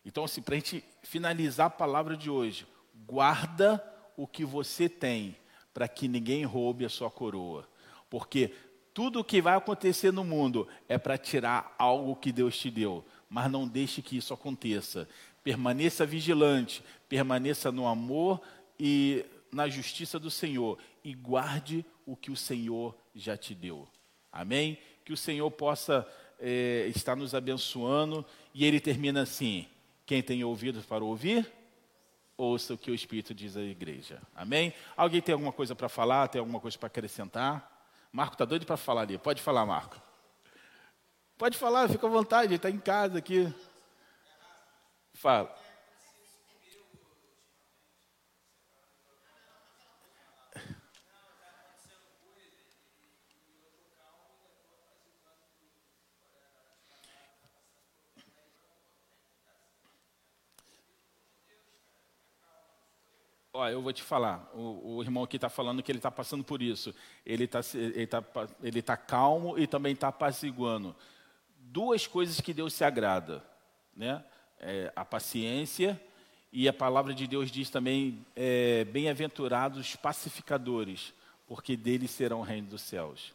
Então, 0.05 0.23
assim, 0.23 0.41
para 0.41 0.55
a 0.55 0.59
gente 0.59 0.85
finalizar 1.03 1.67
a 1.67 1.69
palavra 1.69 2.15
de 2.15 2.29
hoje, 2.29 2.65
guarda 3.05 3.83
o 4.15 4.25
que 4.25 4.45
você 4.45 4.87
tem, 4.87 5.35
para 5.75 5.87
que 5.87 6.07
ninguém 6.07 6.43
roube 6.43 6.85
a 6.85 6.89
sua 6.89 7.11
coroa. 7.11 7.69
Porque 8.09 8.51
tudo 8.95 9.19
o 9.19 9.23
que 9.23 9.43
vai 9.43 9.55
acontecer 9.55 10.11
no 10.11 10.23
mundo 10.23 10.67
é 10.89 10.97
para 10.97 11.19
tirar 11.19 11.75
algo 11.77 12.15
que 12.15 12.31
Deus 12.31 12.57
te 12.57 12.71
deu 12.71 13.05
mas 13.29 13.51
não 13.51 13.67
deixe 13.67 14.01
que 14.01 14.15
isso 14.15 14.33
aconteça. 14.33 15.09
Permaneça 15.43 16.05
vigilante, 16.05 16.81
permaneça 17.09 17.71
no 17.71 17.85
amor 17.85 18.41
e 18.79 19.25
na 19.51 19.67
justiça 19.67 20.17
do 20.19 20.31
Senhor 20.31 20.77
e 21.03 21.13
guarde 21.13 21.85
o 22.05 22.15
que 22.15 22.31
o 22.31 22.35
Senhor 22.35 22.95
já 23.13 23.35
te 23.35 23.53
deu. 23.53 23.87
Amém? 24.31 24.77
Que 25.03 25.11
o 25.11 25.17
Senhor 25.17 25.49
possa 25.51 26.07
é, 26.39 26.89
estar 26.95 27.15
nos 27.15 27.35
abençoando 27.35 28.25
e 28.53 28.65
ele 28.65 28.79
termina 28.79 29.21
assim: 29.21 29.67
quem 30.05 30.21
tem 30.21 30.43
ouvidos 30.43 30.85
para 30.85 31.03
ouvir, 31.03 31.51
ouça 32.37 32.73
o 32.73 32.77
que 32.77 32.91
o 32.91 32.95
Espírito 32.95 33.33
diz 33.33 33.55
à 33.55 33.61
igreja. 33.61 34.21
Amém? 34.35 34.73
Alguém 34.95 35.21
tem 35.21 35.33
alguma 35.33 35.51
coisa 35.51 35.75
para 35.75 35.89
falar? 35.89 36.27
Tem 36.27 36.39
alguma 36.39 36.59
coisa 36.59 36.77
para 36.77 36.87
acrescentar? 36.87 37.71
Marco 38.11 38.33
está 38.33 38.45
doido 38.45 38.65
para 38.65 38.77
falar 38.77 39.01
ali. 39.01 39.17
Pode 39.17 39.41
falar, 39.41 39.65
Marco. 39.65 40.01
Pode 41.37 41.57
falar, 41.57 41.89
fica 41.89 42.07
à 42.07 42.09
vontade, 42.09 42.53
está 42.53 42.69
em 42.69 42.79
casa 42.79 43.17
aqui. 43.17 43.53
Fala. 45.13 45.53
Eu 63.71 63.81
vou 63.81 63.93
te 63.93 64.03
falar, 64.03 64.49
o, 64.53 64.97
o 64.97 65.03
irmão 65.03 65.23
aqui 65.23 65.37
está 65.37 65.49
falando 65.49 65.83
que 65.83 65.91
ele 65.91 65.99
está 65.99 66.11
passando 66.11 66.43
por 66.43 66.61
isso. 66.61 66.93
Ele 67.25 67.45
está 67.45 67.61
ele 67.73 68.07
tá, 68.07 68.23
ele 68.61 68.81
tá 68.81 68.97
calmo 68.97 69.57
e 69.57 69.67
também 69.67 69.93
está 69.93 70.07
apaziguando 70.07 70.95
duas 71.75 72.07
coisas 72.07 72.39
que 72.39 72.53
Deus 72.53 72.73
se 72.73 72.85
agrada, 72.85 73.43
né? 73.93 74.23
É, 74.59 74.93
a 74.95 75.03
paciência 75.03 76.01
e 76.51 76.69
a 76.69 76.73
palavra 76.73 77.13
de 77.13 77.27
Deus 77.27 77.51
diz 77.51 77.69
também, 77.69 78.25
é, 78.33 78.85
bem-aventurados 78.85 79.97
pacificadores, 79.97 81.13
porque 81.45 81.75
deles 81.75 82.11
serão 82.11 82.39
o 82.39 82.43
reino 82.43 82.69
dos 82.69 82.81
céus. 82.81 83.33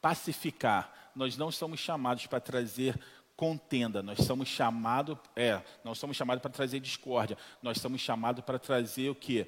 Pacificar, 0.00 1.10
nós 1.16 1.36
não 1.36 1.50
somos 1.50 1.80
chamados 1.80 2.26
para 2.28 2.38
trazer 2.38 2.96
contenda, 3.34 4.00
nós 4.00 4.18
somos 4.20 4.46
chamados, 4.46 5.18
é, 5.34 5.60
nós 5.82 5.98
somos 5.98 6.16
chamados 6.16 6.40
para 6.40 6.52
trazer 6.52 6.78
discórdia, 6.78 7.36
nós 7.60 7.78
somos 7.78 8.00
chamados 8.00 8.44
para 8.44 8.60
trazer 8.60 9.10
o 9.10 9.14
que? 9.16 9.44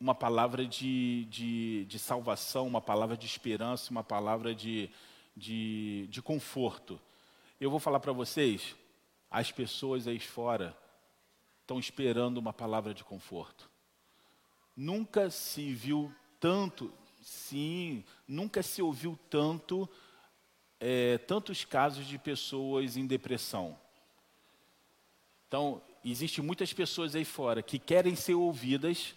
Uma 0.00 0.14
palavra 0.14 0.64
de, 0.64 1.24
de, 1.26 1.84
de 1.86 1.98
salvação, 1.98 2.66
uma 2.66 2.80
palavra 2.80 3.16
de 3.16 3.26
esperança, 3.26 3.90
uma 3.90 4.04
palavra 4.04 4.54
de, 4.54 4.90
de, 5.36 6.06
de 6.08 6.22
conforto. 6.22 7.00
Eu 7.60 7.70
vou 7.70 7.80
falar 7.80 7.98
para 7.98 8.12
vocês, 8.12 8.76
as 9.30 9.50
pessoas 9.50 10.06
aí 10.06 10.20
fora 10.20 10.76
estão 11.62 11.78
esperando 11.78 12.38
uma 12.38 12.52
palavra 12.52 12.94
de 12.94 13.04
conforto. 13.04 13.68
Nunca 14.76 15.28
se 15.30 15.74
viu 15.74 16.14
tanto, 16.38 16.92
sim, 17.20 18.04
nunca 18.26 18.62
se 18.62 18.80
ouviu 18.80 19.18
tanto, 19.28 19.88
é, 20.78 21.18
tantos 21.18 21.64
casos 21.64 22.06
de 22.06 22.16
pessoas 22.16 22.96
em 22.96 23.06
depressão. 23.06 23.78
Então, 25.48 25.82
existem 26.04 26.44
muitas 26.44 26.72
pessoas 26.72 27.14
aí 27.14 27.24
fora 27.24 27.62
que 27.62 27.78
querem 27.78 28.14
ser 28.14 28.34
ouvidas 28.34 29.14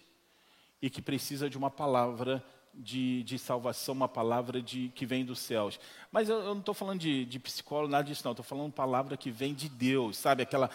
e 0.82 0.90
que 0.90 1.00
precisam 1.00 1.48
de 1.48 1.56
uma 1.56 1.70
palavra 1.70 2.44
de, 2.74 3.22
de 3.22 3.38
salvação, 3.38 3.94
uma 3.94 4.08
palavra 4.08 4.60
de, 4.60 4.90
que 4.94 5.06
vem 5.06 5.24
dos 5.24 5.38
céus. 5.38 5.78
Mas 6.10 6.28
eu, 6.28 6.38
eu 6.38 6.54
não 6.54 6.60
estou 6.60 6.74
falando 6.74 7.00
de, 7.00 7.24
de 7.24 7.38
psicólogo, 7.38 7.92
nada 7.92 8.04
disso, 8.04 8.22
não. 8.24 8.32
Estou 8.32 8.44
falando 8.44 8.72
palavra 8.72 9.16
que 9.16 9.30
vem 9.30 9.54
de 9.54 9.68
Deus, 9.68 10.16
sabe? 10.16 10.42
Aquela. 10.42 10.68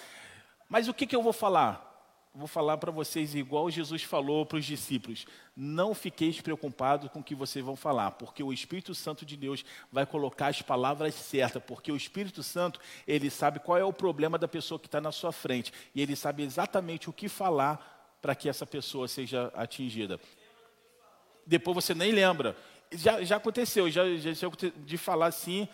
Mas 0.70 0.88
o 0.88 0.94
que, 0.94 1.06
que 1.06 1.16
eu 1.16 1.22
vou 1.22 1.34
falar? 1.34 1.86
Vou 2.34 2.48
falar 2.48 2.78
para 2.78 2.92
vocês 2.92 3.34
igual 3.34 3.70
Jesus 3.72 4.04
falou 4.04 4.46
para 4.46 4.60
os 4.60 4.66
discípulos. 4.66 5.26
Não 5.56 5.96
fiqueis 5.96 6.40
preocupados 6.40 7.10
com 7.10 7.20
o 7.20 7.24
que 7.24 7.34
vocês 7.34 7.66
vão 7.66 7.76
falar, 7.76 8.12
porque 8.12 8.44
o 8.44 8.54
Espírito 8.54 8.94
Santo 8.94 9.26
de 9.26 9.36
Deus 9.36 9.66
vai 9.92 10.06
colocar 10.06 10.48
as 10.48 10.62
palavras 10.62 11.16
certas, 11.16 11.64
porque 11.64 11.92
o 11.92 11.96
Espírito 11.96 12.44
Santo, 12.44 12.80
ele 13.08 13.32
sabe 13.32 13.60
qual 13.60 13.76
é 13.76 13.84
o 13.84 13.92
problema 13.92 14.38
da 14.38 14.48
pessoa 14.48 14.80
que 14.80 14.86
está 14.86 15.02
na 15.02 15.12
sua 15.12 15.32
frente, 15.32 15.74
e 15.96 16.02
ele 16.02 16.16
sabe 16.16 16.44
exatamente 16.44 17.10
o 17.10 17.14
que 17.14 17.28
falar 17.28 17.97
para 18.28 18.36
que 18.36 18.50
essa 18.50 18.66
pessoa 18.66 19.08
seja 19.08 19.50
atingida 19.56 20.20
depois 21.48 21.76
você 21.76 21.96
nem 21.96 22.12
lembra. 22.12 22.58
Já, 22.92 23.24
já 23.24 23.38
aconteceu, 23.38 23.90
já, 23.90 24.04
já, 24.18 24.32
de 24.86 24.98
falar 24.98 25.28
assim, 25.28 25.66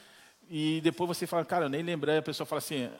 e 0.48 0.80
depois 0.82 1.08
você 1.08 1.26
fala, 1.26 1.44
cara, 1.44 1.66
eu 1.66 1.70
nem 1.70 1.82
lembrei, 1.82 2.18
a 2.18 2.22
pessoa 2.22 2.46
fala 2.46 2.60
assim, 2.60 2.92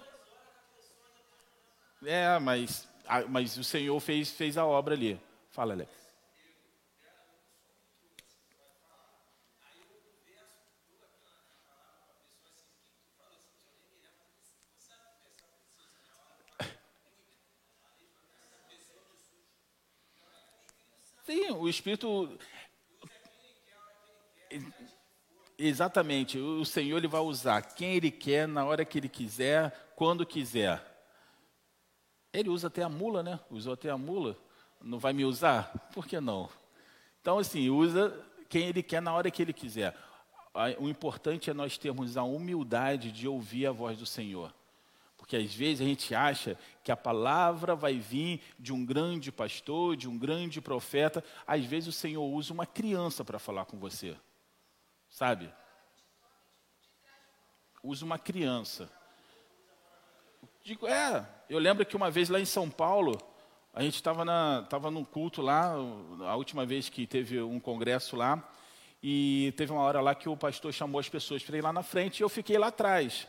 é, 2.04 2.40
mas, 2.40 2.88
mas 3.30 3.58
o 3.58 3.64
Senhor 3.64 4.00
fez, 4.00 4.32
fez 4.32 4.58
a 4.58 4.66
obra 4.66 4.96
ali. 4.96 5.20
Fala, 5.52 5.74
Alex. 5.74 6.04
Sim, 21.24 21.52
o 21.64 21.70
Espírito 21.70 22.38
Exatamente, 25.58 26.38
o 26.38 26.66
Senhor 26.66 26.98
ele 26.98 27.08
vai 27.08 27.22
usar 27.22 27.62
quem 27.62 27.96
Ele 27.96 28.12
quer, 28.12 28.48
na 28.48 28.66
hora 28.66 28.84
que 28.84 28.98
Ele 28.98 29.08
quiser, 29.08 29.94
quando 29.96 30.26
quiser. 30.26 30.82
Ele 32.34 32.50
usa 32.50 32.68
até 32.68 32.84
a 32.84 32.90
mula, 32.90 33.24
né? 33.24 33.40
Usou 33.50 33.74
até 33.74 33.90
a 33.90 33.98
mula. 33.98 34.36
Não 34.82 35.00
vai 35.00 35.14
me 35.14 35.24
usar? 35.24 35.72
Por 35.94 36.06
que 36.06 36.20
não? 36.20 36.50
Então, 37.22 37.38
assim, 37.38 37.70
usa 37.70 38.14
quem 38.50 38.68
Ele 38.68 38.84
quer 38.84 39.02
na 39.02 39.14
hora 39.14 39.32
que 39.32 39.42
Ele 39.42 39.54
quiser. 39.54 39.96
O 40.80 40.90
importante 40.90 41.50
é 41.50 41.54
nós 41.54 41.78
termos 41.78 42.18
a 42.18 42.24
humildade 42.24 43.12
de 43.12 43.28
ouvir 43.28 43.68
a 43.68 43.72
voz 43.72 43.98
do 43.98 44.06
Senhor. 44.06 44.54
Porque 45.24 45.38
às 45.38 45.56
vezes 45.56 45.80
a 45.80 45.86
gente 45.86 46.14
acha 46.14 46.60
que 46.84 46.92
a 46.92 46.98
palavra 46.98 47.76
vai 47.76 47.98
vir 47.98 48.42
de 48.60 48.74
um 48.74 48.86
grande 48.86 49.32
pastor, 49.32 49.96
de 49.96 50.10
um 50.10 50.18
grande 50.18 50.60
profeta. 50.60 51.24
Às 51.48 51.64
vezes 51.64 51.88
o 51.88 51.98
Senhor 51.98 52.26
usa 52.26 52.52
uma 52.52 52.66
criança 52.66 53.24
para 53.24 53.40
falar 53.40 53.64
com 53.64 53.80
você 53.80 54.18
sabe? 55.14 55.54
Usa 57.84 58.04
uma 58.04 58.18
criança. 58.18 58.92
Digo, 60.64 60.88
é, 60.88 61.28
eu 61.50 61.60
lembro 61.60 61.86
que 61.86 61.96
uma 61.96 62.10
vez 62.10 62.30
lá 62.30 62.40
em 62.40 62.46
São 62.46 62.70
Paulo, 62.70 63.18
a 63.74 63.84
gente 63.84 63.96
estava 63.96 64.26
tava 64.70 64.90
num 64.90 65.04
culto 65.04 65.42
lá, 65.42 65.74
a 66.22 66.36
última 66.36 66.66
vez 66.66 66.90
que 66.90 67.06
teve 67.06 67.40
um 67.42 67.60
congresso 67.60 68.16
lá, 68.16 68.42
e 69.04 69.54
teve 69.56 69.72
uma 69.72 69.82
hora 69.82 70.02
lá 70.02 70.16
que 70.16 70.28
o 70.28 70.38
pastor 70.38 70.74
chamou 70.74 71.00
as 71.00 71.10
pessoas 71.10 71.44
para 71.44 71.58
ir 71.58 71.62
lá 71.62 71.72
na 71.72 71.84
frente 71.84 72.20
e 72.20 72.24
eu 72.24 72.30
fiquei 72.30 72.58
lá 72.58 72.68
atrás. 72.68 73.28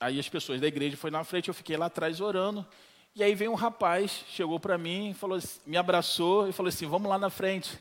Aí 0.00 0.18
as 0.18 0.28
pessoas 0.28 0.60
da 0.60 0.66
igreja 0.66 0.96
foram 0.96 1.18
na 1.18 1.24
frente, 1.24 1.48
eu 1.48 1.54
fiquei 1.54 1.76
lá 1.76 1.86
atrás 1.86 2.20
orando. 2.20 2.66
E 3.14 3.22
aí 3.22 3.34
veio 3.34 3.52
um 3.52 3.56
rapaz, 3.56 4.24
chegou 4.30 4.58
para 4.58 4.78
mim, 4.78 5.14
falou, 5.14 5.38
me 5.66 5.76
abraçou 5.76 6.48
e 6.48 6.52
falou 6.52 6.68
assim: 6.70 6.86
Vamos 6.86 7.08
lá 7.08 7.18
na 7.18 7.28
frente. 7.28 7.78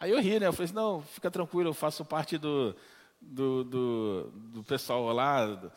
Aí 0.00 0.12
eu 0.12 0.20
ri, 0.20 0.38
né? 0.38 0.46
Eu 0.46 0.52
falei 0.52 0.66
assim, 0.66 0.74
não, 0.74 1.02
fica 1.02 1.30
tranquilo, 1.30 1.70
eu 1.70 1.74
faço 1.74 2.04
parte 2.04 2.38
do, 2.38 2.74
do, 3.20 3.64
do, 3.64 4.30
do 4.32 4.62
pessoal 4.62 5.12
lá. 5.12 5.72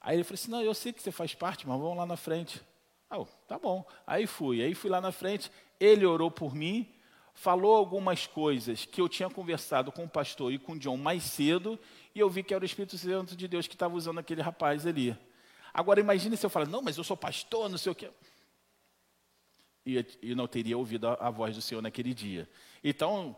Aí 0.00 0.16
ele 0.16 0.24
falou 0.24 0.34
assim, 0.34 0.50
não, 0.50 0.62
eu 0.62 0.74
sei 0.74 0.92
que 0.92 1.02
você 1.02 1.10
faz 1.10 1.34
parte, 1.34 1.66
mas 1.66 1.80
vamos 1.80 1.96
lá 1.96 2.06
na 2.06 2.16
frente. 2.16 2.62
Ah, 3.10 3.24
tá 3.48 3.58
bom. 3.58 3.84
Aí 4.06 4.28
fui, 4.28 4.62
aí 4.62 4.74
fui 4.74 4.88
lá 4.88 5.00
na 5.00 5.10
frente, 5.10 5.50
ele 5.80 6.06
orou 6.06 6.30
por 6.30 6.54
mim, 6.54 6.88
falou 7.32 7.74
algumas 7.74 8.28
coisas 8.28 8.84
que 8.84 9.00
eu 9.00 9.08
tinha 9.08 9.28
conversado 9.28 9.90
com 9.90 10.04
o 10.04 10.08
pastor 10.08 10.52
e 10.52 10.58
com 10.58 10.72
o 10.72 10.78
John 10.78 10.96
mais 10.96 11.24
cedo, 11.24 11.78
e 12.14 12.20
eu 12.20 12.30
vi 12.30 12.42
que 12.42 12.54
era 12.54 12.62
o 12.62 12.66
Espírito 12.66 12.96
Santo 12.96 13.36
de 13.36 13.48
Deus 13.48 13.66
que 13.66 13.74
estava 13.74 13.94
usando 13.94 14.18
aquele 14.18 14.40
rapaz 14.40 14.86
ali. 14.86 15.16
Agora 15.72 15.98
imagine 15.98 16.36
se 16.36 16.46
eu 16.46 16.50
falar, 16.50 16.68
não, 16.68 16.80
mas 16.80 16.96
eu 16.96 17.02
sou 17.02 17.16
pastor, 17.16 17.68
não 17.68 17.76
sei 17.76 17.90
o 17.90 17.94
quê. 17.94 18.10
E, 19.84 20.06
e 20.22 20.34
não 20.34 20.46
teria 20.46 20.78
ouvido 20.78 21.08
a, 21.08 21.14
a 21.14 21.30
voz 21.30 21.56
do 21.56 21.60
Senhor 21.60 21.82
naquele 21.82 22.14
dia. 22.14 22.48
Então, 22.82 23.36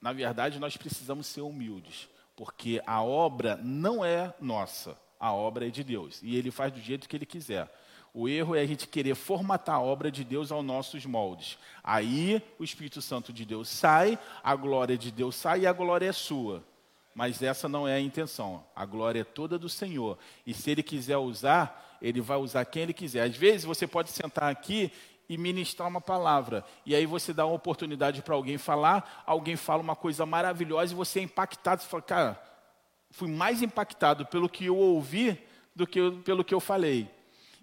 na 0.00 0.12
verdade, 0.12 0.58
nós 0.58 0.76
precisamos 0.76 1.26
ser 1.26 1.40
humildes, 1.40 2.08
porque 2.36 2.82
a 2.86 3.02
obra 3.02 3.56
não 3.56 4.04
é 4.04 4.34
nossa, 4.40 4.98
A 5.18 5.32
obra 5.32 5.68
é 5.68 5.70
de 5.70 5.84
Deus 5.84 6.20
e 6.20 6.36
ele 6.36 6.50
faz 6.50 6.72
do 6.72 6.80
jeito 6.80 7.08
que 7.08 7.14
ele 7.14 7.24
quiser. 7.24 7.72
O 8.12 8.28
erro 8.28 8.56
é 8.56 8.60
a 8.60 8.66
gente 8.66 8.88
querer 8.88 9.14
formatar 9.14 9.76
a 9.76 9.80
obra 9.80 10.10
de 10.10 10.24
Deus 10.24 10.52
aos 10.52 10.64
nossos 10.64 11.06
moldes. 11.06 11.56
Aí 11.82 12.42
o 12.58 12.64
Espírito 12.64 13.00
Santo 13.00 13.32
de 13.32 13.46
Deus 13.46 13.68
sai, 13.68 14.18
a 14.42 14.54
glória 14.54 14.98
de 14.98 15.12
Deus 15.12 15.36
sai 15.36 15.60
e 15.60 15.66
a 15.66 15.72
glória 15.72 16.06
é 16.06 16.12
sua. 16.12 16.62
Mas 17.14 17.42
essa 17.42 17.68
não 17.68 17.86
é 17.86 17.94
a 17.94 18.00
intenção. 18.00 18.64
A 18.74 18.86
glória 18.86 19.20
é 19.20 19.24
toda 19.24 19.58
do 19.58 19.68
Senhor. 19.68 20.18
E 20.46 20.54
se 20.54 20.70
Ele 20.70 20.82
quiser 20.82 21.18
usar, 21.18 21.98
Ele 22.00 22.20
vai 22.20 22.38
usar 22.38 22.64
quem 22.64 22.84
Ele 22.84 22.92
quiser. 22.92 23.22
Às 23.22 23.36
vezes 23.36 23.64
você 23.64 23.86
pode 23.86 24.10
sentar 24.10 24.50
aqui 24.50 24.90
e 25.28 25.38
ministrar 25.38 25.88
uma 25.88 26.00
palavra. 26.00 26.64
E 26.84 26.94
aí 26.94 27.06
você 27.06 27.32
dá 27.32 27.46
uma 27.46 27.54
oportunidade 27.54 28.22
para 28.22 28.34
alguém 28.34 28.58
falar, 28.58 29.22
alguém 29.26 29.56
fala 29.56 29.82
uma 29.82 29.96
coisa 29.96 30.26
maravilhosa 30.26 30.92
e 30.92 30.96
você 30.96 31.20
é 31.20 31.22
impactado. 31.22 31.82
Você 31.82 31.88
fala, 31.88 32.02
cara, 32.02 32.42
fui 33.10 33.28
mais 33.28 33.62
impactado 33.62 34.26
pelo 34.26 34.48
que 34.48 34.66
eu 34.66 34.76
ouvi 34.76 35.38
do 35.74 35.86
que 35.86 36.00
eu, 36.00 36.12
pelo 36.24 36.44
que 36.44 36.54
eu 36.54 36.60
falei. 36.60 37.08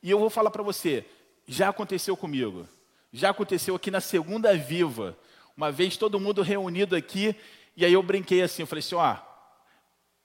E 0.01 0.09
eu 0.09 0.19
vou 0.19 0.29
falar 0.29 0.51
para 0.51 0.63
você, 0.63 1.05
já 1.47 1.69
aconteceu 1.69 2.15
comigo. 2.15 2.67
Já 3.11 3.31
aconteceu 3.31 3.75
aqui 3.75 3.89
na 3.89 4.01
Segunda 4.01 4.55
Viva. 4.55 5.17
Uma 5.57 5.71
vez 5.71 5.97
todo 5.97 6.19
mundo 6.19 6.41
reunido 6.41 6.95
aqui, 6.95 7.35
e 7.75 7.83
aí 7.83 7.91
eu 7.91 8.01
brinquei 8.01 8.41
assim, 8.41 8.61
eu 8.61 8.67
falei 8.67 8.79
assim, 8.79 8.95
ó, 8.95 9.17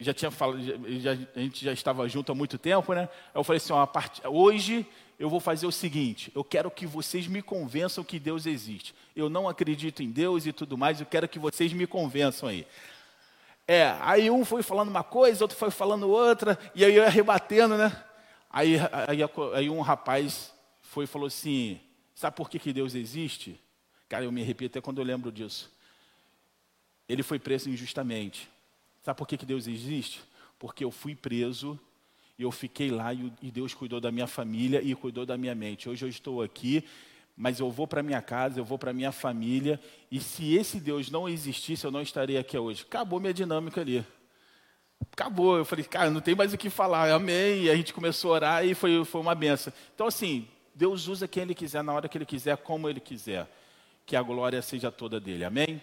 já 0.04 0.14
tinha 0.14 0.30
falado, 0.30 0.60
já, 1.00 1.12
a 1.12 1.40
gente 1.40 1.64
já 1.64 1.72
estava 1.72 2.08
junto 2.08 2.30
há 2.30 2.34
muito 2.34 2.58
tempo, 2.58 2.92
né? 2.94 3.08
Eu 3.34 3.42
falei 3.42 3.56
assim, 3.56 3.72
ó, 3.72 3.84
part... 3.86 4.20
hoje 4.24 4.86
eu 5.18 5.30
vou 5.30 5.40
fazer 5.40 5.66
o 5.66 5.72
seguinte, 5.72 6.30
eu 6.34 6.44
quero 6.44 6.70
que 6.70 6.86
vocês 6.86 7.26
me 7.26 7.40
convençam 7.40 8.04
que 8.04 8.18
Deus 8.18 8.46
existe. 8.46 8.94
Eu 9.14 9.28
não 9.28 9.48
acredito 9.48 10.02
em 10.02 10.10
Deus 10.10 10.46
e 10.46 10.52
tudo 10.52 10.76
mais, 10.76 11.00
eu 11.00 11.06
quero 11.06 11.28
que 11.28 11.38
vocês 11.38 11.72
me 11.72 11.86
convençam 11.86 12.48
aí. 12.48 12.66
É, 13.66 13.96
aí 14.00 14.30
um 14.30 14.44
foi 14.44 14.62
falando 14.62 14.88
uma 14.88 15.02
coisa, 15.02 15.42
outro 15.42 15.56
foi 15.56 15.70
falando 15.70 16.08
outra, 16.08 16.58
e 16.74 16.84
aí 16.84 16.94
eu 16.94 17.02
ia 17.02 17.08
rebatendo, 17.08 17.78
né? 17.78 18.04
Aí, 18.50 18.76
aí, 19.08 19.18
aí 19.54 19.70
um 19.70 19.80
rapaz 19.80 20.52
foi 20.82 21.04
e 21.04 21.08
falou 21.08 21.26
assim: 21.26 21.80
Sabe 22.14 22.36
por 22.36 22.48
que, 22.48 22.58
que 22.58 22.72
Deus 22.72 22.94
existe? 22.94 23.60
Cara, 24.08 24.24
eu 24.24 24.32
me 24.32 24.42
arrepio 24.42 24.66
até 24.66 24.80
quando 24.80 24.98
eu 24.98 25.04
lembro 25.04 25.32
disso. 25.32 25.72
Ele 27.08 27.22
foi 27.22 27.38
preso 27.38 27.68
injustamente. 27.68 28.48
Sabe 29.04 29.16
por 29.16 29.28
que, 29.28 29.36
que 29.36 29.46
Deus 29.46 29.68
existe? 29.68 30.20
Porque 30.58 30.82
eu 30.82 30.90
fui 30.90 31.14
preso 31.14 31.78
eu 32.38 32.50
fiquei 32.50 32.90
lá 32.90 33.14
e 33.14 33.50
Deus 33.50 33.74
cuidou 33.74 34.00
da 34.00 34.10
minha 34.10 34.26
família 34.26 34.82
e 34.82 34.94
cuidou 34.94 35.24
da 35.24 35.38
minha 35.38 35.54
mente. 35.54 35.88
Hoje 35.88 36.04
eu 36.04 36.08
estou 36.08 36.42
aqui, 36.42 36.84
mas 37.36 37.60
eu 37.60 37.70
vou 37.70 37.86
para 37.86 38.02
minha 38.02 38.20
casa, 38.20 38.58
eu 38.58 38.64
vou 38.64 38.76
para 38.76 38.92
minha 38.92 39.12
família. 39.12 39.80
E 40.10 40.18
se 40.18 40.54
esse 40.54 40.80
Deus 40.80 41.10
não 41.10 41.28
existisse, 41.28 41.84
eu 41.84 41.92
não 41.92 42.02
estaria 42.02 42.40
aqui 42.40 42.58
hoje. 42.58 42.82
Acabou 42.82 43.20
minha 43.20 43.32
dinâmica 43.32 43.80
ali 43.80 44.04
acabou. 45.12 45.58
Eu 45.58 45.64
falei, 45.64 45.84
cara, 45.84 46.10
não 46.10 46.20
tem 46.20 46.34
mais 46.34 46.52
o 46.52 46.58
que 46.58 46.68
falar. 46.68 47.08
Amém. 47.12 47.64
E 47.64 47.70
a 47.70 47.76
gente 47.76 47.94
começou 47.94 48.32
a 48.32 48.34
orar 48.34 48.66
e 48.66 48.74
foi, 48.74 49.04
foi 49.04 49.20
uma 49.20 49.34
benção. 49.34 49.72
Então, 49.94 50.08
assim, 50.08 50.48
Deus 50.74 51.06
usa 51.06 51.28
quem 51.28 51.44
Ele 51.44 51.54
quiser, 51.54 51.84
na 51.84 51.92
hora 51.92 52.08
que 52.08 52.18
Ele 52.18 52.26
quiser, 52.26 52.56
como 52.56 52.88
Ele 52.88 52.98
quiser. 52.98 53.46
Que 54.04 54.16
a 54.16 54.22
glória 54.22 54.60
seja 54.60 54.90
toda 54.90 55.20
dele. 55.20 55.44
Amém? 55.44 55.80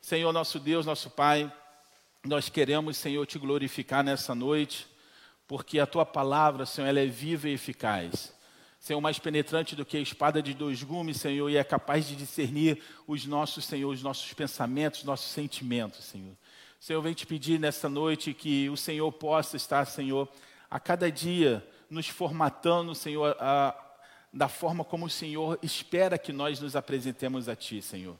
Senhor, 0.00 0.32
nosso 0.32 0.60
Deus, 0.60 0.86
nosso 0.86 1.10
Pai, 1.10 1.52
nós 2.28 2.48
queremos, 2.48 2.96
Senhor, 2.96 3.26
te 3.26 3.38
glorificar 3.38 4.04
nessa 4.04 4.34
noite, 4.34 4.86
porque 5.46 5.80
a 5.80 5.86
tua 5.86 6.04
palavra, 6.04 6.66
Senhor, 6.66 6.86
ela 6.86 7.00
é 7.00 7.06
viva 7.06 7.48
e 7.48 7.54
eficaz. 7.54 8.34
Senhor, 8.78 9.00
mais 9.00 9.18
penetrante 9.18 9.74
do 9.74 9.84
que 9.84 9.96
a 9.96 10.00
espada 10.00 10.40
de 10.40 10.54
dois 10.54 10.82
gumes, 10.82 11.16
Senhor, 11.16 11.50
e 11.50 11.56
é 11.56 11.64
capaz 11.64 12.06
de 12.06 12.14
discernir 12.14 12.82
os 13.06 13.26
nossos, 13.26 13.64
Senhor, 13.64 13.90
os 13.90 14.02
nossos 14.02 14.32
pensamentos, 14.34 15.02
nossos 15.02 15.30
sentimentos, 15.30 16.04
Senhor. 16.04 16.36
Senhor, 16.78 17.02
vem 17.02 17.12
te 17.12 17.26
pedir 17.26 17.58
nessa 17.58 17.88
noite 17.88 18.32
que 18.32 18.68
o 18.70 18.76
Senhor 18.76 19.10
possa 19.10 19.56
estar, 19.56 19.84
Senhor, 19.86 20.28
a 20.70 20.78
cada 20.78 21.10
dia 21.10 21.66
nos 21.90 22.08
formatando, 22.08 22.94
Senhor, 22.94 23.36
a, 23.40 23.74
da 24.32 24.48
forma 24.48 24.84
como 24.84 25.06
o 25.06 25.10
Senhor 25.10 25.58
espera 25.62 26.16
que 26.18 26.32
nós 26.32 26.60
nos 26.60 26.76
apresentemos 26.76 27.48
a 27.48 27.56
Ti, 27.56 27.82
Senhor. 27.82 28.16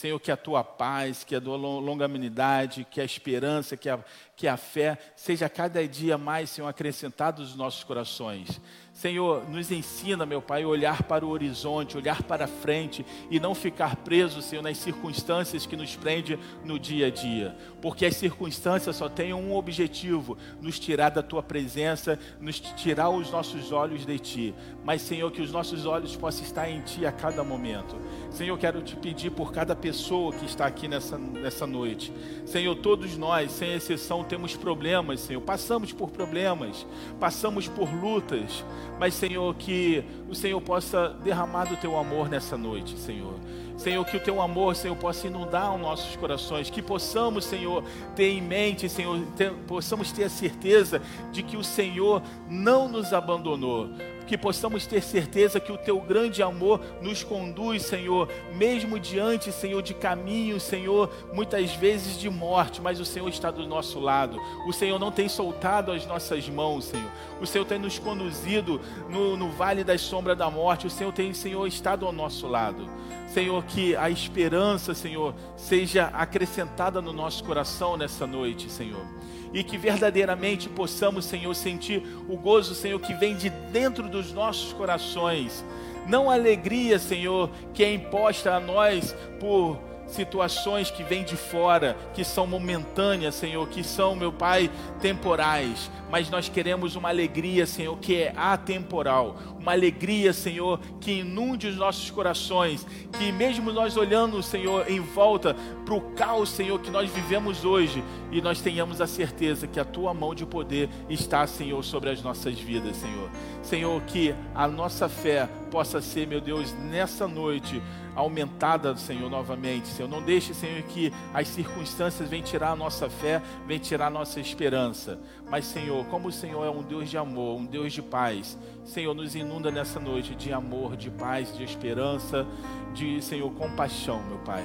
Senhor, 0.00 0.18
que 0.18 0.32
a 0.32 0.36
tua 0.36 0.64
paz, 0.64 1.24
que 1.24 1.36
a 1.36 1.40
tua 1.42 1.56
longanimidade, 1.56 2.86
que 2.90 3.02
a 3.02 3.04
esperança, 3.04 3.76
que 3.76 3.86
a, 3.86 4.02
que 4.34 4.48
a 4.48 4.56
fé 4.56 4.96
seja 5.14 5.46
cada 5.46 5.86
dia 5.86 6.16
mais, 6.16 6.48
Senhor, 6.48 6.68
acrescentado 6.68 7.42
nos 7.42 7.54
nossos 7.54 7.84
corações. 7.84 8.62
Senhor, 9.00 9.48
nos 9.48 9.72
ensina, 9.72 10.26
meu 10.26 10.42
Pai, 10.42 10.62
a 10.62 10.68
olhar 10.68 11.04
para 11.04 11.24
o 11.24 11.30
horizonte, 11.30 11.96
olhar 11.96 12.22
para 12.22 12.46
frente 12.46 13.02
e 13.30 13.40
não 13.40 13.54
ficar 13.54 13.96
preso, 13.96 14.42
Senhor, 14.42 14.60
nas 14.60 14.76
circunstâncias 14.76 15.64
que 15.64 15.74
nos 15.74 15.96
prende 15.96 16.38
no 16.66 16.78
dia 16.78 17.06
a 17.06 17.10
dia. 17.10 17.56
Porque 17.80 18.04
as 18.04 18.14
circunstâncias 18.16 18.94
só 18.96 19.08
têm 19.08 19.32
um 19.32 19.56
objetivo: 19.56 20.36
nos 20.60 20.78
tirar 20.78 21.08
da 21.08 21.22
tua 21.22 21.42
presença, 21.42 22.18
nos 22.38 22.60
tirar 22.60 23.08
os 23.08 23.30
nossos 23.30 23.72
olhos 23.72 24.04
de 24.04 24.18
ti. 24.18 24.54
Mas, 24.84 25.00
Senhor, 25.00 25.30
que 25.30 25.40
os 25.40 25.50
nossos 25.50 25.86
olhos 25.86 26.14
possam 26.14 26.44
estar 26.44 26.68
em 26.68 26.82
ti 26.82 27.06
a 27.06 27.12
cada 27.12 27.42
momento. 27.42 27.96
Senhor, 28.30 28.58
quero 28.58 28.82
te 28.82 28.96
pedir 28.96 29.30
por 29.30 29.50
cada 29.50 29.74
pessoa 29.74 30.30
que 30.30 30.44
está 30.44 30.66
aqui 30.66 30.86
nessa, 30.86 31.16
nessa 31.16 31.66
noite. 31.66 32.12
Senhor, 32.44 32.74
todos 32.74 33.16
nós, 33.16 33.50
sem 33.50 33.72
exceção, 33.72 34.22
temos 34.22 34.54
problemas, 34.56 35.20
Senhor. 35.20 35.40
Passamos 35.40 35.90
por 35.90 36.10
problemas, 36.10 36.86
passamos 37.18 37.66
por 37.66 37.90
lutas 37.90 38.62
mas, 39.00 39.14
Senhor, 39.14 39.54
que 39.54 40.04
o 40.28 40.34
Senhor 40.34 40.60
possa 40.60 41.08
derramar 41.24 41.64
do 41.64 41.74
teu 41.74 41.98
amor 41.98 42.28
nessa 42.28 42.54
noite, 42.54 42.98
Senhor. 42.98 43.32
Senhor, 43.80 44.04
que 44.04 44.16
o 44.16 44.20
teu 44.20 44.42
amor, 44.42 44.76
Senhor, 44.76 44.94
possa 44.94 45.26
inundar 45.26 45.74
os 45.74 45.80
nossos 45.80 46.14
corações, 46.16 46.68
que 46.68 46.82
possamos, 46.82 47.46
Senhor, 47.46 47.82
ter 48.14 48.28
em 48.28 48.42
mente, 48.42 48.90
Senhor, 48.90 49.18
ter, 49.38 49.52
possamos 49.66 50.12
ter 50.12 50.24
a 50.24 50.28
certeza 50.28 51.00
de 51.32 51.42
que 51.42 51.56
o 51.56 51.64
Senhor 51.64 52.22
não 52.46 52.88
nos 52.88 53.14
abandonou, 53.14 53.88
que 54.26 54.36
possamos 54.36 54.86
ter 54.86 55.02
certeza 55.02 55.58
que 55.58 55.72
o 55.72 55.78
teu 55.78 55.98
grande 55.98 56.42
amor 56.42 56.78
nos 57.00 57.24
conduz, 57.24 57.84
Senhor, 57.84 58.28
mesmo 58.54 59.00
diante, 59.00 59.50
Senhor, 59.50 59.80
de 59.82 59.94
caminhos, 59.94 60.62
Senhor, 60.62 61.10
muitas 61.32 61.74
vezes 61.74 62.18
de 62.18 62.28
morte, 62.28 62.82
mas 62.82 63.00
o 63.00 63.04
Senhor 63.06 63.30
está 63.30 63.50
do 63.50 63.66
nosso 63.66 63.98
lado. 63.98 64.38
O 64.68 64.74
Senhor 64.74 64.98
não 64.98 65.10
tem 65.10 65.26
soltado 65.26 65.90
as 65.90 66.04
nossas 66.04 66.46
mãos, 66.50 66.84
Senhor. 66.84 67.10
O 67.40 67.46
Senhor 67.46 67.64
tem 67.64 67.78
nos 67.78 67.98
conduzido 67.98 68.78
no, 69.08 69.38
no 69.38 69.50
vale 69.50 69.82
das 69.82 70.02
sombras 70.02 70.36
da 70.36 70.50
morte. 70.50 70.86
O 70.86 70.90
Senhor 70.90 71.12
tem, 71.12 71.32
Senhor, 71.32 71.66
estado 71.66 72.04
ao 72.04 72.12
nosso 72.12 72.46
lado. 72.46 72.86
Senhor, 73.32 73.62
que 73.64 73.94
a 73.96 74.10
esperança, 74.10 74.94
Senhor, 74.94 75.34
seja 75.56 76.06
acrescentada 76.06 77.00
no 77.00 77.12
nosso 77.12 77.44
coração 77.44 77.96
nessa 77.96 78.26
noite, 78.26 78.70
Senhor 78.70 79.04
e 79.52 79.64
que 79.64 79.76
verdadeiramente 79.76 80.68
possamos, 80.68 81.24
Senhor, 81.24 81.52
sentir 81.54 82.02
o 82.28 82.36
gozo, 82.36 82.74
Senhor, 82.74 83.00
que 83.00 83.14
vem 83.14 83.36
de 83.36 83.50
dentro 83.50 84.08
dos 84.08 84.32
nossos 84.32 84.72
corações. 84.72 85.64
Não 86.06 86.30
a 86.30 86.34
alegria, 86.34 86.98
Senhor, 86.98 87.50
que 87.74 87.84
é 87.84 87.92
imposta 87.92 88.54
a 88.54 88.60
nós 88.60 89.14
por 89.38 89.89
situações 90.10 90.90
que 90.90 91.02
vêm 91.02 91.24
de 91.24 91.36
fora, 91.36 91.96
que 92.14 92.24
são 92.24 92.46
momentâneas, 92.46 93.34
Senhor, 93.34 93.66
que 93.68 93.82
são, 93.82 94.14
meu 94.14 94.32
Pai, 94.32 94.70
temporais, 95.00 95.90
mas 96.10 96.28
nós 96.28 96.48
queremos 96.48 96.96
uma 96.96 97.08
alegria, 97.08 97.66
Senhor, 97.66 97.96
que 97.98 98.16
é 98.16 98.32
atemporal, 98.36 99.36
uma 99.58 99.72
alegria, 99.72 100.32
Senhor, 100.32 100.80
que 101.00 101.20
inunde 101.20 101.68
os 101.68 101.76
nossos 101.76 102.10
corações, 102.10 102.86
que 103.18 103.30
mesmo 103.30 103.72
nós 103.72 103.96
olhando, 103.96 104.42
Senhor, 104.42 104.90
em 104.90 105.00
volta 105.00 105.54
para 105.84 105.94
o 105.94 106.00
caos, 106.12 106.50
Senhor, 106.50 106.80
que 106.80 106.90
nós 106.90 107.10
vivemos 107.10 107.64
hoje, 107.64 108.02
e 108.32 108.40
nós 108.40 108.60
tenhamos 108.60 109.00
a 109.00 109.06
certeza 109.06 109.66
que 109.66 109.78
a 109.78 109.84
tua 109.84 110.12
mão 110.12 110.34
de 110.34 110.44
poder 110.44 110.88
está, 111.08 111.46
Senhor, 111.46 111.82
sobre 111.84 112.10
as 112.10 112.22
nossas 112.22 112.58
vidas, 112.58 112.96
Senhor. 112.96 113.30
Senhor, 113.62 114.00
que 114.02 114.34
a 114.54 114.66
nossa 114.66 115.08
fé 115.08 115.48
possa 115.70 116.00
ser, 116.00 116.26
meu 116.26 116.40
Deus, 116.40 116.72
nessa 116.74 117.28
noite 117.28 117.80
aumentada, 118.20 118.96
Senhor, 118.96 119.30
novamente. 119.30 119.88
Senhor, 119.88 120.08
não 120.08 120.22
deixe, 120.22 120.54
Senhor, 120.54 120.82
que 120.82 121.12
as 121.34 121.48
circunstâncias 121.48 122.28
venham 122.28 122.44
tirar 122.44 122.70
a 122.70 122.76
nossa 122.76 123.08
fé, 123.08 123.42
venham 123.66 123.80
tirar 123.80 124.06
a 124.06 124.10
nossa 124.10 124.40
esperança. 124.40 125.18
Mas, 125.50 125.64
Senhor, 125.64 126.04
como 126.06 126.28
o 126.28 126.32
Senhor 126.32 126.64
é 126.64 126.70
um 126.70 126.82
Deus 126.82 127.10
de 127.10 127.18
amor, 127.18 127.58
um 127.58 127.66
Deus 127.66 127.92
de 127.92 128.02
paz, 128.02 128.58
Senhor, 128.84 129.14
nos 129.14 129.34
inunda 129.34 129.70
nessa 129.70 129.98
noite 129.98 130.34
de 130.34 130.52
amor, 130.52 130.96
de 130.96 131.10
paz, 131.10 131.56
de 131.56 131.64
esperança, 131.64 132.46
de, 132.94 133.20
Senhor, 133.22 133.50
compaixão, 133.52 134.22
meu 134.22 134.38
Pai. 134.38 134.64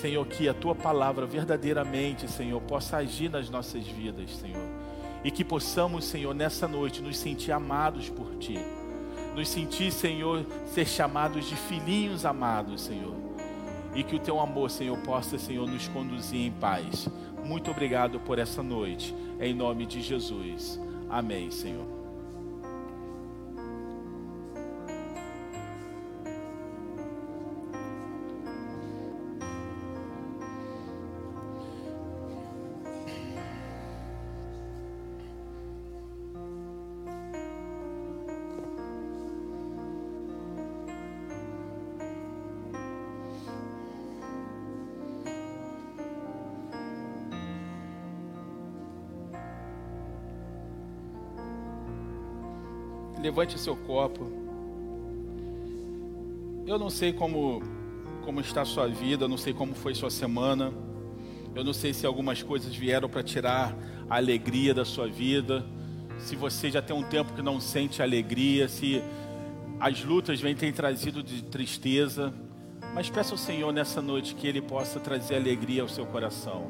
Senhor, 0.00 0.26
que 0.26 0.48
a 0.48 0.54
tua 0.54 0.74
palavra 0.74 1.26
verdadeiramente, 1.26 2.30
Senhor, 2.30 2.60
possa 2.62 2.98
agir 2.98 3.30
nas 3.30 3.50
nossas 3.50 3.86
vidas, 3.86 4.30
Senhor. 4.36 4.68
E 5.22 5.30
que 5.30 5.44
possamos, 5.44 6.04
Senhor, 6.06 6.34
nessa 6.34 6.66
noite 6.66 7.02
nos 7.02 7.18
sentir 7.18 7.52
amados 7.52 8.08
por 8.08 8.36
Ti 8.36 8.58
nos 9.34 9.48
sentir, 9.48 9.92
Senhor, 9.92 10.44
ser 10.66 10.86
chamados 10.86 11.46
de 11.46 11.56
filhinhos 11.56 12.24
amados, 12.24 12.82
Senhor. 12.82 13.14
E 13.94 14.02
que 14.02 14.16
o 14.16 14.20
teu 14.20 14.40
amor, 14.40 14.70
Senhor, 14.70 14.96
possa, 14.98 15.38
Senhor, 15.38 15.68
nos 15.68 15.88
conduzir 15.88 16.46
em 16.46 16.52
paz. 16.52 17.08
Muito 17.44 17.70
obrigado 17.70 18.20
por 18.20 18.38
essa 18.38 18.62
noite. 18.62 19.14
Em 19.40 19.54
nome 19.54 19.86
de 19.86 20.00
Jesus. 20.00 20.78
Amém, 21.08 21.50
Senhor. 21.50 21.99
Levante 53.30 53.60
seu 53.60 53.76
copo. 53.76 54.28
Eu 56.66 56.76
não 56.80 56.90
sei 56.90 57.12
como, 57.12 57.62
como 58.24 58.40
está 58.40 58.62
a 58.62 58.64
sua 58.64 58.88
vida, 58.88 59.24
eu 59.24 59.28
não 59.28 59.38
sei 59.38 59.52
como 59.54 59.72
foi 59.72 59.94
sua 59.94 60.10
semana. 60.10 60.72
Eu 61.54 61.62
não 61.62 61.72
sei 61.72 61.94
se 61.94 62.04
algumas 62.04 62.42
coisas 62.42 62.74
vieram 62.74 63.08
para 63.08 63.22
tirar 63.22 63.72
a 64.08 64.16
alegria 64.16 64.74
da 64.74 64.84
sua 64.84 65.06
vida. 65.06 65.64
Se 66.18 66.34
você 66.34 66.72
já 66.72 66.82
tem 66.82 66.94
um 66.94 67.04
tempo 67.04 67.32
que 67.32 67.40
não 67.40 67.60
sente 67.60 68.02
alegria, 68.02 68.68
se 68.68 69.00
as 69.78 70.02
lutas 70.04 70.40
vêm 70.40 70.56
têm 70.56 70.72
trazido 70.72 71.22
de 71.22 71.44
tristeza. 71.44 72.34
Mas 72.92 73.08
peça 73.08 73.30
ao 73.30 73.38
Senhor 73.38 73.72
nessa 73.72 74.02
noite 74.02 74.34
que 74.34 74.48
Ele 74.48 74.60
possa 74.60 74.98
trazer 74.98 75.36
alegria 75.36 75.82
ao 75.82 75.88
seu 75.88 76.04
coração. 76.04 76.66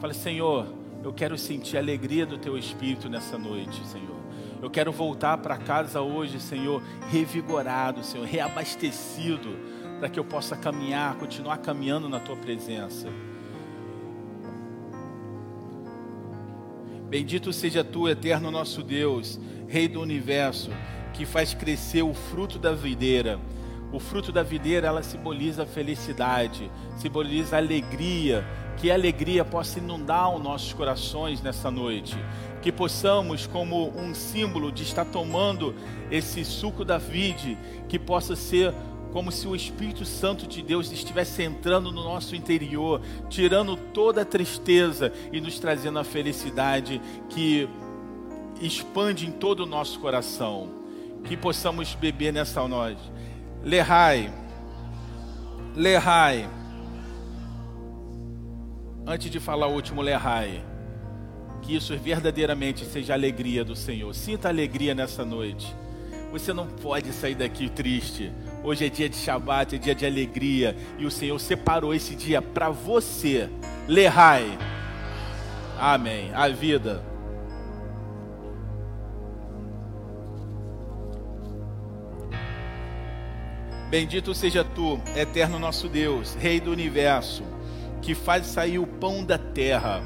Fale, 0.00 0.14
Senhor, 0.14 0.64
eu 1.02 1.12
quero 1.12 1.36
sentir 1.36 1.76
a 1.76 1.80
alegria 1.80 2.24
do 2.24 2.38
Teu 2.38 2.56
Espírito 2.56 3.08
nessa 3.08 3.36
noite, 3.36 3.84
Senhor. 3.84 4.21
Eu 4.62 4.70
quero 4.70 4.92
voltar 4.92 5.38
para 5.38 5.56
casa 5.56 6.00
hoje, 6.02 6.38
Senhor, 6.38 6.80
revigorado, 7.10 8.04
Senhor, 8.04 8.24
reabastecido, 8.24 9.58
para 9.98 10.08
que 10.08 10.20
eu 10.20 10.24
possa 10.24 10.56
caminhar, 10.56 11.16
continuar 11.16 11.58
caminhando 11.58 12.08
na 12.08 12.20
Tua 12.20 12.36
presença. 12.36 13.08
Bendito 17.08 17.52
seja 17.52 17.82
Tu, 17.82 18.08
eterno 18.08 18.52
nosso 18.52 18.84
Deus, 18.84 19.40
Rei 19.66 19.88
do 19.88 20.00
universo, 20.00 20.70
que 21.12 21.26
faz 21.26 21.52
crescer 21.52 22.02
o 22.02 22.14
fruto 22.14 22.56
da 22.56 22.72
videira 22.72 23.40
o 23.92 24.00
fruto 24.00 24.32
da 24.32 24.42
videira, 24.42 24.88
ela 24.88 25.02
simboliza 25.02 25.66
felicidade, 25.66 26.70
simboliza 26.96 27.58
alegria, 27.58 28.42
que 28.76 28.90
a 28.90 28.94
alegria 28.94 29.44
possa 29.44 29.78
inundar 29.78 30.34
os 30.34 30.42
nossos 30.42 30.72
corações 30.72 31.40
nessa 31.40 31.70
noite. 31.70 32.16
Que 32.60 32.70
possamos, 32.70 33.46
como 33.46 33.90
um 33.96 34.14
símbolo 34.14 34.70
de 34.70 34.82
estar 34.82 35.04
tomando 35.04 35.74
esse 36.10 36.44
suco 36.44 36.84
da 36.84 36.98
vide, 36.98 37.56
que 37.88 37.98
possa 37.98 38.36
ser 38.36 38.72
como 39.12 39.30
se 39.30 39.46
o 39.46 39.54
Espírito 39.54 40.04
Santo 40.06 40.46
de 40.46 40.62
Deus 40.62 40.90
estivesse 40.90 41.42
entrando 41.42 41.92
no 41.92 42.02
nosso 42.02 42.34
interior, 42.34 43.00
tirando 43.28 43.76
toda 43.76 44.22
a 44.22 44.24
tristeza 44.24 45.12
e 45.30 45.40
nos 45.40 45.58
trazendo 45.58 45.98
a 45.98 46.04
felicidade 46.04 47.00
que 47.28 47.68
expande 48.60 49.26
em 49.26 49.30
todo 49.30 49.60
o 49.60 49.66
nosso 49.66 50.00
coração. 50.00 50.80
Que 51.24 51.36
possamos 51.36 51.94
beber 51.94 52.32
nessa 52.32 52.66
noite 52.66 53.12
Lehai. 53.64 54.32
Lehai. 55.76 56.61
Antes 59.06 59.30
de 59.30 59.40
falar 59.40 59.66
o 59.66 59.72
último 59.72 60.00
Lehai, 60.00 60.64
que 61.62 61.74
isso 61.74 61.96
verdadeiramente 61.98 62.84
seja 62.84 63.12
a 63.12 63.16
alegria 63.16 63.64
do 63.64 63.74
Senhor. 63.74 64.14
Sinta 64.14 64.48
alegria 64.48 64.94
nessa 64.94 65.24
noite. 65.24 65.74
Você 66.30 66.52
não 66.52 66.66
pode 66.66 67.12
sair 67.12 67.34
daqui 67.34 67.68
triste. 67.68 68.32
Hoje 68.62 68.86
é 68.86 68.88
dia 68.88 69.08
de 69.08 69.16
Shabat, 69.16 69.74
é 69.74 69.78
dia 69.78 69.94
de 69.94 70.06
alegria. 70.06 70.76
E 70.98 71.04
o 71.04 71.10
Senhor 71.10 71.38
separou 71.38 71.92
esse 71.92 72.14
dia 72.14 72.40
para 72.40 72.70
você. 72.70 73.50
Lehai. 73.88 74.58
Amém. 75.78 76.32
A 76.32 76.48
vida. 76.48 77.02
Bendito 83.90 84.34
seja 84.34 84.64
tu, 84.64 84.98
eterno 85.14 85.58
nosso 85.58 85.86
Deus, 85.86 86.34
Rei 86.34 86.58
do 86.58 86.70
universo, 86.70 87.44
que 88.02 88.14
faz 88.14 88.46
sair 88.46 88.78
o 88.78 88.86
pão 88.86 89.24
da 89.24 89.38
terra, 89.38 90.02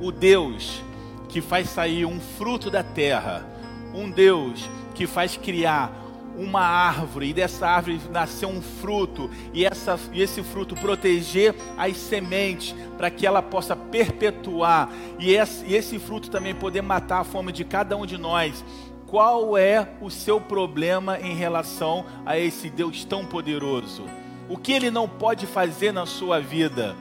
o 0.00 0.10
Deus 0.10 0.82
que 1.28 1.40
faz 1.40 1.68
sair 1.68 2.06
um 2.06 2.18
fruto 2.18 2.70
da 2.70 2.82
terra, 2.82 3.46
um 3.94 4.10
Deus 4.10 4.68
que 4.94 5.06
faz 5.06 5.36
criar 5.36 5.92
uma 6.36 6.60
árvore 6.60 7.28
e 7.28 7.32
dessa 7.32 7.66
árvore 7.66 8.00
nascer 8.10 8.46
um 8.46 8.60
fruto 8.60 9.30
e, 9.52 9.64
essa, 9.64 9.98
e 10.12 10.22
esse 10.22 10.42
fruto 10.42 10.74
proteger 10.74 11.54
as 11.76 11.96
sementes 11.96 12.74
para 12.96 13.10
que 13.10 13.26
ela 13.26 13.42
possa 13.42 13.74
perpetuar 13.74 14.90
e 15.18 15.32
esse, 15.32 15.64
e 15.66 15.74
esse 15.74 15.98
fruto 15.98 16.30
também 16.30 16.54
poder 16.54 16.82
matar 16.82 17.20
a 17.20 17.24
fome 17.24 17.52
de 17.52 17.64
cada 17.64 17.96
um 17.96 18.06
de 18.06 18.18
nós. 18.18 18.64
Qual 19.06 19.56
é 19.56 19.88
o 20.00 20.10
seu 20.10 20.40
problema 20.40 21.18
em 21.20 21.34
relação 21.34 22.04
a 22.24 22.38
esse 22.38 22.68
Deus 22.68 23.04
tão 23.04 23.24
poderoso? 23.24 24.04
O 24.48 24.56
que 24.56 24.72
ele 24.72 24.90
não 24.90 25.08
pode 25.08 25.46
fazer 25.46 25.92
na 25.92 26.06
sua 26.06 26.40
vida? 26.40 26.94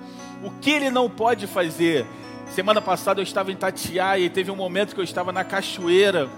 O 0.44 0.50
que 0.50 0.72
ele 0.72 0.90
não 0.90 1.10
pode 1.10 1.46
fazer? 1.46 2.06
Semana 2.50 2.82
passada 2.82 3.20
eu 3.20 3.24
estava 3.24 3.52
em 3.52 3.56
Tatiaia 3.56 4.26
e 4.26 4.30
teve 4.30 4.50
um 4.50 4.56
momento 4.56 4.94
que 4.94 5.00
eu 5.00 5.04
estava 5.04 5.32
na 5.32 5.44
cachoeira, 5.44 6.30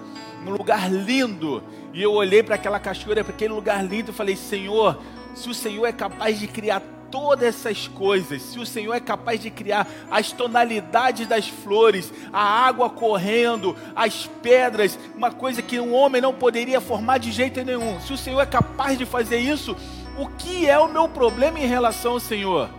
num 0.44 0.52
lugar 0.52 0.92
lindo, 0.92 1.64
e 1.94 2.02
eu 2.02 2.14
olhei 2.14 2.44
para 2.44 2.56
aquela 2.56 2.80
cachoeira, 2.80 3.24
para 3.24 3.34
aquele 3.34 3.54
lugar 3.54 3.84
lindo 3.84 4.12
e 4.12 4.14
falei: 4.14 4.36
Senhor, 4.36 5.00
se 5.34 5.50
o 5.50 5.54
Senhor 5.54 5.86
é 5.86 5.92
capaz 5.92 6.40
de 6.40 6.48
criar 6.48 6.82
todas 7.10 7.48
essas 7.48 7.88
coisas, 7.88 8.42
se 8.42 8.60
o 8.60 8.66
Senhor 8.66 8.94
é 8.94 9.00
capaz 9.00 9.40
de 9.40 9.50
criar 9.50 9.88
as 10.12 10.32
tonalidades 10.32 11.26
das 11.26 11.48
flores, 11.48 12.12
a 12.32 12.42
água 12.42 12.90
correndo, 12.90 13.76
as 13.96 14.30
pedras, 14.42 15.00
uma 15.16 15.32
coisa 15.32 15.62
que 15.62 15.80
um 15.80 15.94
homem 15.94 16.22
não 16.22 16.34
poderia 16.34 16.82
formar 16.82 17.18
de 17.18 17.32
jeito 17.32 17.64
nenhum, 17.64 18.00
se 18.02 18.14
o 18.14 18.18
Senhor 18.18 18.42
é 18.42 18.46
capaz 18.46 18.98
de 18.98 19.06
fazer 19.06 19.38
isso, 19.38 19.76
o 20.18 20.28
que 20.28 20.68
é 20.68 20.78
o 20.80 20.88
meu 20.88 21.08
problema 21.08 21.60
em 21.60 21.68
relação 21.68 22.14
ao 22.14 22.20
Senhor? 22.20 22.70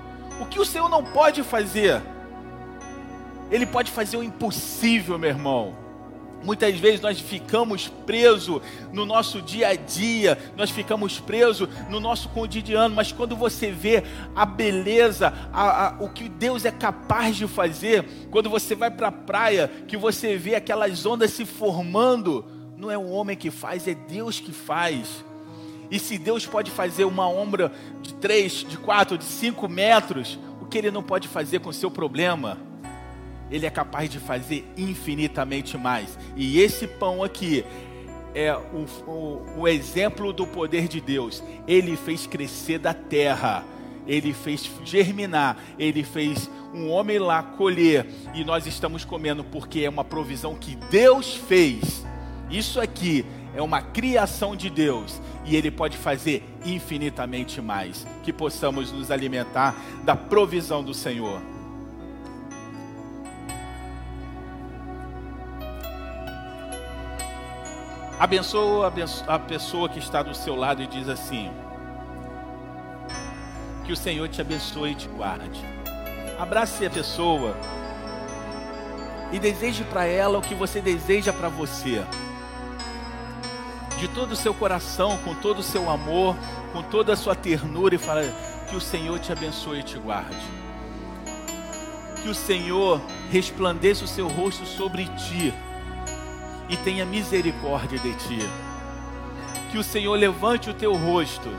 O 0.41 0.47
que 0.47 0.59
o 0.59 0.65
Senhor 0.65 0.89
não 0.89 1.05
pode 1.05 1.43
fazer? 1.43 2.03
Ele 3.51 3.65
pode 3.65 3.91
fazer 3.91 4.17
o 4.17 4.23
impossível, 4.23 5.19
meu 5.19 5.31
irmão. 5.31 5.89
Muitas 6.43 6.79
vezes 6.79 7.01
nós 7.01 7.19
ficamos 7.19 7.89
presos 7.89 8.63
no 8.93 9.05
nosso 9.05 9.43
dia 9.43 9.69
a 9.69 9.75
dia, 9.75 10.39
nós 10.57 10.71
ficamos 10.71 11.19
presos 11.19 11.69
no 11.89 11.99
nosso 11.99 12.29
cotidiano, 12.29 12.95
mas 12.95 13.11
quando 13.11 13.35
você 13.35 13.73
vê 13.73 14.05
a 14.37 14.47
beleza, 14.47 15.33
a, 15.53 15.89
a, 15.89 15.97
o 15.99 16.09
que 16.09 16.29
Deus 16.29 16.65
é 16.65 16.71
capaz 16.71 17.37
de 17.37 17.49
fazer, 17.49 18.05
quando 18.31 18.49
você 18.49 18.77
vai 18.77 18.91
para 18.91 19.09
a 19.09 19.13
praia, 19.13 19.69
que 19.89 19.97
você 19.97 20.37
vê 20.37 20.55
aquelas 20.55 21.05
ondas 21.05 21.33
se 21.33 21.45
formando, 21.45 22.45
não 22.77 22.89
é 22.89 22.97
o 22.97 23.09
homem 23.09 23.37
que 23.37 23.51
faz, 23.51 23.89
é 23.89 23.95
Deus 23.95 24.39
que 24.39 24.53
faz. 24.53 25.25
E 25.91 25.99
se 25.99 26.19
Deus 26.19 26.47
pode 26.47 26.71
fazer 26.71 27.05
uma 27.05 27.29
ombra 27.29 27.73
de 28.03 28.15
três, 28.15 28.53
de 28.53 28.77
quatro, 28.77 29.17
de 29.17 29.25
cinco 29.25 29.69
metros, 29.69 30.39
o 30.61 30.67
que 30.67 30.79
Ele 30.79 30.91
não 30.91 31.03
pode 31.03 31.29
fazer 31.29 31.61
com 31.61 31.71
o 31.71 31.73
seu 31.73 31.91
problema? 31.91 32.59
Ele 33.51 33.65
é 33.65 33.71
capaz 33.71 34.11
de 34.11 34.19
fazer 34.19 34.71
infinitamente 34.77 35.79
mais. 35.79 36.19
E 36.37 36.61
esse 36.61 36.87
pão 36.87 37.23
aqui 37.23 37.65
é 38.35 38.55
o, 38.55 39.11
o, 39.11 39.61
o, 39.61 39.69
exemplo 39.69 40.33
do 40.33 40.47
poder 40.47 40.87
de 40.87 41.01
Deus. 41.01 41.43
Ele 41.67 41.97
fez 41.97 42.27
crescer 42.27 42.79
da 42.79 42.93
terra, 42.93 43.65
ele 44.07 44.35
fez 44.35 44.71
germinar, 44.85 45.57
ele 45.79 46.05
fez 46.05 46.51
um 46.75 46.91
homem 46.91 47.19
lá 47.19 47.43
colher, 47.43 48.07
e 48.35 48.45
nós 48.45 48.67
estamos 48.67 49.05
comendo 49.05 49.43
porque 49.43 49.81
é 49.81 49.89
uma 49.89 50.05
provisão 50.05 50.55
que 50.55 50.77
Deus 50.91 51.35
fez. 51.35 52.05
Isso 52.51 52.81
aqui 52.81 53.25
é 53.59 53.63
uma 53.63 53.83
criação 53.83 54.55
de 54.55 54.71
Deus 54.71 55.21
e 55.45 55.57
Ele 55.57 55.69
pode 55.69 55.97
fazer 55.97 56.49
infinitamente 56.65 57.61
mais. 57.61 58.07
Que 58.23 58.33
possamos 58.33 58.93
nos 58.93 59.11
alimentar 59.11 59.75
da 60.05 60.15
provisão 60.15 60.81
do 60.81 60.95
Senhor. 60.95 61.43
Abençoa 68.17 68.93
a 69.27 69.39
pessoa 69.41 69.89
que 69.89 69.99
está 69.99 70.23
do 70.23 70.37
seu 70.37 70.55
lado 70.55 70.81
e 70.81 70.87
diz 70.87 71.09
assim: 71.09 71.51
Que 73.85 73.93
o 73.93 73.97
Senhor 73.97 74.29
te 74.29 74.41
abençoe 74.41 74.93
e 74.93 74.95
te 74.95 75.09
guarde. 75.09 75.61
Abrace 76.39 76.87
a 76.87 76.91
pessoa 76.91 77.57
e 79.33 79.39
deseje 79.41 79.83
para 79.83 80.05
ela 80.05 80.39
o 80.39 80.43
que 80.43 80.55
você 80.55 80.81
deseja 80.81 81.33
para 81.33 81.49
você. 81.49 82.05
De 83.99 84.07
todo 84.09 84.33
o 84.33 84.37
seu 84.37 84.55
coração, 84.55 85.19
com 85.19 85.35
todo 85.35 85.59
o 85.59 85.63
seu 85.63 85.91
amor, 85.91 86.37
com 86.73 86.83
toda 86.83 87.13
a 87.13 87.17
sua 87.17 87.35
ternura, 87.35 87.95
e 87.95 87.99
fala: 87.99 88.23
Que 88.71 88.77
o 88.77 88.81
Senhor 88.81 89.19
te 89.19 89.33
abençoe 89.33 89.81
e 89.81 89.83
te 89.83 89.99
guarde. 89.99 90.37
Que 92.23 92.29
o 92.29 92.35
Senhor 92.35 93.01
resplandeça 93.31 94.05
o 94.05 94.09
seu 94.09 94.29
rosto 94.29 94.67
sobre 94.67 95.07
ti 95.07 95.53
e 96.69 96.77
tenha 96.77 97.05
misericórdia 97.05 97.99
de 97.99 98.15
ti. 98.15 98.39
Que 99.71 99.79
o 99.79 99.85
Senhor 99.85 100.15
levante 100.15 100.71
o 100.71 100.75
teu 100.75 100.95
rosto 100.95 101.51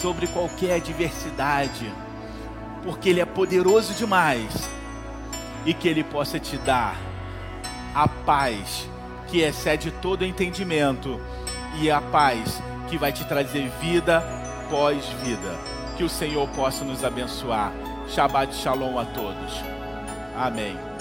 sobre 0.00 0.26
qualquer 0.26 0.76
adversidade, 0.76 1.92
porque 2.82 3.10
Ele 3.10 3.20
é 3.20 3.24
poderoso 3.24 3.94
demais 3.94 4.68
e 5.66 5.74
que 5.74 5.88
Ele 5.88 6.02
possa 6.02 6.38
te 6.38 6.56
dar 6.58 6.96
a 7.94 8.08
paz 8.08 8.88
que 9.34 9.42
excede 9.42 9.90
todo 9.90 10.24
entendimento 10.24 11.20
e 11.80 11.90
a 11.90 12.00
paz 12.00 12.62
que 12.88 12.96
vai 12.96 13.12
te 13.12 13.24
trazer 13.24 13.68
vida 13.80 14.22
pós-vida. 14.70 15.58
Que 15.96 16.04
o 16.04 16.08
Senhor 16.08 16.48
possa 16.50 16.84
nos 16.84 17.02
abençoar. 17.02 17.72
Shabbat 18.06 18.54
Shalom 18.54 18.96
a 18.96 19.04
todos. 19.06 19.60
Amém. 20.36 20.93